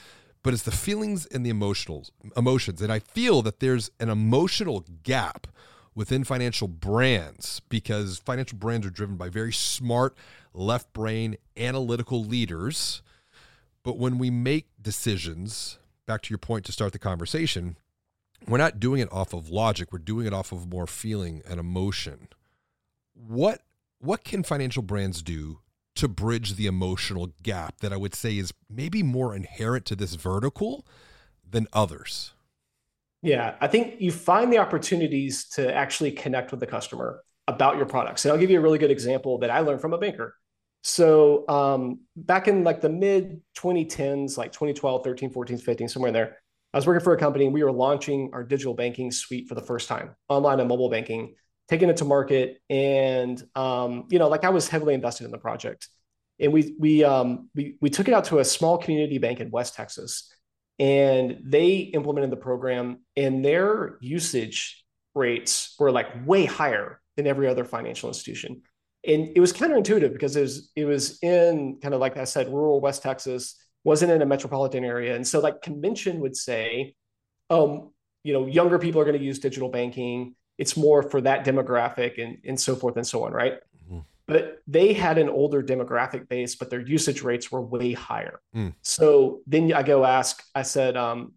but 0.43 0.55
it's 0.55 0.63
the 0.63 0.71
feelings 0.71 1.27
and 1.27 1.45
the 1.45 1.53
emotionals 1.53 2.11
emotions. 2.37 2.81
And 2.83 2.93
i 2.93 2.99
feel 2.99 3.43
that 3.43 3.61
there's 3.61 3.91
an 4.01 4.09
emotional 4.09 4.85
gap 5.03 5.47
within 5.95 6.25
financial 6.25 6.69
brands 6.69 7.61
because 7.69 8.19
financial 8.19 8.59
brands 8.59 8.87
are 8.87 8.91
driven 8.91 9.17
by 9.17 9.29
very 9.29 9.53
smart 9.53 10.17
left 10.55 10.93
brain 10.93 11.37
analytical 11.57 12.25
leaders. 12.25 13.03
But 13.83 13.99
when 13.99 14.19
we 14.19 14.31
make 14.31 14.69
decisions 14.81 15.79
back 16.07 16.23
to 16.23 16.31
your 16.31 16.39
point 16.39 16.65
to 16.67 16.73
start 16.73 16.93
the 16.93 16.99
conversation 16.99 17.77
we're 18.47 18.59
not 18.59 18.81
doing 18.81 19.01
it 19.01 19.13
off 19.13 19.33
of 19.33 19.51
logic. 19.51 19.93
We're 19.93 19.99
doing 19.99 20.27
it 20.27 20.33
off 20.33 20.53
of 20.53 20.69
more 20.69 20.87
feeling 20.87 21.43
and 21.49 21.61
emotion. 21.61 22.29
What 23.15 23.63
what 23.99 24.25
can 24.25 24.43
financial 24.43 24.83
brands 24.83 25.23
do 25.23 25.59
to 26.01 26.09
bridge 26.09 26.55
the 26.55 26.67
emotional 26.67 27.31
gap 27.43 27.81
that 27.81 27.93
I 27.93 27.97
would 27.99 28.15
say 28.15 28.39
is 28.39 28.55
maybe 28.71 29.03
more 29.03 29.37
inherent 29.37 29.85
to 29.87 29.95
this 29.95 30.15
vertical 30.15 30.87
than 31.49 31.67
others? 31.75 32.33
Yeah, 33.21 33.57
I 33.61 33.67
think 33.67 34.01
you 34.01 34.11
find 34.11 34.51
the 34.51 34.57
opportunities 34.57 35.47
to 35.51 35.75
actually 35.75 36.13
connect 36.13 36.53
with 36.53 36.61
the 36.61 36.67
customer 36.67 37.23
about 37.47 37.77
your 37.77 37.85
products. 37.85 38.25
And 38.25 38.33
I'll 38.33 38.39
give 38.39 38.49
you 38.49 38.59
a 38.59 38.63
really 38.63 38.79
good 38.79 38.91
example 38.91 39.37
that 39.41 39.51
I 39.51 39.61
learned 39.61 39.83
from 39.83 39.93
a 39.93 39.99
banker. 39.99 40.35
So 40.83 41.47
um, 41.51 42.01
back 42.17 42.49
in 42.49 42.65
like 42.65 42.81
the 42.81 42.89
mid 42.89 43.43
2010s, 43.59 44.39
like 44.39 44.53
2012, 44.53 45.05
13, 45.05 45.29
14, 45.29 45.59
15, 45.59 45.89
somewhere 45.89 46.09
in 46.09 46.15
there, 46.15 46.39
I 46.73 46.79
was 46.79 46.87
working 46.87 47.05
for 47.05 47.13
a 47.13 47.19
company 47.19 47.45
and 47.45 47.53
we 47.53 47.63
were 47.63 47.73
launching 47.73 48.31
our 48.33 48.43
digital 48.43 48.73
banking 48.73 49.11
suite 49.11 49.49
for 49.49 49.55
the 49.55 49.61
first 49.61 49.87
time, 49.87 50.17
online 50.31 50.61
and 50.61 50.69
mobile 50.71 50.89
banking, 50.89 51.35
taking 51.71 51.89
it 51.89 51.97
to 51.99 52.05
market. 52.05 52.61
And 52.69 53.43
um, 53.55 54.05
you 54.11 54.19
know, 54.19 54.29
like 54.29 54.45
I 54.45 54.51
was 54.51 54.69
heavily 54.69 54.93
invested 54.93 55.25
in 55.25 55.31
the 55.31 55.39
project. 55.39 55.89
And 56.39 56.53
we 56.53 56.75
we 56.79 57.05
um, 57.05 57.49
we 57.55 57.77
we 57.81 57.89
took 57.89 58.09
it 58.09 58.15
out 58.15 58.25
to 58.27 58.41
a 58.41 58.45
small 58.45 58.77
community 58.77 59.19
bank 59.19 59.41
in 59.41 59.51
West 59.51 59.75
Texas 59.75 60.31
and 60.81 61.37
they 61.45 61.77
implemented 61.77 62.31
the 62.31 62.37
program 62.37 63.01
and 63.15 63.45
their 63.45 63.99
usage 64.01 64.83
rates 65.15 65.77
were 65.79 65.93
like 65.93 66.27
way 66.27 66.47
higher 66.47 67.01
than 67.17 67.27
every 67.27 67.47
other 67.47 67.65
financial 67.65 68.09
institution 68.09 68.63
and 69.07 69.29
it 69.37 69.41
was 69.41 69.53
counterintuitive 69.53 70.13
because 70.13 70.35
it 70.37 70.41
was 70.41 70.71
it 70.75 70.85
was 70.87 71.19
in 71.23 71.79
kind 71.83 71.95
of 71.95 72.01
like 72.01 72.17
i 72.17 72.25
said 72.25 72.49
rural 72.49 72.81
west 72.81 73.03
texas 73.03 73.57
wasn't 73.85 74.11
in 74.11 74.23
a 74.23 74.27
metropolitan 74.27 74.85
area 74.85 75.15
and 75.15 75.27
so 75.27 75.39
like 75.41 75.61
convention 75.61 76.21
would 76.21 76.37
say 76.37 76.95
um 77.51 77.91
you 78.25 78.33
know 78.33 78.47
younger 78.47 78.79
people 78.79 79.01
are 79.01 79.05
going 79.05 79.19
to 79.19 79.25
use 79.25 79.39
digital 79.39 79.69
banking 79.69 80.35
it's 80.61 80.77
more 80.77 81.03
for 81.03 81.21
that 81.21 81.45
demographic 81.45 82.23
and 82.23 82.39
and 82.45 82.59
so 82.67 82.77
forth 82.77 82.97
and 82.97 83.07
so 83.07 83.25
on 83.25 83.33
right 83.33 83.55
but 84.31 84.63
they 84.69 84.93
had 84.93 85.19
an 85.19 85.29
older 85.29 85.61
demographic 85.61 86.29
base, 86.29 86.55
but 86.55 86.71
their 86.71 86.81
usage 86.81 87.23
rates 87.23 87.51
were 87.51 87.61
way 87.61 87.93
higher. 87.95 88.41
Mm. 88.55 88.75
So 88.81 89.41
then 89.45 89.73
I 89.73 89.83
go 89.83 90.05
ask, 90.05 90.41
I 90.55 90.63
said, 90.63 90.97
um, 90.97 91.33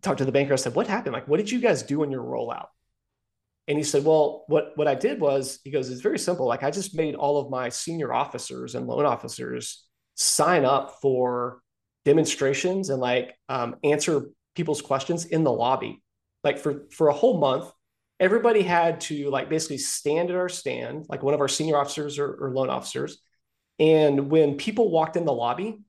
talk 0.00 0.16
to 0.16 0.24
the 0.24 0.32
banker. 0.32 0.54
I 0.54 0.56
said, 0.56 0.74
what 0.74 0.86
happened? 0.86 1.12
Like, 1.12 1.28
what 1.28 1.36
did 1.36 1.50
you 1.50 1.60
guys 1.60 1.82
do 1.82 2.02
in 2.04 2.10
your 2.10 2.22
rollout? 2.22 2.68
And 3.68 3.76
he 3.76 3.84
said, 3.84 4.02
well, 4.02 4.44
what, 4.46 4.72
what 4.76 4.88
I 4.88 4.94
did 4.94 5.20
was, 5.20 5.58
he 5.62 5.70
goes, 5.70 5.90
it's 5.90 6.00
very 6.00 6.18
simple. 6.18 6.46
Like 6.46 6.62
I 6.62 6.70
just 6.70 6.96
made 6.96 7.16
all 7.16 7.38
of 7.38 7.50
my 7.50 7.68
senior 7.68 8.14
officers 8.14 8.74
and 8.76 8.86
loan 8.86 9.04
officers 9.04 9.84
sign 10.14 10.64
up 10.64 11.02
for 11.02 11.60
demonstrations 12.06 12.88
and 12.88 12.98
like 12.98 13.36
um, 13.50 13.76
answer 13.84 14.30
people's 14.54 14.80
questions 14.80 15.26
in 15.26 15.44
the 15.44 15.52
lobby. 15.52 16.02
Like 16.42 16.56
for, 16.56 16.86
for 16.92 17.08
a 17.08 17.12
whole 17.12 17.38
month, 17.40 17.70
everybody 18.18 18.62
had 18.62 19.00
to 19.02 19.30
like 19.30 19.48
basically 19.48 19.78
stand 19.78 20.30
at 20.30 20.36
our 20.36 20.48
stand, 20.48 21.06
like 21.08 21.22
one 21.22 21.34
of 21.34 21.40
our 21.40 21.48
senior 21.48 21.76
officers 21.76 22.18
or, 22.18 22.32
or 22.34 22.50
loan 22.50 22.70
officers. 22.70 23.18
And 23.78 24.30
when 24.30 24.56
people 24.56 24.90
walked 24.90 25.16
in 25.16 25.24
the 25.24 25.32
lobby, 25.32 25.80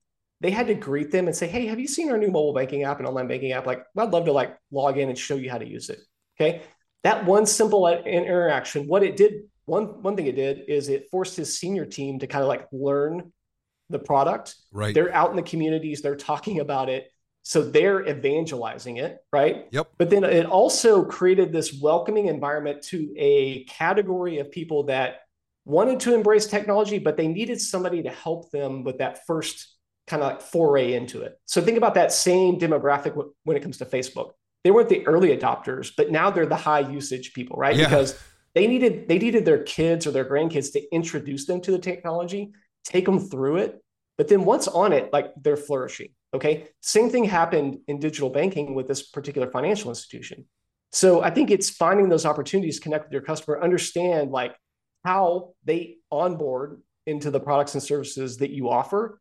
they 0.41 0.51
had 0.51 0.67
to 0.67 0.75
greet 0.75 1.11
them 1.11 1.27
and 1.27 1.35
say, 1.35 1.47
Hey, 1.47 1.65
have 1.67 1.79
you 1.79 1.87
seen 1.87 2.11
our 2.11 2.17
new 2.17 2.27
mobile 2.27 2.53
banking 2.53 2.83
app 2.83 2.99
and 2.99 3.07
online 3.07 3.27
banking 3.27 3.53
app? 3.53 3.65
Like, 3.65 3.83
I'd 3.97 4.11
love 4.11 4.25
to 4.25 4.31
like 4.31 4.57
log 4.71 4.97
in 4.97 5.09
and 5.09 5.17
show 5.17 5.35
you 5.35 5.49
how 5.49 5.57
to 5.57 5.67
use 5.67 5.89
it. 5.89 5.99
Okay. 6.39 6.61
That 7.03 7.25
one 7.25 7.45
simple 7.45 7.87
interaction, 7.87 8.87
what 8.87 9.03
it 9.03 9.15
did, 9.15 9.43
one, 9.65 10.01
one 10.01 10.15
thing 10.15 10.27
it 10.27 10.35
did 10.35 10.63
is 10.67 10.89
it 10.89 11.09
forced 11.09 11.37
his 11.37 11.57
senior 11.57 11.85
team 11.85 12.19
to 12.19 12.27
kind 12.27 12.41
of 12.41 12.49
like 12.49 12.67
learn 12.71 13.31
the 13.89 13.99
product. 13.99 14.55
Right. 14.71 14.93
They're 14.93 15.13
out 15.13 15.29
in 15.29 15.35
the 15.35 15.43
communities, 15.43 16.01
they're 16.01 16.15
talking 16.15 16.59
about 16.59 16.89
it. 16.89 17.11
So 17.47 17.61
they're 17.61 18.05
evangelizing 18.05 18.97
it, 18.97 19.19
right? 19.31 19.67
Yep. 19.71 19.91
But 19.97 20.09
then 20.09 20.25
it 20.25 20.45
also 20.45 21.05
created 21.05 21.53
this 21.53 21.79
welcoming 21.81 22.25
environment 22.25 22.81
to 22.87 23.13
a 23.15 23.63
category 23.63 24.39
of 24.39 24.51
people 24.51 24.83
that 24.87 25.21
wanted 25.63 26.01
to 26.01 26.13
embrace 26.13 26.45
technology, 26.45 26.99
but 26.99 27.15
they 27.15 27.29
needed 27.29 27.61
somebody 27.61 28.03
to 28.03 28.09
help 28.09 28.51
them 28.51 28.83
with 28.83 28.97
that 28.97 29.25
first 29.25 29.73
kind 30.07 30.21
of 30.21 30.29
like 30.29 30.41
foray 30.41 30.93
into 30.93 31.21
it. 31.21 31.39
So 31.45 31.61
think 31.61 31.77
about 31.77 31.93
that 31.93 32.11
same 32.11 32.59
demographic 32.59 33.15
when 33.45 33.55
it 33.55 33.63
comes 33.63 33.77
to 33.77 33.85
Facebook. 33.85 34.31
They 34.65 34.71
weren't 34.71 34.89
the 34.89 35.07
early 35.07 35.29
adopters, 35.29 35.93
but 35.95 36.11
now 36.11 36.29
they're 36.29 36.45
the 36.45 36.57
high 36.57 36.81
usage 36.81 37.31
people, 37.31 37.55
right? 37.55 37.77
Yeah. 37.77 37.85
Because 37.85 38.21
they 38.55 38.67
needed 38.67 39.07
they 39.07 39.19
needed 39.19 39.45
their 39.45 39.63
kids 39.63 40.05
or 40.05 40.11
their 40.11 40.25
grandkids 40.25 40.73
to 40.73 40.93
introduce 40.93 41.45
them 41.45 41.61
to 41.61 41.71
the 41.71 41.79
technology, 41.79 42.51
take 42.83 43.05
them 43.05 43.19
through 43.19 43.57
it. 43.57 43.81
But 44.17 44.27
then 44.27 44.45
once 44.45 44.67
on 44.67 44.93
it, 44.93 45.13
like 45.13 45.33
they're 45.41 45.57
flourishing. 45.57 46.09
Okay. 46.33 46.67
Same 46.81 47.09
thing 47.09 47.23
happened 47.23 47.79
in 47.87 47.99
digital 47.99 48.29
banking 48.29 48.75
with 48.75 48.87
this 48.87 49.03
particular 49.03 49.49
financial 49.49 49.89
institution. 49.89 50.45
So 50.91 51.21
I 51.21 51.29
think 51.29 51.51
it's 51.51 51.69
finding 51.69 52.09
those 52.09 52.25
opportunities, 52.25 52.79
connect 52.79 53.05
with 53.05 53.13
your 53.13 53.21
customer, 53.21 53.61
understand 53.61 54.31
like 54.31 54.55
how 55.03 55.53
they 55.63 55.97
onboard 56.11 56.81
into 57.05 57.31
the 57.31 57.39
products 57.39 57.73
and 57.73 57.83
services 57.83 58.37
that 58.37 58.51
you 58.51 58.69
offer. 58.69 59.19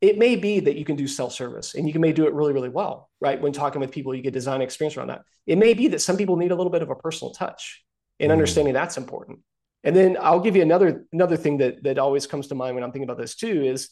It 0.00 0.16
may 0.16 0.36
be 0.36 0.60
that 0.60 0.76
you 0.76 0.84
can 0.84 0.96
do 0.96 1.06
self-service 1.08 1.74
and 1.74 1.86
you 1.86 1.92
can 1.92 2.00
may 2.00 2.12
do 2.12 2.26
it 2.26 2.34
really, 2.34 2.52
really 2.52 2.68
well, 2.68 3.10
right? 3.20 3.40
When 3.40 3.52
talking 3.52 3.80
with 3.80 3.90
people, 3.90 4.14
you 4.14 4.22
get 4.22 4.32
design 4.32 4.62
experience 4.62 4.96
around 4.96 5.08
that. 5.08 5.22
It 5.46 5.58
may 5.58 5.74
be 5.74 5.88
that 5.88 6.00
some 6.00 6.16
people 6.16 6.36
need 6.36 6.52
a 6.52 6.54
little 6.54 6.70
bit 6.70 6.82
of 6.82 6.90
a 6.90 6.94
personal 6.94 7.32
touch 7.32 7.84
and 8.20 8.30
mm. 8.30 8.32
understanding 8.32 8.74
that's 8.74 8.96
important. 8.96 9.40
And 9.84 9.94
then 9.94 10.16
I'll 10.20 10.40
give 10.40 10.56
you 10.56 10.62
another 10.62 11.04
another 11.12 11.36
thing 11.36 11.58
that 11.58 11.82
that 11.84 11.98
always 11.98 12.26
comes 12.26 12.48
to 12.48 12.54
mind 12.54 12.74
when 12.74 12.84
I'm 12.84 12.90
thinking 12.90 13.08
about 13.08 13.18
this 13.18 13.36
too 13.36 13.64
is 13.64 13.90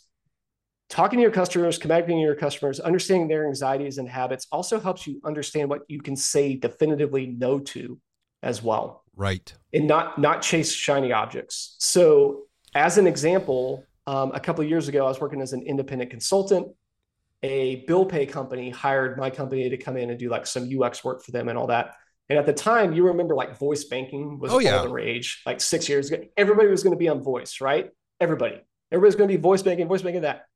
talking 0.88 1.18
to 1.18 1.22
your 1.22 1.32
customers, 1.32 1.78
connecting 1.78 2.16
to 2.16 2.22
your 2.22 2.34
customers, 2.34 2.80
understanding 2.80 3.28
their 3.28 3.46
anxieties 3.46 3.98
and 3.98 4.08
habits 4.08 4.46
also 4.52 4.78
helps 4.78 5.06
you 5.06 5.20
understand 5.24 5.68
what 5.68 5.82
you 5.88 6.00
can 6.00 6.16
say 6.16 6.54
definitively 6.54 7.26
no 7.26 7.58
to 7.58 8.00
as 8.42 8.62
well. 8.62 9.04
Right. 9.14 9.52
And 9.72 9.86
not 9.88 10.18
not 10.18 10.42
chase 10.42 10.72
shiny 10.72 11.12
objects. 11.12 11.76
So 11.78 12.42
as 12.74 12.98
an 12.98 13.06
example, 13.06 13.84
um, 14.06 14.32
a 14.34 14.40
couple 14.40 14.62
years 14.64 14.88
ago, 14.88 15.06
I 15.06 15.08
was 15.08 15.20
working 15.20 15.40
as 15.40 15.52
an 15.52 15.62
independent 15.62 16.10
consultant. 16.10 16.68
A 17.42 17.84
bill 17.86 18.06
pay 18.06 18.26
company 18.26 18.70
hired 18.70 19.18
my 19.18 19.30
company 19.30 19.68
to 19.68 19.76
come 19.76 19.96
in 19.96 20.10
and 20.10 20.18
do 20.18 20.28
like 20.28 20.46
some 20.46 20.68
UX 20.70 21.04
work 21.04 21.22
for 21.22 21.32
them 21.32 21.48
and 21.48 21.58
all 21.58 21.66
that. 21.68 21.94
And 22.28 22.38
at 22.38 22.46
the 22.46 22.52
time, 22.52 22.92
you 22.92 23.06
remember 23.06 23.34
like 23.34 23.56
voice 23.56 23.84
banking 23.84 24.38
was 24.38 24.52
oh, 24.52 24.58
yeah. 24.58 24.78
all 24.78 24.84
the 24.84 24.92
rage, 24.92 25.42
like 25.46 25.60
six 25.60 25.88
years 25.88 26.10
ago. 26.10 26.24
Everybody 26.36 26.68
was 26.68 26.82
going 26.82 26.94
to 26.94 26.98
be 26.98 27.08
on 27.08 27.22
voice, 27.22 27.60
right? 27.60 27.90
Everybody. 28.20 28.60
Everybody's 28.90 29.16
going 29.16 29.28
to 29.28 29.36
be 29.36 29.40
voice 29.40 29.62
banking, 29.62 29.86
voice 29.86 30.02
banking 30.02 30.22
that. 30.22 30.46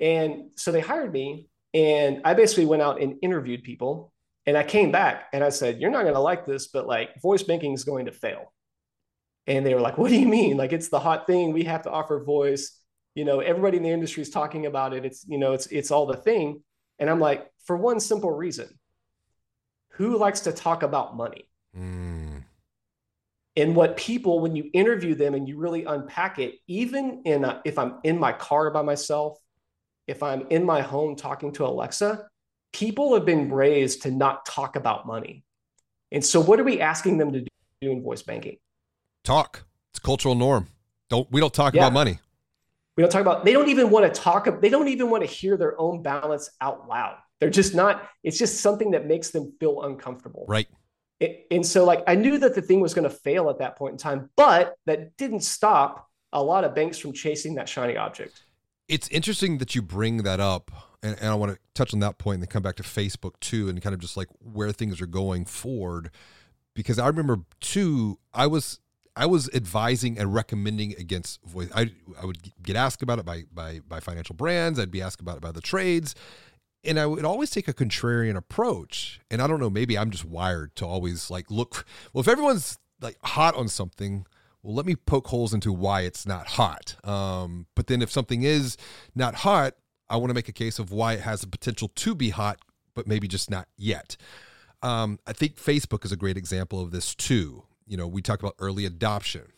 And 0.00 0.50
so 0.56 0.72
they 0.72 0.80
hired 0.80 1.12
me, 1.12 1.48
and 1.74 2.20
I 2.24 2.34
basically 2.34 2.66
went 2.66 2.82
out 2.82 3.00
and 3.00 3.16
interviewed 3.22 3.62
people. 3.62 4.12
And 4.46 4.56
I 4.56 4.62
came 4.62 4.90
back 4.90 5.28
and 5.32 5.44
I 5.44 5.50
said, 5.50 5.78
You're 5.78 5.90
not 5.90 6.02
going 6.02 6.14
to 6.14 6.20
like 6.20 6.46
this, 6.46 6.68
but 6.68 6.86
like 6.86 7.20
voice 7.20 7.42
banking 7.42 7.74
is 7.74 7.84
going 7.84 8.06
to 8.06 8.12
fail. 8.12 8.52
And 9.46 9.64
they 9.64 9.74
were 9.74 9.80
like, 9.80 9.98
What 9.98 10.08
do 10.08 10.18
you 10.18 10.28
mean? 10.28 10.56
Like, 10.56 10.72
it's 10.72 10.88
the 10.88 11.00
hot 11.00 11.26
thing. 11.26 11.52
We 11.52 11.64
have 11.64 11.82
to 11.82 11.90
offer 11.90 12.24
voice. 12.24 12.80
You 13.14 13.24
know, 13.24 13.40
everybody 13.40 13.76
in 13.76 13.82
the 13.82 13.90
industry 13.90 14.22
is 14.22 14.30
talking 14.30 14.66
about 14.66 14.94
it. 14.94 15.04
It's, 15.04 15.26
you 15.28 15.38
know, 15.38 15.52
it's, 15.52 15.66
it's 15.66 15.90
all 15.90 16.06
the 16.06 16.16
thing. 16.16 16.62
And 16.98 17.10
I'm 17.10 17.20
like, 17.20 17.46
For 17.66 17.76
one 17.76 18.00
simple 18.00 18.30
reason 18.30 18.68
who 19.92 20.16
likes 20.16 20.40
to 20.40 20.52
talk 20.52 20.82
about 20.82 21.16
money? 21.16 21.50
Mm. 21.76 22.44
And 23.56 23.74
what 23.74 23.96
people, 23.96 24.38
when 24.38 24.54
you 24.54 24.70
interview 24.72 25.16
them 25.16 25.34
and 25.34 25.48
you 25.48 25.58
really 25.58 25.84
unpack 25.84 26.38
it, 26.38 26.54
even 26.68 27.22
in 27.24 27.44
a, 27.44 27.60
if 27.64 27.78
I'm 27.78 27.98
in 28.04 28.18
my 28.18 28.32
car 28.32 28.70
by 28.70 28.82
myself 28.82 29.36
if 30.08 30.22
I'm 30.22 30.46
in 30.48 30.64
my 30.64 30.80
home 30.80 31.14
talking 31.14 31.52
to 31.52 31.66
Alexa, 31.66 32.28
people 32.72 33.14
have 33.14 33.26
been 33.26 33.52
raised 33.52 34.02
to 34.02 34.10
not 34.10 34.44
talk 34.46 34.74
about 34.74 35.06
money. 35.06 35.44
And 36.10 36.24
so 36.24 36.40
what 36.40 36.58
are 36.58 36.64
we 36.64 36.80
asking 36.80 37.18
them 37.18 37.32
to 37.34 37.40
do 37.42 37.48
in 37.82 38.02
voice 38.02 38.22
banking? 38.22 38.56
Talk. 39.22 39.64
It's 39.90 40.00
cultural 40.00 40.34
norm. 40.34 40.68
Don't 41.10 41.30
we 41.30 41.40
don't 41.40 41.52
talk 41.52 41.74
yeah. 41.74 41.82
about 41.82 41.92
money. 41.92 42.18
We 42.96 43.02
don't 43.02 43.10
talk 43.10 43.20
about 43.20 43.44
they 43.44 43.52
don't 43.52 43.68
even 43.68 43.90
want 43.90 44.12
to 44.12 44.20
talk 44.20 44.48
they 44.60 44.70
don't 44.70 44.88
even 44.88 45.10
want 45.10 45.22
to 45.22 45.28
hear 45.28 45.56
their 45.56 45.78
own 45.78 46.02
balance 46.02 46.50
out 46.60 46.88
loud. 46.88 47.16
They're 47.38 47.50
just 47.50 47.74
not 47.74 48.08
it's 48.24 48.38
just 48.38 48.60
something 48.60 48.92
that 48.92 49.06
makes 49.06 49.30
them 49.30 49.52
feel 49.60 49.82
uncomfortable. 49.82 50.46
Right. 50.48 50.68
It, 51.20 51.46
and 51.50 51.64
so 51.64 51.84
like 51.84 52.02
I 52.06 52.14
knew 52.14 52.38
that 52.38 52.54
the 52.54 52.62
thing 52.62 52.80
was 52.80 52.94
going 52.94 53.08
to 53.08 53.14
fail 53.14 53.50
at 53.50 53.58
that 53.58 53.76
point 53.76 53.92
in 53.92 53.98
time, 53.98 54.30
but 54.36 54.74
that 54.86 55.16
didn't 55.18 55.42
stop 55.42 56.08
a 56.32 56.42
lot 56.42 56.64
of 56.64 56.74
banks 56.74 56.98
from 56.98 57.12
chasing 57.12 57.56
that 57.56 57.68
shiny 57.68 57.96
object 57.96 58.42
it's 58.88 59.08
interesting 59.08 59.58
that 59.58 59.74
you 59.74 59.82
bring 59.82 60.18
that 60.18 60.40
up 60.40 60.70
and, 61.02 61.16
and, 61.20 61.28
i 61.28 61.34
want 61.34 61.52
to 61.52 61.58
touch 61.74 61.92
on 61.92 62.00
that 62.00 62.18
point 62.18 62.36
and 62.36 62.42
then 62.42 62.48
come 62.48 62.62
back 62.62 62.76
to 62.76 62.82
facebook 62.82 63.34
too 63.40 63.68
and 63.68 63.80
kind 63.82 63.94
of 63.94 64.00
just 64.00 64.16
like 64.16 64.28
where 64.40 64.72
things 64.72 65.00
are 65.00 65.06
going 65.06 65.44
forward. 65.44 66.10
Because 66.74 66.98
i 66.98 67.06
remember 67.06 67.38
too 67.60 68.18
i 68.32 68.46
was 68.46 68.80
i 69.16 69.26
was 69.26 69.50
advising 69.52 70.18
and 70.18 70.32
recommending 70.32 70.94
against 70.98 71.42
voice 71.44 71.68
i, 71.74 71.90
I 72.20 72.24
would 72.24 72.38
get 72.62 72.76
asked 72.76 73.02
about 73.02 73.18
it 73.18 73.24
by, 73.24 73.44
by 73.52 73.80
by 73.86 74.00
financial 74.00 74.36
brands 74.36 74.78
i'd 74.78 74.90
be 74.90 75.02
asked 75.02 75.20
about 75.20 75.36
it 75.36 75.42
by 75.42 75.50
the 75.50 75.60
trades 75.60 76.14
and 76.84 77.00
i 77.00 77.06
would 77.06 77.24
always 77.24 77.50
take 77.50 77.66
a 77.66 77.74
contrarian 77.74 78.36
approach. 78.36 79.20
And 79.28 79.42
i 79.42 79.48
don't 79.48 79.58
know 79.58 79.70
maybe 79.70 79.98
i'm 79.98 80.12
just 80.12 80.24
wired 80.24 80.76
to 80.76 80.86
always 80.86 81.30
like 81.30 81.50
look 81.50 81.84
well 82.12 82.20
if 82.20 82.28
everyone's 82.28 82.78
like 83.00 83.18
hot 83.24 83.56
on 83.56 83.66
something 83.66 84.24
well, 84.62 84.74
let 84.74 84.86
me 84.86 84.96
poke 84.96 85.28
holes 85.28 85.54
into 85.54 85.72
why 85.72 86.02
it's 86.02 86.26
not 86.26 86.46
hot. 86.46 86.96
Um, 87.06 87.66
but 87.74 87.86
then 87.86 88.02
if 88.02 88.10
something 88.10 88.42
is 88.42 88.76
not 89.14 89.36
hot, 89.36 89.74
I 90.10 90.16
want 90.16 90.30
to 90.30 90.34
make 90.34 90.48
a 90.48 90.52
case 90.52 90.78
of 90.78 90.90
why 90.90 91.14
it 91.14 91.20
has 91.20 91.42
the 91.42 91.46
potential 91.46 91.88
to 91.96 92.14
be 92.14 92.30
hot, 92.30 92.58
but 92.94 93.06
maybe 93.06 93.28
just 93.28 93.50
not 93.50 93.68
yet. 93.76 94.16
Um, 94.82 95.18
I 95.26 95.32
think 95.32 95.56
Facebook 95.56 96.04
is 96.04 96.12
a 96.12 96.16
great 96.16 96.36
example 96.36 96.80
of 96.80 96.90
this 96.90 97.14
too. 97.14 97.64
You 97.86 97.96
know, 97.96 98.06
we 98.06 98.22
talk 98.22 98.40
about 98.40 98.54
early 98.58 98.84
adoption. 98.84 99.52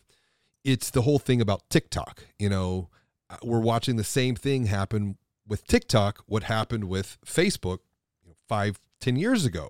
It's 0.65 0.91
the 0.91 1.03
whole 1.03 1.19
thing 1.19 1.41
about 1.41 1.69
TikTok. 1.71 2.25
You 2.39 2.49
know, 2.49 2.89
we're 3.43 3.61
watching 3.61 3.97
the 3.97 4.05
same 4.05 4.35
thing 4.35 4.67
happen 4.67 5.17
with 5.47 5.67
TikTok, 5.67 6.23
what 6.27 6.45
happened 6.45 6.85
with 6.85 7.19
Facebook 7.25 7.79
five, 8.49 8.79
ten 9.01 9.17
years 9.17 9.45
ago. 9.45 9.69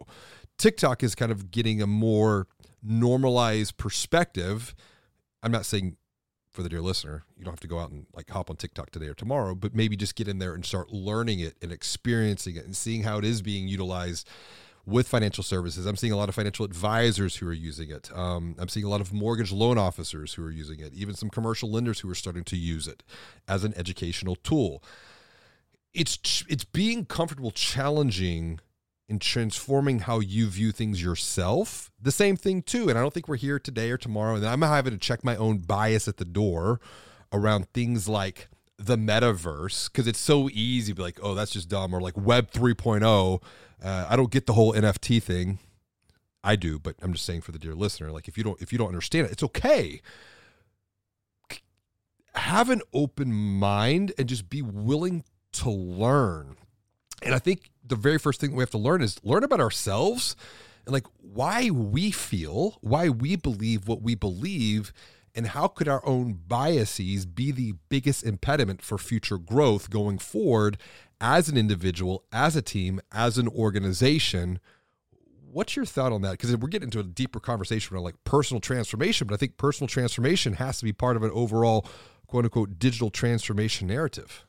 TikTok 0.58 1.02
is 1.02 1.14
kind 1.14 1.32
of 1.32 1.50
getting 1.50 1.80
a 1.80 1.86
more 1.86 2.46
normalized 2.82 3.76
perspective. 3.76 4.74
I'm 5.42 5.52
not 5.52 5.66
saying 5.66 5.96
for 6.50 6.62
the 6.62 6.68
dear 6.68 6.80
listener, 6.80 7.24
you 7.36 7.44
don't 7.44 7.52
have 7.52 7.60
to 7.60 7.68
go 7.68 7.78
out 7.78 7.90
and 7.90 8.06
like 8.14 8.28
hop 8.30 8.50
on 8.50 8.56
TikTok 8.56 8.90
today 8.90 9.06
or 9.06 9.14
tomorrow, 9.14 9.54
but 9.54 9.74
maybe 9.74 9.96
just 9.96 10.16
get 10.16 10.28
in 10.28 10.38
there 10.38 10.54
and 10.54 10.64
start 10.64 10.90
learning 10.90 11.40
it 11.40 11.54
and 11.62 11.70
experiencing 11.70 12.56
it 12.56 12.64
and 12.64 12.76
seeing 12.76 13.04
how 13.04 13.18
it 13.18 13.24
is 13.24 13.40
being 13.40 13.68
utilized 13.68 14.28
with 14.84 15.06
financial 15.06 15.44
services. 15.44 15.86
I'm 15.86 15.96
seeing 15.96 16.12
a 16.12 16.16
lot 16.16 16.28
of 16.28 16.34
financial 16.34 16.64
advisors 16.64 17.36
who 17.36 17.46
are 17.46 17.52
using 17.52 17.90
it. 17.90 18.10
Um, 18.16 18.56
I'm 18.58 18.68
seeing 18.68 18.84
a 18.84 18.88
lot 18.88 19.00
of 19.00 19.12
mortgage 19.12 19.52
loan 19.52 19.78
officers 19.78 20.34
who 20.34 20.44
are 20.44 20.50
using 20.50 20.80
it, 20.80 20.92
even 20.92 21.14
some 21.14 21.30
commercial 21.30 21.70
lenders 21.70 22.00
who 22.00 22.10
are 22.10 22.14
starting 22.14 22.44
to 22.44 22.56
use 22.56 22.88
it 22.88 23.04
as 23.46 23.62
an 23.62 23.72
educational 23.76 24.34
tool. 24.36 24.82
It's 25.94 26.44
it's 26.48 26.64
being 26.64 27.04
comfortable 27.04 27.50
challenging 27.50 28.60
and 29.10 29.20
transforming 29.20 30.00
how 30.00 30.20
you 30.20 30.48
view 30.48 30.72
things 30.72 31.02
yourself. 31.02 31.90
The 32.00 32.12
same 32.12 32.36
thing 32.36 32.62
too, 32.62 32.88
and 32.88 32.98
I 32.98 33.02
don't 33.02 33.12
think 33.12 33.28
we're 33.28 33.36
here 33.36 33.58
today 33.58 33.90
or 33.90 33.98
tomorrow. 33.98 34.36
And 34.36 34.46
I'm 34.46 34.62
having 34.62 34.92
to 34.92 34.98
check 34.98 35.24
my 35.24 35.36
own 35.36 35.58
bias 35.58 36.08
at 36.08 36.16
the 36.16 36.24
door 36.24 36.80
around 37.32 37.70
things 37.72 38.08
like 38.08 38.48
the 38.78 38.96
metaverse 38.96 39.90
because 39.90 40.06
it's 40.06 40.18
so 40.18 40.48
easy 40.50 40.92
to 40.92 40.96
be 40.96 41.02
like, 41.02 41.18
oh, 41.22 41.34
that's 41.34 41.50
just 41.50 41.68
dumb, 41.68 41.92
or 41.92 42.00
like 42.00 42.16
Web 42.16 42.50
3.0 42.50 43.42
uh, 43.82 44.06
I 44.08 44.16
don't 44.16 44.30
get 44.30 44.46
the 44.46 44.52
whole 44.52 44.72
NFT 44.72 45.22
thing. 45.22 45.58
I 46.42 46.56
do, 46.56 46.78
but 46.78 46.96
I'm 47.02 47.12
just 47.12 47.26
saying 47.26 47.42
for 47.42 47.52
the 47.52 47.58
dear 47.58 47.74
listener, 47.74 48.10
like 48.10 48.28
if 48.28 48.38
you 48.38 48.44
don't 48.44 48.60
if 48.62 48.72
you 48.72 48.78
don't 48.78 48.88
understand 48.88 49.26
it, 49.26 49.32
it's 49.32 49.42
okay. 49.42 50.00
Have 52.34 52.70
an 52.70 52.80
open 52.94 53.32
mind 53.32 54.12
and 54.16 54.28
just 54.28 54.48
be 54.48 54.62
willing 54.62 55.24
to 55.52 55.70
learn. 55.70 56.56
And 57.22 57.34
I 57.34 57.38
think 57.38 57.70
the 57.90 57.96
very 57.96 58.18
first 58.18 58.40
thing 58.40 58.54
we 58.54 58.62
have 58.62 58.70
to 58.70 58.78
learn 58.78 59.02
is 59.02 59.20
learn 59.22 59.44
about 59.44 59.60
ourselves 59.60 60.34
and 60.86 60.92
like 60.92 61.06
why 61.20 61.70
we 61.70 62.10
feel, 62.10 62.78
why 62.80 63.08
we 63.08 63.36
believe 63.36 63.86
what 63.86 64.02
we 64.02 64.14
believe, 64.14 64.92
and 65.34 65.48
how 65.48 65.68
could 65.68 65.88
our 65.88 66.04
own 66.06 66.40
biases 66.48 67.26
be 67.26 67.52
the 67.52 67.74
biggest 67.88 68.24
impediment 68.24 68.82
for 68.82 68.98
future 68.98 69.38
growth 69.38 69.90
going 69.90 70.18
forward 70.18 70.78
as 71.20 71.48
an 71.48 71.56
individual, 71.56 72.24
as 72.32 72.56
a 72.56 72.62
team, 72.62 73.00
as 73.12 73.38
an 73.38 73.46
organization. 73.48 74.58
What's 75.52 75.76
your 75.76 75.84
thought 75.84 76.12
on 76.12 76.22
that? 76.22 76.32
Because 76.32 76.56
we're 76.56 76.68
getting 76.68 76.86
into 76.86 77.00
a 77.00 77.04
deeper 77.04 77.40
conversation 77.40 77.94
around 77.94 78.04
like 78.04 78.24
personal 78.24 78.60
transformation, 78.60 79.26
but 79.26 79.34
I 79.34 79.36
think 79.36 79.56
personal 79.56 79.88
transformation 79.88 80.54
has 80.54 80.78
to 80.78 80.84
be 80.84 80.92
part 80.92 81.16
of 81.16 81.22
an 81.22 81.30
overall 81.32 81.86
quote 82.26 82.44
unquote 82.44 82.78
digital 82.78 83.10
transformation 83.10 83.88
narrative. 83.88 84.46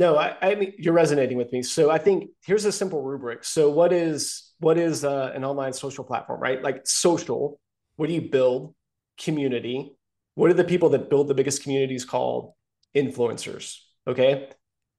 No, 0.00 0.16
I, 0.16 0.34
I 0.40 0.54
mean 0.54 0.72
you're 0.78 0.94
resonating 0.94 1.36
with 1.36 1.52
me. 1.52 1.62
So 1.62 1.90
I 1.90 1.98
think 1.98 2.30
here's 2.42 2.64
a 2.64 2.72
simple 2.72 3.02
rubric. 3.02 3.44
So 3.44 3.70
what 3.70 3.92
is 3.92 4.50
what 4.58 4.78
is 4.78 5.04
uh, 5.04 5.30
an 5.34 5.44
online 5.44 5.74
social 5.74 6.04
platform, 6.04 6.40
right? 6.40 6.62
Like 6.62 6.86
social. 6.86 7.60
What 7.96 8.08
do 8.08 8.14
you 8.14 8.22
build? 8.22 8.74
Community. 9.18 9.92
What 10.36 10.50
are 10.50 10.54
the 10.54 10.64
people 10.64 10.88
that 10.90 11.10
build 11.10 11.28
the 11.28 11.34
biggest 11.34 11.62
communities 11.62 12.06
called? 12.06 12.54
Influencers. 12.96 13.76
Okay. 14.08 14.48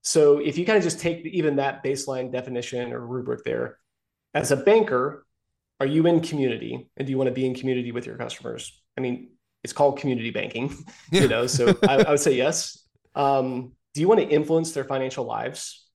So 0.04 0.38
if 0.38 0.58
you 0.58 0.66
kind 0.68 0.78
of 0.78 0.84
just 0.84 1.00
take 1.00 1.26
even 1.26 1.56
that 1.56 1.84
baseline 1.84 2.32
definition 2.32 2.94
or 2.94 3.06
rubric 3.06 3.44
there, 3.44 3.80
as 4.36 4.52
a 4.52 4.56
banker, 4.56 5.26
are 5.80 5.88
you 5.88 6.06
in 6.06 6.22
community 6.22 6.90
and 6.96 7.08
do 7.08 7.12
you 7.12 7.18
want 7.18 7.28
to 7.28 7.34
be 7.34 7.48
in 7.48 7.56
community 7.56 7.92
with 7.92 8.06
your 8.06 8.18
customers? 8.18 8.80
I 8.98 9.02
mean, 9.02 9.32
it's 9.64 9.74
called 9.74 9.98
community 9.98 10.30
banking, 10.30 10.76
yeah. 11.12 11.24
you 11.24 11.28
know. 11.28 11.48
So 11.48 11.76
I, 11.90 12.04
I, 12.04 12.10
would 12.12 12.20
say 12.20 12.34
yes. 12.34 12.88
Um, 13.16 13.74
do 13.94 14.02
you 14.02 14.08
want 14.08 14.20
to 14.20 14.28
influence 14.28 14.72
their 14.72 14.84
financial 14.84 15.26
lives? 15.26 15.86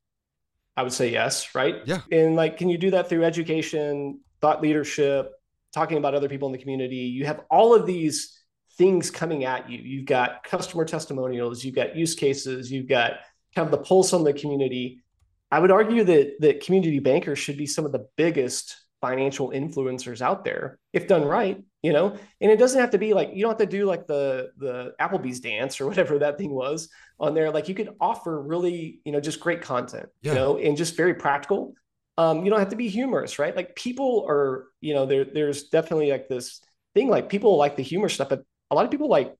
I 0.77 0.83
would 0.83 0.93
say 0.93 1.11
yes, 1.11 1.55
right? 1.55 1.77
Yeah. 1.87 2.01
And 2.13 2.37
like, 2.37 2.59
can 2.59 2.69
you 2.69 2.77
do 2.77 2.91
that 2.91 3.09
through 3.09 3.25
education, 3.25 4.21
thought 4.41 4.61
leadership, 4.61 5.33
talking 5.73 5.97
about 5.97 6.15
other 6.15 6.29
people 6.29 6.49
in 6.49 6.53
the 6.53 6.59
community? 6.59 6.97
You 6.97 7.25
have 7.27 7.41
all 7.51 7.75
of 7.75 7.87
these 7.87 8.39
things 8.77 9.11
coming 9.11 9.45
at 9.45 9.71
you. 9.71 9.79
You've 9.79 10.05
got 10.05 10.45
customer 10.45 10.85
testimonials, 10.85 11.65
you've 11.65 11.75
got 11.75 11.97
use 11.97 12.15
cases, 12.15 12.71
you've 12.71 12.89
got 12.89 13.15
kind 13.55 13.67
of 13.67 13.71
the 13.71 13.85
pulse 13.85 14.13
on 14.13 14.23
the 14.23 14.35
community. 14.35 15.03
I 15.51 15.61
would 15.61 15.71
argue 15.71 16.05
that 16.05 16.35
that 16.41 16.65
community 16.65 16.99
bankers 16.99 17.39
should 17.39 17.57
be 17.57 17.67
some 17.67 17.87
of 17.87 17.93
the 17.93 18.07
biggest 18.17 18.77
financial 19.07 19.51
influencers 19.51 20.21
out 20.21 20.45
there 20.45 20.79
if 20.93 21.07
done 21.07 21.25
right 21.25 21.63
you 21.83 21.93
know 21.93 22.17
and 22.41 22.51
it 22.51 22.59
doesn't 22.59 22.81
have 22.81 22.91
to 22.91 22.99
be 22.99 23.15
like 23.15 23.31
you 23.33 23.43
don't 23.43 23.53
have 23.53 23.69
to 23.69 23.77
do 23.79 23.85
like 23.85 24.07
the 24.07 24.51
the 24.59 24.93
applebee's 25.01 25.41
dance 25.41 25.81
or 25.81 25.87
whatever 25.87 26.19
that 26.19 26.39
thing 26.39 26.51
was 26.51 26.89
on 27.21 27.35
there 27.35 27.51
like 27.51 27.69
you 27.69 27.75
could 27.75 27.91
offer 28.01 28.41
really 28.41 29.01
you 29.05 29.13
know 29.13 29.21
just 29.21 29.39
great 29.41 29.63
content 29.63 30.09
yeah. 30.23 30.33
you 30.33 30.39
know 30.39 30.59
and 30.59 30.77
just 30.77 30.97
very 30.97 31.15
practical 31.15 31.75
um 32.19 32.45
you 32.45 32.51
don't 32.51 32.59
have 32.59 32.71
to 32.71 32.77
be 32.77 32.89
humorous 32.89 33.39
right 33.39 33.55
like 33.55 33.77
people 33.77 34.27
are 34.29 34.67
you 34.81 34.95
know 34.95 35.07
there 35.07 35.25
there's 35.25 35.65
definitely 35.69 36.11
like 36.11 36.29
this 36.29 36.61
thing 36.95 37.09
like 37.09 37.29
people 37.29 37.57
like 37.57 37.77
the 37.77 37.83
humor 37.83 38.09
stuff 38.09 38.29
but 38.29 38.43
a 38.71 38.75
lot 38.75 38.85
of 38.85 38.91
people 38.91 39.09
like 39.09 39.35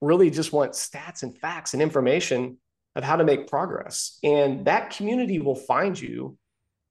really 0.00 0.30
just 0.30 0.52
want 0.52 0.72
stats 0.72 1.22
and 1.22 1.36
facts 1.38 1.72
and 1.74 1.82
information 1.82 2.56
of 2.94 3.04
how 3.04 3.16
to 3.16 3.24
make 3.24 3.48
progress. 3.48 4.18
And 4.22 4.64
that 4.66 4.90
community 4.90 5.38
will 5.38 5.54
find 5.54 5.98
you 5.98 6.36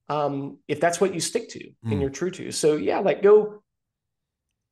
um, 0.09 0.57
if 0.67 0.79
that's 0.79 1.01
what 1.01 1.13
you 1.13 1.19
stick 1.19 1.49
to 1.49 1.59
mm. 1.59 1.91
and 1.91 2.01
you're 2.01 2.09
true 2.09 2.31
to. 2.31 2.51
So 2.51 2.75
yeah, 2.75 2.99
like 2.99 3.21
go 3.21 3.63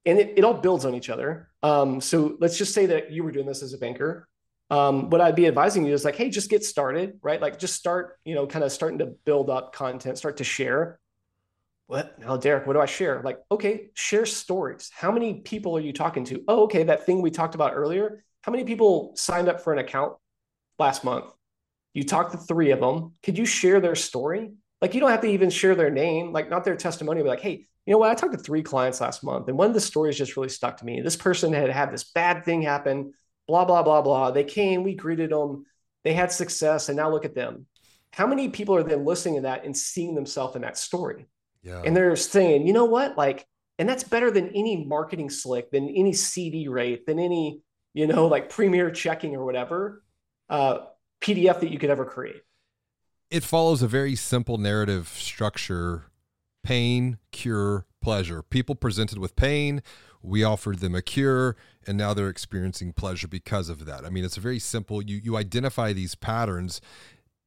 and 0.06 0.20
it, 0.20 0.34
it 0.38 0.44
all 0.44 0.54
builds 0.54 0.86
on 0.86 0.94
each 0.94 1.10
other. 1.10 1.50
Um, 1.64 2.00
so 2.00 2.38
let's 2.40 2.58
just 2.58 2.74
say 2.74 2.86
that 2.88 3.12
you 3.12 3.24
were 3.24 3.32
doing 3.32 3.46
this 3.46 3.64
as 3.64 3.74
a 3.74 3.78
banker. 3.78 4.28
Um, 4.70 5.10
what 5.10 5.22
I'd 5.22 5.36
be 5.36 5.48
advising 5.48 5.86
you 5.86 5.94
is 5.94 6.06
like, 6.06 6.16
hey, 6.16 6.30
just 6.30 6.50
get 6.50 6.64
started, 6.64 7.20
right? 7.22 7.42
Like 7.42 7.60
just 7.60 7.76
start, 7.76 8.18
you 8.26 8.36
know, 8.36 8.48
kind 8.48 8.64
of 8.64 8.72
starting 8.72 9.00
to 9.00 9.08
build 9.26 9.50
up 9.50 9.74
content, 9.74 10.18
start 10.18 10.38
to 10.38 10.44
share. 10.44 11.00
What 11.88 12.18
now, 12.18 12.38
Derek? 12.38 12.66
What 12.66 12.74
do 12.74 12.82
I 12.82 12.88
share? 12.88 13.22
Like, 13.24 13.40
okay, 13.52 13.90
share 13.94 14.26
stories. 14.26 14.90
How 14.92 15.12
many 15.12 15.36
people 15.36 15.78
are 15.78 15.82
you 15.82 15.94
talking 15.94 16.24
to? 16.26 16.44
Oh, 16.48 16.64
okay, 16.64 16.84
that 16.84 17.06
thing 17.06 17.22
we 17.22 17.30
talked 17.30 17.54
about 17.54 17.74
earlier. 17.76 18.24
How 18.42 18.52
many 18.52 18.64
people 18.64 19.14
signed 19.16 19.50
up 19.50 19.62
for 19.62 19.72
an 19.72 19.80
account 19.80 20.14
last 20.80 21.04
month. 21.04 21.26
You 21.94 22.04
talked 22.04 22.32
to 22.34 22.38
three 22.38 22.72
of 22.72 22.80
them. 22.80 23.14
Could 23.24 23.38
you 23.38 23.46
share 23.46 23.80
their 23.80 23.96
story? 23.96 24.52
Like 24.82 24.94
you 24.94 25.00
don't 25.00 25.12
have 25.12 25.22
to 25.22 25.28
even 25.28 25.50
share 25.50 25.76
their 25.76 25.90
name, 25.90 26.32
like 26.32 26.50
not 26.50 26.64
their 26.64 26.76
testimony, 26.76 27.22
but 27.22 27.30
like, 27.30 27.42
hey, 27.42 27.66
you 27.86 27.92
know 27.92 27.98
what? 27.98 28.12
I 28.12 28.16
talked 28.16 28.34
to 28.34 28.40
three 28.40 28.64
clients 28.64 29.00
last 29.00 29.24
month, 29.24 29.48
and 29.48 29.58
one 29.58 29.68
of 29.68 29.74
the 29.74 29.82
stories 29.82 30.18
just 30.18 30.36
really 30.36 30.50
stuck 30.50 30.78
to 30.78 30.86
me. 30.86 31.02
This 31.02 31.16
person 31.16 31.54
had 31.54 31.70
had 31.70 31.92
this 31.92 32.04
bad 32.04 32.44
thing 32.44 32.62
happen, 32.62 33.14
blah, 33.48 33.66
blah, 33.66 33.84
blah, 33.84 34.02
blah. 34.02 34.32
They 34.32 34.44
came, 34.44 34.84
we 34.84 34.96
greeted 34.96 35.30
them, 35.30 35.66
they 36.04 36.14
had 36.14 36.32
success, 36.32 36.90
and 36.90 36.98
now 36.98 37.10
look 37.10 37.26
at 37.26 37.36
them. 37.36 37.68
How 38.12 38.28
many 38.28 38.50
people 38.50 38.76
are 38.76 38.84
then 38.84 39.06
listening 39.06 39.36
to 39.36 39.42
that 39.42 39.66
and 39.66 39.76
seeing 39.76 40.16
themselves 40.16 40.56
in 40.56 40.64
that 40.64 40.78
story? 40.78 41.28
Yeah. 41.64 41.82
And 41.84 41.96
they're 41.96 42.16
saying, 42.16 42.66
you 42.66 42.74
know 42.74 42.86
what? 42.86 43.18
Like, 43.18 43.46
and 43.78 43.90
that's 43.90 44.04
better 44.04 44.32
than 44.32 44.50
any 44.50 44.86
marketing 44.86 45.30
slick, 45.30 45.70
than 45.72 45.90
any 45.90 46.14
CD 46.14 46.68
rate, 46.68 47.06
than 47.06 47.20
any, 47.20 47.62
you 47.94 48.08
know, 48.08 48.28
like 48.28 48.50
premier 48.50 48.90
checking 48.90 49.36
or 49.36 49.44
whatever 49.44 50.04
uh, 50.50 50.80
PDF 51.22 51.60
that 51.60 51.72
you 51.72 51.80
could 51.80 51.90
ever 51.90 52.06
create. 52.06 52.42
It 53.36 53.44
follows 53.44 53.82
a 53.82 53.88
very 53.90 54.16
simple 54.16 54.58
narrative 54.58 55.10
structure 55.10 56.06
pain, 56.64 57.18
cure, 57.34 57.86
pleasure. 58.02 58.42
People 58.42 58.76
presented 58.76 59.18
with 59.18 59.36
pain, 59.36 59.84
we 60.24 60.42
offered 60.42 60.80
them 60.80 60.96
a 60.96 61.02
cure, 61.02 61.58
and 61.86 61.98
now 61.98 62.14
they're 62.14 62.30
experiencing 62.30 62.94
pleasure 62.94 63.28
because 63.28 63.68
of 63.68 63.84
that. 63.88 64.06
I 64.06 64.10
mean, 64.10 64.24
it's 64.24 64.38
a 64.38 64.40
very 64.40 64.58
simple, 64.58 65.02
you, 65.02 65.20
you 65.22 65.36
identify 65.36 65.92
these 65.92 66.16
patterns 66.16 66.80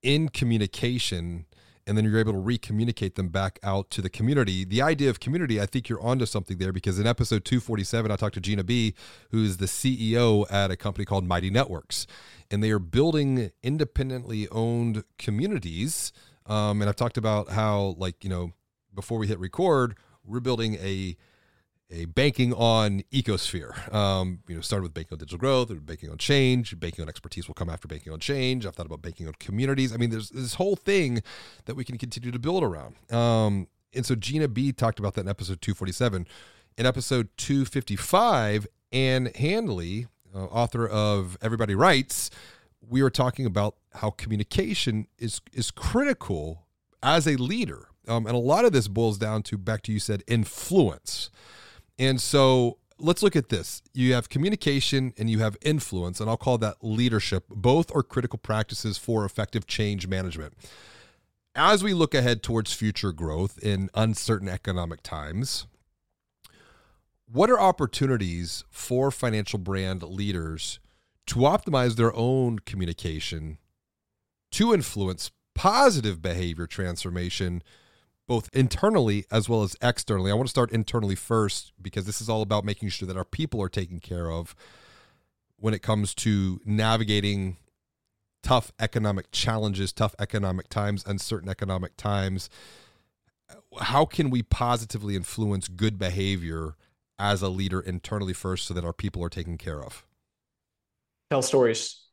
in 0.03 0.29
communication 0.29 1.47
and 1.89 1.97
then 1.97 2.05
you're 2.05 2.19
able 2.19 2.33
to 2.33 2.39
re-communicate 2.39 3.15
them 3.15 3.29
back 3.29 3.59
out 3.63 3.91
to 3.91 4.03
the 4.03 4.11
community. 4.11 4.65
The 4.65 4.83
idea 4.83 5.09
of 5.09 5.21
community, 5.21 5.61
I 5.61 5.67
think 5.67 5.89
you're 5.89 6.01
onto 6.03 6.27
something 6.27 6.59
there 6.59 6.73
because 6.73 6.99
in 6.99 7.07
episode 7.07 7.45
247, 7.47 8.11
I 8.11 8.17
talked 8.17 8.35
to 8.35 8.41
Gina 8.41 8.63
B, 8.63 8.95
who's 9.31 9.57
the 9.57 9.67
CEO 9.67 10.45
at 10.53 10.71
a 10.71 10.77
company 10.77 11.07
called 11.07 11.25
Mighty 11.25 11.51
Networks, 11.51 12.07
and 12.51 12.63
they 12.63 12.71
are 12.71 12.79
building 12.79 13.51
independently 13.63 14.49
owned 14.51 15.03
communities. 15.19 16.13
Um, 16.47 16.83
and 16.83 16.89
I've 16.89 16.97
talked 16.97 17.17
about 17.17 17.49
how, 17.51 17.95
like, 17.99 18.23
you 18.23 18.31
know, 18.31 18.53
before 18.95 19.19
we 19.19 19.27
hit 19.27 19.39
record, 19.39 19.97
we're 20.25 20.41
building 20.41 20.75
a 20.75 21.17
a 21.91 22.05
banking 22.07 22.53
on 22.53 23.03
ecosphere. 23.13 23.93
Um, 23.95 24.41
you 24.47 24.55
know, 24.55 24.61
started 24.61 24.83
with 24.83 24.95
banking 24.95 25.15
on 25.15 25.19
digital 25.19 25.39
growth, 25.39 25.71
banking 25.87 26.11
on 26.11 26.19
change, 26.19 26.79
banking 26.79 27.03
on 27.03 27.09
expertise 27.09 27.49
will 27.49 27.55
come 27.55 27.71
after 27.71 27.89
banking 27.89 28.13
on 28.13 28.21
change. 28.21 28.67
I've 28.67 28.75
thought 28.75 28.87
about 28.87 29.03
banking 29.03 29.27
on 29.27 29.35
communities. 29.41 29.93
I 29.93 29.97
mean, 29.97 30.11
there's 30.11 30.31
this 30.31 30.55
whole 30.55 30.77
thing 30.77 31.23
that 31.65 31.77
we 31.77 31.85
can 31.85 31.99
continue 31.99 32.31
to 32.31 32.39
build 32.39 32.63
around. 32.63 32.97
Um, 33.13 33.69
and 33.95 34.05
so 34.05 34.15
Gina 34.15 34.49
B 34.49 34.73
talked 34.73 34.99
about 34.99 35.15
that 35.15 35.23
in 35.23 35.29
episode 35.29 35.63
247. 35.63 36.27
In 36.77 36.87
episode 36.87 37.29
255, 37.39 38.67
Ann 38.93 39.31
Handley, 39.35 40.07
uh, 40.35 40.45
author 40.45 40.87
of 40.87 41.39
Everybody 41.41 41.75
Writes, 41.75 42.31
we 42.87 43.03
were 43.03 43.11
talking 43.11 43.47
about 43.47 43.77
how 43.95 44.11
communication 44.11 45.07
is 45.19 45.41
is 45.53 45.71
critical 45.71 46.67
as 47.03 47.27
a 47.27 47.37
leader. 47.37 47.89
Um, 48.07 48.27
and 48.27 48.35
a 48.35 48.39
lot 48.39 48.65
of 48.65 48.73
this 48.73 48.89
boils 48.89 49.19
down 49.19 49.43
to 49.45 49.59
back 49.59 49.83
to 49.83 49.93
you 49.93 49.99
said 49.99 50.23
influence. 50.27 51.31
And 51.99 52.21
so 52.21 52.79
let's 52.99 53.23
look 53.23 53.37
at 53.37 53.49
this. 53.49 53.83
You 53.93 54.15
have 54.15 54.29
communication 54.29 55.13
and 55.19 55.29
you 55.29 55.39
have 55.41 55.57
influence, 55.63 56.21
and 56.21 56.29
I'll 56.29 56.37
call 56.37 56.59
that 56.59 56.77
leadership. 56.83 57.45
Both 57.49 57.95
are 57.95 58.03
critical 58.03 58.39
practices 58.39 58.99
for 58.99 59.25
effective 59.25 59.67
change 59.67 60.07
management. 60.07 60.55
As 61.55 61.83
we 61.83 61.93
look 61.93 62.15
ahead 62.15 62.43
towards 62.43 62.73
future 62.73 63.13
growth 63.13 63.59
in 63.59 63.91
uncertain 63.95 64.49
economic 64.49 65.03
times, 65.03 65.67
what 67.31 67.51
are 67.51 67.61
opportunities 67.61 68.65
for 68.71 69.11
financial 69.11 69.59
brand 69.59 70.03
leaders 70.03 70.79
to 71.27 71.41
optimize 71.41 71.97
their 71.97 72.15
own 72.15 72.61
communication 72.61 73.59
to 74.53 74.73
influence 74.73 75.31
positive 75.55 76.23
behavior 76.23 76.67
transformation? 76.67 77.63
Both 78.29 78.51
internally 78.53 79.25
as 79.33 79.49
well 79.49 79.63
as 79.63 79.75
externally. 79.83 80.31
I 80.31 80.35
want 80.35 80.47
to 80.47 80.51
start 80.51 80.71
internally 80.71 81.15
first 81.17 81.73
because 81.81 82.05
this 82.05 82.21
is 82.21 82.29
all 82.29 82.43
about 82.43 82.65
making 82.65 82.91
sure 82.91 83.09
that 83.09 83.17
our 83.17 83.25
people 83.25 83.61
are 83.61 83.71
taken 83.71 83.99
care 83.99 84.31
of 84.31 84.55
when 85.57 85.75
it 85.75 85.83
comes 85.83 86.15
to 86.15 86.61
navigating 86.65 87.57
tough 88.43 88.71
economic 88.79 89.33
challenges, 89.33 89.93
tough 89.93 90.15
economic 90.19 90.69
times, 90.69 91.03
uncertain 91.07 91.49
economic 91.49 91.97
times. 91.97 92.51
How 93.81 94.05
can 94.05 94.29
we 94.29 94.43
positively 94.43 95.17
influence 95.17 95.67
good 95.67 95.99
behavior 95.99 96.77
as 97.19 97.41
a 97.41 97.49
leader 97.49 97.81
internally 97.81 98.35
first 98.35 98.67
so 98.67 98.75
that 98.75 98.85
our 98.85 98.93
people 98.93 99.25
are 99.25 99.31
taken 99.31 99.57
care 99.57 99.83
of? 99.83 100.05
Tell 101.31 101.43
stories 101.43 102.08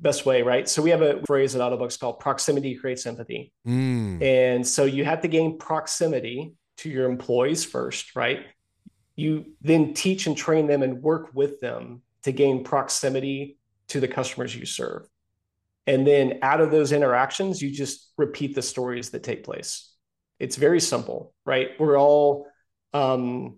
best 0.00 0.24
way, 0.26 0.42
right? 0.42 0.68
So 0.68 0.82
we 0.82 0.90
have 0.90 1.02
a 1.02 1.20
phrase 1.26 1.54
at 1.54 1.60
Autobooks 1.60 1.98
called 1.98 2.20
proximity 2.20 2.74
creates 2.76 3.06
empathy. 3.06 3.52
Mm. 3.66 4.22
And 4.22 4.66
so 4.66 4.84
you 4.84 5.04
have 5.04 5.22
to 5.22 5.28
gain 5.28 5.58
proximity 5.58 6.54
to 6.78 6.88
your 6.88 7.10
employees 7.10 7.64
first, 7.64 8.14
right? 8.14 8.46
You 9.16 9.46
then 9.60 9.94
teach 9.94 10.26
and 10.26 10.36
train 10.36 10.66
them 10.66 10.82
and 10.82 11.02
work 11.02 11.30
with 11.34 11.60
them 11.60 12.02
to 12.22 12.32
gain 12.32 12.64
proximity 12.64 13.58
to 13.88 14.00
the 14.00 14.08
customers 14.08 14.54
you 14.54 14.66
serve. 14.66 15.08
And 15.86 16.06
then 16.06 16.40
out 16.42 16.60
of 16.60 16.70
those 16.70 16.92
interactions, 16.92 17.62
you 17.62 17.70
just 17.70 18.12
repeat 18.16 18.54
the 18.54 18.62
stories 18.62 19.10
that 19.10 19.22
take 19.22 19.42
place. 19.42 19.92
It's 20.38 20.56
very 20.56 20.80
simple, 20.80 21.32
right? 21.44 21.70
We're 21.78 21.98
all, 21.98 22.46
um, 22.92 23.56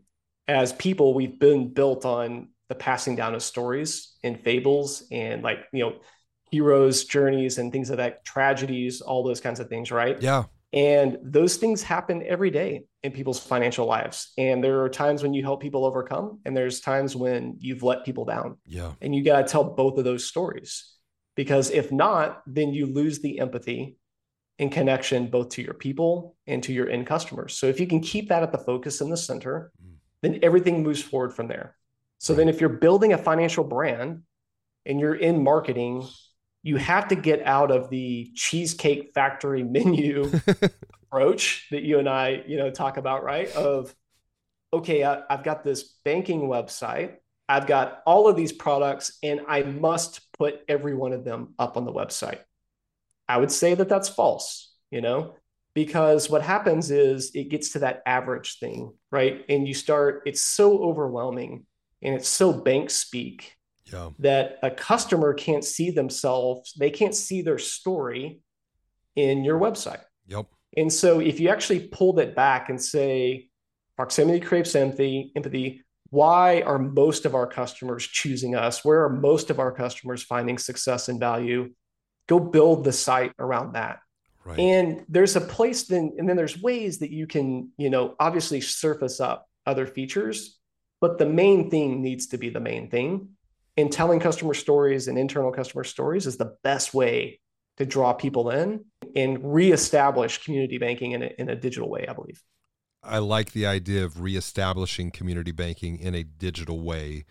as 0.48 0.72
people, 0.72 1.12
we've 1.12 1.38
been 1.38 1.72
built 1.72 2.04
on 2.04 2.50
the 2.68 2.74
passing 2.76 3.16
down 3.16 3.34
of 3.34 3.42
stories 3.42 4.16
and 4.22 4.40
fables 4.40 5.02
and 5.10 5.42
like, 5.42 5.58
you 5.72 5.80
know, 5.80 5.96
heroes' 6.50 7.04
journeys 7.04 7.58
and 7.58 7.72
things 7.72 7.90
of 7.90 7.98
that, 7.98 8.24
tragedies, 8.24 9.00
all 9.00 9.22
those 9.22 9.40
kinds 9.40 9.60
of 9.60 9.68
things, 9.68 9.90
right? 9.90 10.20
Yeah. 10.20 10.44
And 10.72 11.18
those 11.22 11.56
things 11.56 11.82
happen 11.82 12.22
every 12.24 12.50
day 12.50 12.84
in 13.02 13.12
people's 13.12 13.40
financial 13.40 13.86
lives. 13.86 14.32
And 14.38 14.62
there 14.62 14.82
are 14.82 14.88
times 14.88 15.22
when 15.22 15.34
you 15.34 15.42
help 15.42 15.60
people 15.60 15.84
overcome, 15.84 16.40
and 16.44 16.56
there's 16.56 16.80
times 16.80 17.16
when 17.16 17.56
you've 17.58 17.82
let 17.82 18.04
people 18.04 18.24
down. 18.24 18.58
Yeah. 18.66 18.92
And 19.00 19.14
you 19.14 19.24
got 19.24 19.46
to 19.46 19.50
tell 19.50 19.64
both 19.64 19.98
of 19.98 20.04
those 20.04 20.24
stories 20.24 20.92
because 21.34 21.70
if 21.70 21.90
not, 21.90 22.42
then 22.46 22.72
you 22.72 22.86
lose 22.86 23.20
the 23.20 23.40
empathy 23.40 23.96
and 24.58 24.70
connection 24.70 25.28
both 25.28 25.48
to 25.50 25.62
your 25.62 25.74
people 25.74 26.36
and 26.46 26.62
to 26.62 26.72
your 26.72 26.88
end 26.88 27.06
customers. 27.06 27.54
So 27.54 27.66
if 27.66 27.80
you 27.80 27.86
can 27.86 28.00
keep 28.00 28.28
that 28.28 28.42
at 28.42 28.52
the 28.52 28.58
focus 28.58 29.00
in 29.00 29.08
the 29.08 29.16
center, 29.16 29.72
mm. 29.82 29.94
then 30.22 30.38
everything 30.42 30.82
moves 30.82 31.02
forward 31.02 31.32
from 31.32 31.48
there. 31.48 31.76
So 32.18 32.34
right. 32.34 32.38
then 32.38 32.48
if 32.48 32.60
you're 32.60 32.68
building 32.68 33.12
a 33.12 33.18
financial 33.18 33.64
brand 33.64 34.22
and 34.84 35.00
you're 35.00 35.14
in 35.14 35.42
marketing 35.42 36.06
you 36.62 36.76
have 36.76 37.08
to 37.08 37.16
get 37.16 37.42
out 37.42 37.70
of 37.70 37.90
the 37.90 38.30
cheesecake 38.34 39.12
factory 39.14 39.62
menu 39.64 40.30
approach 41.04 41.68
that 41.70 41.82
you 41.82 41.98
and 41.98 42.08
I, 42.08 42.42
you 42.46 42.56
know, 42.56 42.70
talk 42.70 42.96
about, 42.96 43.24
right? 43.24 43.50
Of 43.52 43.94
okay, 44.72 45.04
I, 45.04 45.22
I've 45.28 45.42
got 45.42 45.64
this 45.64 45.82
banking 46.04 46.42
website, 46.42 47.16
I've 47.48 47.66
got 47.66 48.02
all 48.06 48.28
of 48.28 48.36
these 48.36 48.52
products, 48.52 49.18
and 49.22 49.40
I 49.48 49.62
must 49.62 50.32
put 50.38 50.60
every 50.68 50.94
one 50.94 51.12
of 51.12 51.24
them 51.24 51.54
up 51.58 51.76
on 51.76 51.84
the 51.84 51.92
website. 51.92 52.38
I 53.28 53.38
would 53.38 53.50
say 53.50 53.74
that 53.74 53.88
that's 53.88 54.08
false, 54.08 54.72
you 54.90 55.00
know, 55.00 55.34
because 55.74 56.30
what 56.30 56.42
happens 56.42 56.90
is 56.90 57.32
it 57.34 57.48
gets 57.48 57.70
to 57.70 57.80
that 57.80 58.02
average 58.06 58.58
thing, 58.58 58.92
right? 59.10 59.44
And 59.48 59.66
you 59.66 59.74
start, 59.74 60.22
it's 60.26 60.40
so 60.40 60.82
overwhelming 60.82 61.66
and 62.02 62.14
it's 62.14 62.28
so 62.28 62.52
bank 62.52 62.90
speak 62.90 63.56
yeah. 63.92 64.10
that 64.18 64.58
a 64.62 64.70
customer 64.70 65.34
can't 65.34 65.64
see 65.64 65.90
themselves, 65.90 66.74
they 66.78 66.90
can't 66.90 67.14
see 67.14 67.42
their 67.42 67.58
story 67.58 68.40
in 69.16 69.44
your 69.44 69.58
website. 69.58 70.02
Yep. 70.26 70.46
And 70.76 70.92
so 70.92 71.20
if 71.20 71.40
you 71.40 71.48
actually 71.48 71.88
pull 71.88 72.12
that 72.14 72.34
back 72.34 72.68
and 72.68 72.80
say, 72.80 73.48
proximity 73.96 74.40
creates 74.40 74.74
empathy, 74.74 75.32
empathy, 75.34 75.82
why 76.10 76.62
are 76.62 76.78
most 76.78 77.24
of 77.24 77.34
our 77.34 77.46
customers 77.46 78.06
choosing 78.06 78.54
us? 78.54 78.84
Where 78.84 79.04
are 79.04 79.10
most 79.10 79.50
of 79.50 79.58
our 79.58 79.72
customers 79.72 80.22
finding 80.22 80.58
success 80.58 81.08
and 81.08 81.20
value? 81.20 81.72
Go 82.26 82.38
build 82.40 82.84
the 82.84 82.92
site 82.92 83.32
around 83.38 83.74
that. 83.74 84.00
Right. 84.44 84.58
And 84.58 85.04
there's 85.08 85.36
a 85.36 85.40
place 85.40 85.84
then, 85.84 86.14
and 86.18 86.28
then 86.28 86.36
there's 86.36 86.60
ways 86.60 86.98
that 87.00 87.10
you 87.10 87.26
can, 87.26 87.70
you 87.76 87.90
know, 87.90 88.14
obviously 88.18 88.60
surface 88.60 89.20
up 89.20 89.46
other 89.66 89.86
features, 89.86 90.58
but 91.00 91.18
the 91.18 91.26
main 91.26 91.70
thing 91.70 92.02
needs 92.02 92.28
to 92.28 92.38
be 92.38 92.48
the 92.48 92.60
main 92.60 92.90
thing 92.90 93.28
and 93.80 93.92
telling 93.92 94.20
customer 94.20 94.54
stories 94.54 95.08
and 95.08 95.18
internal 95.18 95.52
customer 95.52 95.84
stories 95.84 96.26
is 96.26 96.36
the 96.36 96.56
best 96.62 96.94
way 96.94 97.40
to 97.76 97.86
draw 97.86 98.12
people 98.12 98.50
in 98.50 98.84
and 99.16 99.54
reestablish 99.54 100.44
community 100.44 100.78
banking 100.78 101.12
in 101.12 101.22
a, 101.22 101.30
in 101.38 101.48
a 101.48 101.56
digital 101.56 101.88
way, 101.88 102.06
I 102.08 102.12
believe. 102.12 102.42
I 103.02 103.18
like 103.18 103.52
the 103.52 103.66
idea 103.66 104.04
of 104.04 104.20
reestablishing 104.20 105.10
community 105.10 105.52
banking 105.52 105.98
in 105.98 106.14
a 106.14 106.22
digital 106.22 106.80
way. 106.80 107.24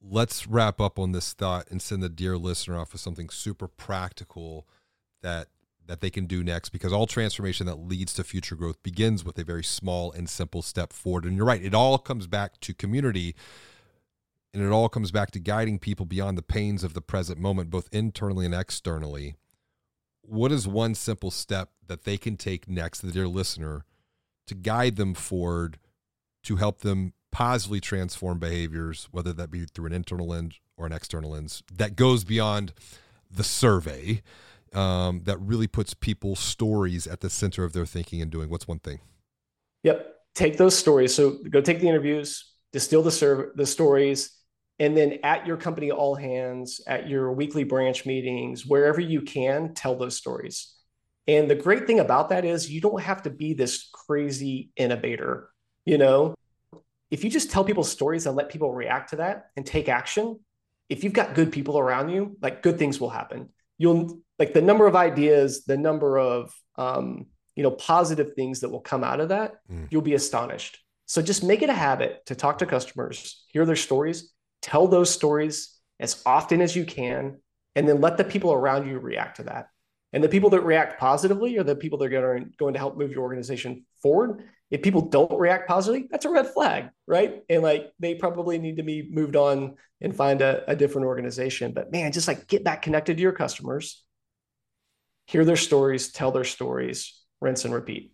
Let's 0.00 0.46
wrap 0.46 0.80
up 0.80 0.98
on 0.98 1.12
this 1.12 1.34
thought 1.34 1.70
and 1.70 1.82
send 1.82 2.02
the 2.02 2.08
dear 2.08 2.38
listener 2.38 2.78
off 2.78 2.92
with 2.92 3.02
something 3.02 3.28
super 3.28 3.68
practical 3.68 4.66
that 5.22 5.48
that 5.84 6.00
they 6.00 6.10
can 6.10 6.26
do 6.26 6.44
next 6.44 6.68
because 6.68 6.92
all 6.92 7.08
transformation 7.08 7.66
that 7.66 7.74
leads 7.74 8.14
to 8.14 8.22
future 8.22 8.54
growth 8.54 8.80
begins 8.84 9.24
with 9.24 9.36
a 9.36 9.42
very 9.42 9.64
small 9.64 10.12
and 10.12 10.30
simple 10.30 10.62
step 10.62 10.92
forward. 10.92 11.24
And 11.24 11.36
you're 11.36 11.44
right, 11.44 11.62
it 11.62 11.74
all 11.74 11.98
comes 11.98 12.28
back 12.28 12.60
to 12.60 12.72
community 12.72 13.34
and 14.54 14.62
it 14.62 14.70
all 14.70 14.88
comes 14.88 15.10
back 15.10 15.30
to 15.32 15.38
guiding 15.38 15.78
people 15.78 16.06
beyond 16.06 16.36
the 16.36 16.42
pains 16.42 16.84
of 16.84 16.94
the 16.94 17.00
present 17.00 17.38
moment, 17.38 17.70
both 17.70 17.88
internally 17.92 18.44
and 18.44 18.54
externally. 18.54 19.36
What 20.22 20.52
is 20.52 20.68
one 20.68 20.94
simple 20.94 21.30
step 21.30 21.70
that 21.86 22.04
they 22.04 22.16
can 22.16 22.36
take 22.36 22.68
next, 22.68 23.00
the 23.00 23.10
dear 23.10 23.26
listener, 23.26 23.84
to 24.46 24.54
guide 24.54 24.96
them 24.96 25.14
forward 25.14 25.78
to 26.44 26.56
help 26.56 26.80
them 26.80 27.14
positively 27.30 27.80
transform 27.80 28.38
behaviors, 28.38 29.08
whether 29.10 29.32
that 29.32 29.50
be 29.50 29.64
through 29.64 29.86
an 29.86 29.92
internal 29.92 30.28
lens 30.28 30.60
or 30.76 30.86
an 30.86 30.92
external 30.92 31.30
lens, 31.30 31.62
that 31.72 31.96
goes 31.96 32.24
beyond 32.24 32.72
the 33.30 33.44
survey, 33.44 34.22
um, 34.74 35.22
that 35.24 35.38
really 35.40 35.66
puts 35.66 35.94
people's 35.94 36.40
stories 36.40 37.06
at 37.06 37.20
the 37.20 37.30
center 37.30 37.64
of 37.64 37.72
their 37.72 37.86
thinking 37.86 38.20
and 38.20 38.30
doing? 38.30 38.50
What's 38.50 38.68
one 38.68 38.78
thing? 38.78 39.00
Yep. 39.82 40.14
Take 40.34 40.56
those 40.56 40.76
stories. 40.76 41.14
So 41.14 41.38
go 41.50 41.60
take 41.60 41.80
the 41.80 41.88
interviews, 41.88 42.52
distill 42.72 43.02
the, 43.02 43.10
serv- 43.10 43.56
the 43.56 43.66
stories, 43.66 44.30
and 44.82 44.96
then 44.96 45.20
at 45.22 45.46
your 45.46 45.56
company 45.56 45.92
all 45.92 46.16
hands, 46.16 46.80
at 46.88 47.08
your 47.08 47.30
weekly 47.30 47.62
branch 47.62 48.04
meetings, 48.04 48.66
wherever 48.66 49.00
you 49.00 49.22
can, 49.22 49.74
tell 49.74 49.94
those 49.94 50.16
stories. 50.16 50.74
And 51.28 51.48
the 51.48 51.54
great 51.54 51.86
thing 51.86 52.00
about 52.00 52.30
that 52.30 52.44
is 52.44 52.68
you 52.68 52.80
don't 52.80 53.00
have 53.00 53.22
to 53.22 53.30
be 53.30 53.54
this 53.54 53.88
crazy 53.92 54.70
innovator. 54.76 55.50
You 55.84 55.98
know, 55.98 56.34
if 57.12 57.22
you 57.22 57.30
just 57.30 57.52
tell 57.52 57.62
people 57.62 57.84
stories 57.84 58.26
and 58.26 58.34
let 58.34 58.48
people 58.48 58.74
react 58.74 59.10
to 59.10 59.16
that 59.16 59.50
and 59.56 59.64
take 59.64 59.88
action, 59.88 60.40
if 60.88 61.04
you've 61.04 61.12
got 61.12 61.36
good 61.36 61.52
people 61.52 61.78
around 61.78 62.08
you, 62.08 62.36
like 62.42 62.60
good 62.60 62.76
things 62.76 62.98
will 62.98 63.10
happen. 63.10 63.50
You'll 63.78 64.18
like 64.40 64.52
the 64.52 64.62
number 64.62 64.88
of 64.88 64.96
ideas, 64.96 65.62
the 65.64 65.76
number 65.76 66.18
of 66.18 66.52
um, 66.76 67.26
you 67.54 67.62
know 67.62 67.70
positive 67.70 68.34
things 68.34 68.60
that 68.60 68.70
will 68.70 68.80
come 68.80 69.04
out 69.04 69.20
of 69.20 69.28
that. 69.28 69.54
Mm. 69.70 69.86
You'll 69.92 70.02
be 70.02 70.14
astonished. 70.14 70.80
So 71.06 71.22
just 71.22 71.44
make 71.44 71.62
it 71.62 71.70
a 71.70 71.74
habit 71.74 72.26
to 72.26 72.34
talk 72.34 72.58
to 72.58 72.66
customers, 72.66 73.44
hear 73.46 73.64
their 73.64 73.76
stories, 73.76 74.32
tell 74.62 74.88
those 74.88 75.10
stories 75.10 75.76
as 76.00 76.22
often 76.24 76.60
as 76.60 76.74
you 76.74 76.84
can, 76.84 77.38
and 77.76 77.88
then 77.88 78.00
let 78.00 78.16
the 78.16 78.24
people 78.24 78.52
around 78.52 78.88
you 78.88 78.98
react 78.98 79.36
to 79.36 79.44
that. 79.44 79.68
And 80.12 80.22
the 80.22 80.28
people 80.28 80.50
that 80.50 80.60
react 80.60 81.00
positively 81.00 81.58
are 81.58 81.62
the 81.62 81.76
people 81.76 81.98
that 81.98 82.12
are 82.12 82.40
going 82.58 82.74
to 82.74 82.78
help 82.78 82.96
move 82.96 83.12
your 83.12 83.22
organization 83.22 83.86
forward. 84.02 84.44
If 84.70 84.82
people 84.82 85.02
don't 85.02 85.38
react 85.38 85.68
positively, 85.68 86.08
that's 86.10 86.24
a 86.24 86.30
red 86.30 86.48
flag, 86.48 86.90
right? 87.06 87.42
And 87.48 87.62
like 87.62 87.92
they 87.98 88.14
probably 88.14 88.58
need 88.58 88.76
to 88.76 88.82
be 88.82 89.08
moved 89.10 89.36
on 89.36 89.76
and 90.00 90.14
find 90.14 90.42
a, 90.42 90.70
a 90.70 90.76
different 90.76 91.06
organization. 91.06 91.72
But 91.72 91.92
man, 91.92 92.12
just 92.12 92.28
like 92.28 92.46
get 92.46 92.64
back 92.64 92.82
connected 92.82 93.16
to 93.16 93.22
your 93.22 93.32
customers, 93.32 94.02
hear 95.26 95.44
their 95.44 95.56
stories, 95.56 96.12
tell 96.12 96.30
their 96.30 96.44
stories, 96.44 97.18
rinse 97.40 97.64
and 97.64 97.72
repeat. 97.72 98.12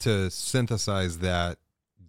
To 0.00 0.30
synthesize 0.30 1.18
that, 1.18 1.58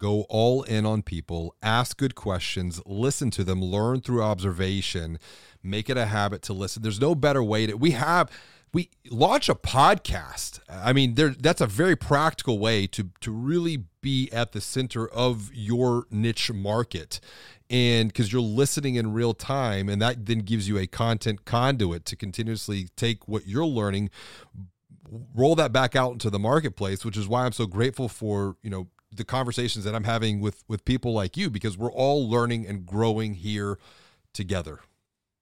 go 0.00 0.22
all 0.28 0.64
in 0.64 0.84
on 0.84 1.02
people, 1.02 1.54
ask 1.62 1.96
good 1.96 2.16
questions, 2.16 2.80
listen 2.84 3.30
to 3.30 3.44
them, 3.44 3.62
learn 3.62 4.00
through 4.00 4.22
observation, 4.22 5.20
make 5.62 5.88
it 5.88 5.96
a 5.96 6.06
habit 6.06 6.42
to 6.42 6.52
listen. 6.52 6.82
There's 6.82 7.00
no 7.00 7.14
better 7.14 7.42
way 7.42 7.66
to, 7.66 7.74
we 7.74 7.92
have, 7.92 8.28
we 8.72 8.90
launch 9.10 9.48
a 9.48 9.54
podcast. 9.54 10.60
I 10.68 10.92
mean, 10.92 11.14
there 11.14 11.30
that's 11.30 11.60
a 11.60 11.66
very 11.66 11.96
practical 11.96 12.58
way 12.58 12.86
to 12.88 13.10
to 13.20 13.32
really 13.32 13.84
be 14.00 14.30
at 14.32 14.52
the 14.52 14.60
center 14.60 15.08
of 15.08 15.50
your 15.52 16.06
niche 16.10 16.52
market. 16.52 17.20
And 17.68 18.08
because 18.08 18.32
you're 18.32 18.42
listening 18.42 18.96
in 18.96 19.12
real 19.12 19.34
time, 19.34 19.88
and 19.88 20.00
that 20.02 20.26
then 20.26 20.40
gives 20.40 20.68
you 20.68 20.78
a 20.78 20.86
content 20.86 21.44
conduit 21.44 22.04
to 22.06 22.16
continuously 22.16 22.88
take 22.96 23.28
what 23.28 23.46
you're 23.46 23.66
learning, 23.66 24.10
roll 25.34 25.54
that 25.56 25.72
back 25.72 25.94
out 25.94 26.12
into 26.12 26.30
the 26.30 26.38
marketplace, 26.38 27.04
which 27.04 27.16
is 27.16 27.28
why 27.28 27.46
I'm 27.46 27.52
so 27.52 27.66
grateful 27.66 28.08
for, 28.08 28.56
you 28.62 28.70
know, 28.70 28.88
the 29.12 29.24
conversations 29.24 29.84
that 29.84 29.94
I'm 29.94 30.04
having 30.04 30.40
with 30.40 30.62
with 30.68 30.84
people 30.84 31.12
like 31.12 31.36
you 31.36 31.50
because 31.50 31.76
we're 31.76 31.92
all 31.92 32.28
learning 32.28 32.66
and 32.66 32.86
growing 32.86 33.34
here 33.34 33.78
together. 34.32 34.80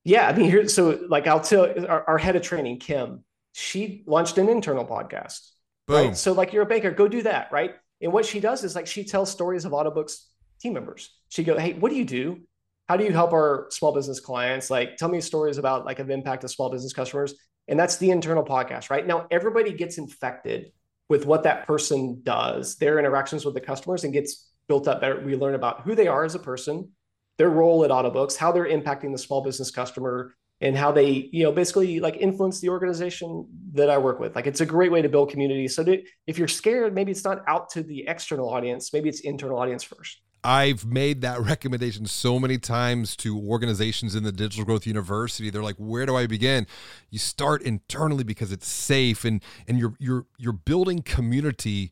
Yeah, 0.04 0.28
I 0.28 0.32
mean, 0.34 0.50
here, 0.50 0.68
so 0.68 0.98
like 1.08 1.26
I'll 1.26 1.40
tell 1.40 1.86
our, 1.86 2.08
our 2.08 2.18
head 2.18 2.34
of 2.36 2.42
training, 2.42 2.78
Kim, 2.78 3.24
she 3.52 4.04
launched 4.06 4.38
an 4.38 4.48
internal 4.48 4.84
podcast. 4.84 5.50
Boom. 5.86 6.08
Right. 6.08 6.16
So 6.16 6.32
like 6.32 6.52
you're 6.52 6.62
a 6.62 6.66
banker, 6.66 6.90
go 6.90 7.08
do 7.08 7.22
that, 7.22 7.52
right? 7.52 7.74
And 8.00 8.12
what 8.12 8.24
she 8.24 8.40
does 8.40 8.64
is 8.64 8.74
like 8.74 8.86
she 8.86 9.04
tells 9.04 9.30
stories 9.30 9.64
of 9.64 9.72
Autobooks 9.72 10.24
team 10.60 10.72
members. 10.72 11.10
She 11.28 11.44
go, 11.44 11.58
hey, 11.58 11.74
what 11.74 11.90
do 11.90 11.96
you 11.96 12.04
do? 12.04 12.40
How 12.88 12.96
do 12.96 13.04
you 13.04 13.12
help 13.12 13.32
our 13.32 13.66
small 13.70 13.92
business 13.92 14.18
clients? 14.18 14.70
Like, 14.70 14.96
tell 14.96 15.08
me 15.08 15.20
stories 15.20 15.58
about 15.58 15.84
like 15.84 15.98
of 15.98 16.08
impact 16.08 16.44
of 16.44 16.50
small 16.50 16.70
business 16.70 16.92
customers. 16.92 17.34
And 17.66 17.78
that's 17.78 17.98
the 17.98 18.10
internal 18.10 18.44
podcast, 18.44 18.88
right? 18.88 19.06
Now 19.06 19.26
everybody 19.30 19.72
gets 19.72 19.98
infected 19.98 20.72
with 21.08 21.26
what 21.26 21.42
that 21.44 21.66
person 21.66 22.20
does, 22.22 22.76
their 22.76 22.98
interactions 22.98 23.44
with 23.44 23.54
the 23.54 23.60
customers, 23.60 24.04
and 24.04 24.12
gets 24.12 24.50
built 24.68 24.86
up 24.86 25.00
better. 25.00 25.20
We 25.20 25.36
learn 25.36 25.54
about 25.54 25.82
who 25.82 25.94
they 25.94 26.08
are 26.08 26.24
as 26.24 26.34
a 26.34 26.38
person, 26.38 26.90
their 27.38 27.50
role 27.50 27.84
at 27.84 27.90
Autobooks, 27.90 28.36
how 28.36 28.52
they're 28.52 28.66
impacting 28.66 29.12
the 29.12 29.18
small 29.18 29.42
business 29.42 29.70
customer, 29.70 30.34
and 30.60 30.76
how 30.76 30.90
they, 30.90 31.30
you 31.32 31.44
know, 31.44 31.52
basically 31.52 32.00
like 32.00 32.16
influence 32.16 32.60
the 32.60 32.68
organization 32.68 33.46
that 33.74 33.88
I 33.88 33.96
work 33.96 34.18
with. 34.18 34.34
Like 34.34 34.46
it's 34.46 34.60
a 34.60 34.66
great 34.66 34.90
way 34.90 35.02
to 35.02 35.08
build 35.08 35.30
community. 35.30 35.68
So 35.68 35.84
that 35.84 36.02
if 36.26 36.36
you're 36.36 36.48
scared, 36.48 36.94
maybe 36.94 37.12
it's 37.12 37.24
not 37.24 37.44
out 37.46 37.70
to 37.70 37.82
the 37.82 38.06
external 38.08 38.48
audience, 38.48 38.92
maybe 38.92 39.08
it's 39.08 39.20
internal 39.20 39.58
audience 39.58 39.84
first. 39.84 40.20
I've 40.44 40.84
made 40.86 41.20
that 41.22 41.40
recommendation 41.52 42.06
so 42.06 42.38
many 42.38 42.58
times 42.58 43.16
to 43.16 43.38
organizations 43.38 44.14
in 44.14 44.22
the 44.22 44.32
Digital 44.32 44.64
Growth 44.64 44.86
University. 44.86 45.50
They're 45.50 45.62
like, 45.62 45.76
"Where 45.76 46.06
do 46.06 46.16
I 46.16 46.26
begin?" 46.26 46.66
You 47.10 47.18
start 47.18 47.62
internally 47.62 48.24
because 48.24 48.52
it's 48.52 48.68
safe 48.68 49.24
and 49.24 49.42
and 49.66 49.78
you're 49.78 49.94
you're 49.98 50.26
you're 50.38 50.52
building 50.52 51.02
community 51.02 51.90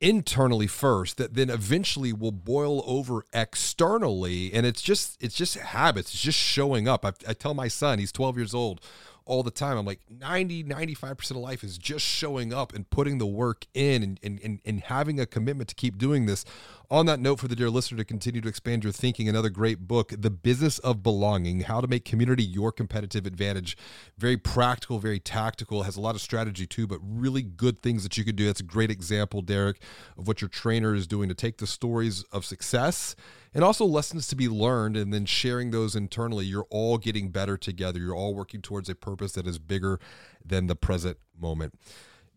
internally 0.00 0.66
first 0.66 1.16
that 1.16 1.34
then 1.34 1.48
eventually 1.48 2.12
will 2.12 2.32
boil 2.32 2.82
over 2.84 3.24
externally 3.32 4.52
and 4.52 4.66
it's 4.66 4.82
just 4.82 5.16
it's 5.22 5.34
just 5.34 5.54
habits 5.54 6.12
it's 6.12 6.22
just 6.22 6.38
showing 6.38 6.86
up 6.86 7.06
I, 7.06 7.12
I, 7.26 7.32
tell 7.32 7.54
my 7.54 7.68
son 7.68 7.98
he's 7.98 8.12
12 8.12 8.36
years 8.36 8.54
old 8.54 8.82
all 9.26 9.42
the 9.42 9.50
time 9.50 9.76
i'm 9.76 9.86
like 9.86 10.00
90 10.10 10.64
95% 10.64 11.30
of 11.32 11.36
life 11.38 11.64
is 11.64 11.78
just 11.78 12.04
showing 12.04 12.52
up 12.52 12.74
and 12.74 12.88
putting 12.90 13.18
the 13.18 13.26
work 13.26 13.66
in 13.74 14.02
and, 14.02 14.20
and, 14.22 14.40
and, 14.42 14.60
and 14.64 14.80
having 14.82 15.20
a 15.20 15.26
commitment 15.26 15.68
to 15.68 15.74
keep 15.74 15.98
doing 15.98 16.26
this 16.26 16.44
on 16.90 17.06
that 17.06 17.18
note, 17.18 17.40
for 17.40 17.48
the 17.48 17.56
dear 17.56 17.70
listener 17.70 17.98
to 17.98 18.04
continue 18.04 18.40
to 18.40 18.48
expand 18.48 18.84
your 18.84 18.92
thinking, 18.92 19.28
another 19.28 19.48
great 19.48 19.88
book, 19.88 20.12
The 20.16 20.30
Business 20.30 20.78
of 20.80 21.02
Belonging 21.02 21.60
How 21.60 21.80
to 21.80 21.86
Make 21.86 22.04
Community 22.04 22.44
Your 22.44 22.70
Competitive 22.70 23.26
Advantage. 23.26 23.76
Very 24.18 24.36
practical, 24.36 24.98
very 24.98 25.18
tactical, 25.18 25.84
has 25.84 25.96
a 25.96 26.00
lot 26.00 26.14
of 26.14 26.20
strategy 26.20 26.66
too, 26.66 26.86
but 26.86 27.00
really 27.02 27.42
good 27.42 27.78
things 27.80 28.02
that 28.02 28.16
you 28.18 28.24
could 28.24 28.36
do. 28.36 28.46
That's 28.46 28.60
a 28.60 28.64
great 28.64 28.90
example, 28.90 29.42
Derik, 29.42 29.76
of 30.18 30.28
what 30.28 30.42
your 30.42 30.48
trainer 30.48 30.94
is 30.94 31.06
doing 31.06 31.28
to 31.28 31.34
take 31.34 31.58
the 31.58 31.66
stories 31.66 32.22
of 32.24 32.44
success 32.44 33.16
and 33.54 33.62
also 33.62 33.84
lessons 33.84 34.26
to 34.28 34.36
be 34.36 34.48
learned 34.48 34.96
and 34.96 35.14
then 35.14 35.24
sharing 35.24 35.70
those 35.70 35.94
internally. 35.94 36.44
You're 36.44 36.66
all 36.70 36.98
getting 36.98 37.30
better 37.30 37.56
together. 37.56 38.00
You're 38.00 38.16
all 38.16 38.34
working 38.34 38.60
towards 38.60 38.88
a 38.88 38.94
purpose 38.94 39.32
that 39.32 39.46
is 39.46 39.58
bigger 39.58 40.00
than 40.44 40.66
the 40.66 40.76
present 40.76 41.18
moment. 41.40 41.78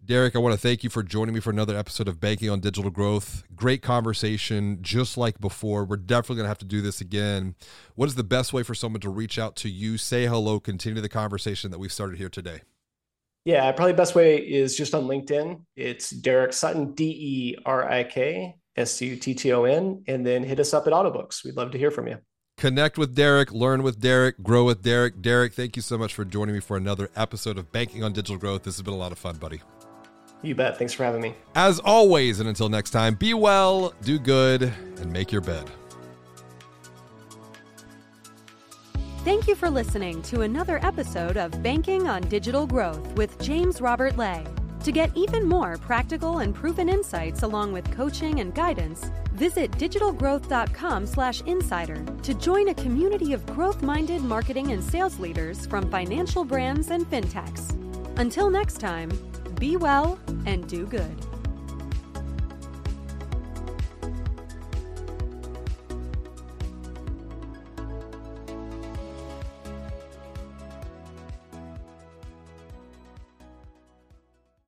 Derik, 0.05 0.35
I 0.35 0.39
want 0.39 0.53
to 0.53 0.59
thank 0.59 0.83
you 0.83 0.89
for 0.89 1.01
joining 1.03 1.33
me 1.33 1.41
for 1.41 1.49
another 1.49 1.75
episode 1.75 2.07
of 2.07 2.19
Banking 2.19 2.49
on 2.49 2.59
Digital 2.59 2.91
Growth. 2.91 3.43
Great 3.55 3.81
conversation, 3.81 4.77
just 4.81 5.17
like 5.17 5.39
before. 5.41 5.83
We're 5.83 5.97
definitely 5.97 6.37
going 6.37 6.45
to 6.45 6.49
have 6.49 6.59
to 6.59 6.65
do 6.65 6.81
this 6.81 7.01
again. 7.01 7.55
What 7.95 8.07
is 8.07 8.15
the 8.15 8.23
best 8.23 8.53
way 8.53 8.63
for 8.63 8.75
someone 8.75 9.01
to 9.01 9.09
reach 9.09 9.39
out 9.39 9.55
to 9.57 9.69
you, 9.69 9.97
say 9.97 10.27
hello, 10.27 10.59
continue 10.59 11.01
the 11.01 11.09
conversation 11.09 11.71
that 11.71 11.79
we've 11.79 11.91
started 11.91 12.19
here 12.19 12.29
today? 12.29 12.61
Yeah, 13.43 13.69
probably 13.71 13.93
best 13.93 14.13
way 14.13 14.37
is 14.37 14.77
just 14.77 14.93
on 14.93 15.05
LinkedIn. 15.05 15.61
It's 15.75 16.13
Derik 16.13 16.53
Sutton, 16.53 16.93
D 16.93 17.05
E 17.05 17.55
R 17.65 17.89
I 17.89 18.03
K 18.03 18.55
S 18.77 19.01
U 19.01 19.15
T 19.15 19.33
T 19.33 19.51
O 19.53 19.63
N, 19.63 20.03
and 20.07 20.25
then 20.25 20.43
hit 20.43 20.59
us 20.59 20.73
up 20.73 20.87
at 20.87 20.93
Autobooks. 20.93 21.43
We'd 21.43 21.55
love 21.55 21.71
to 21.71 21.77
hear 21.77 21.91
from 21.91 22.07
you. 22.07 22.17
Connect 22.57 22.97
with 22.97 23.15
Derik, 23.15 23.51
learn 23.51 23.83
with 23.83 23.99
Derik, 24.01 24.41
grow 24.41 24.63
with 24.65 24.81
Derik. 24.81 25.21
Derik, 25.21 25.53
thank 25.53 25.75
you 25.75 25.81
so 25.81 25.95
much 25.97 26.15
for 26.15 26.25
joining 26.25 26.55
me 26.55 26.59
for 26.59 26.75
another 26.75 27.09
episode 27.15 27.57
of 27.59 27.71
Banking 27.71 28.03
on 28.03 28.13
Digital 28.13 28.37
Growth. 28.37 28.63
This 28.63 28.77
has 28.77 28.81
been 28.81 28.95
a 28.95 28.97
lot 28.97 29.11
of 29.11 29.19
fun, 29.19 29.37
buddy. 29.37 29.61
You 30.41 30.55
bet. 30.55 30.77
Thanks 30.77 30.93
for 30.93 31.03
having 31.03 31.21
me. 31.21 31.35
As 31.55 31.79
always, 31.79 32.39
and 32.39 32.49
until 32.49 32.69
next 32.69 32.91
time, 32.91 33.15
be 33.15 33.33
well, 33.33 33.93
do 34.01 34.17
good, 34.17 34.63
and 34.63 35.11
make 35.11 35.31
your 35.31 35.41
bed. 35.41 35.69
Thank 39.23 39.47
you 39.47 39.55
for 39.55 39.69
listening 39.69 40.21
to 40.23 40.41
another 40.41 40.79
episode 40.83 41.37
of 41.37 41.61
Banking 41.61 42.07
on 42.07 42.21
Digital 42.23 42.65
Growth 42.65 43.05
with 43.17 43.37
James 43.39 43.81
Robert 43.81 44.15
Lay. 44.15 44.45
To 44.87 44.91
get 44.93 45.11
even 45.15 45.49
more 45.49 45.75
practical 45.75 46.37
and 46.37 46.55
proven 46.55 46.87
insights 46.87 47.43
along 47.43 47.73
with 47.73 47.91
coaching 47.91 48.39
and 48.39 48.55
guidance, 48.55 49.11
visit 49.33 49.69
digitalgrowth.com/insider 49.71 52.05
to 52.23 52.33
join 52.33 52.69
a 52.69 52.73
community 52.73 53.33
of 53.33 53.45
growth-minded 53.47 54.21
marketing 54.21 54.71
and 54.71 54.81
sales 54.81 55.19
leaders 55.19 55.65
from 55.65 55.91
financial 55.91 56.45
brands 56.45 56.91
and 56.91 57.05
fintechs. 57.11 57.75
Until 58.17 58.49
next 58.49 58.79
time, 58.79 59.11
be 59.59 59.75
well 59.75 60.17
and 60.45 60.65
do 60.69 60.85
good. 60.85 61.36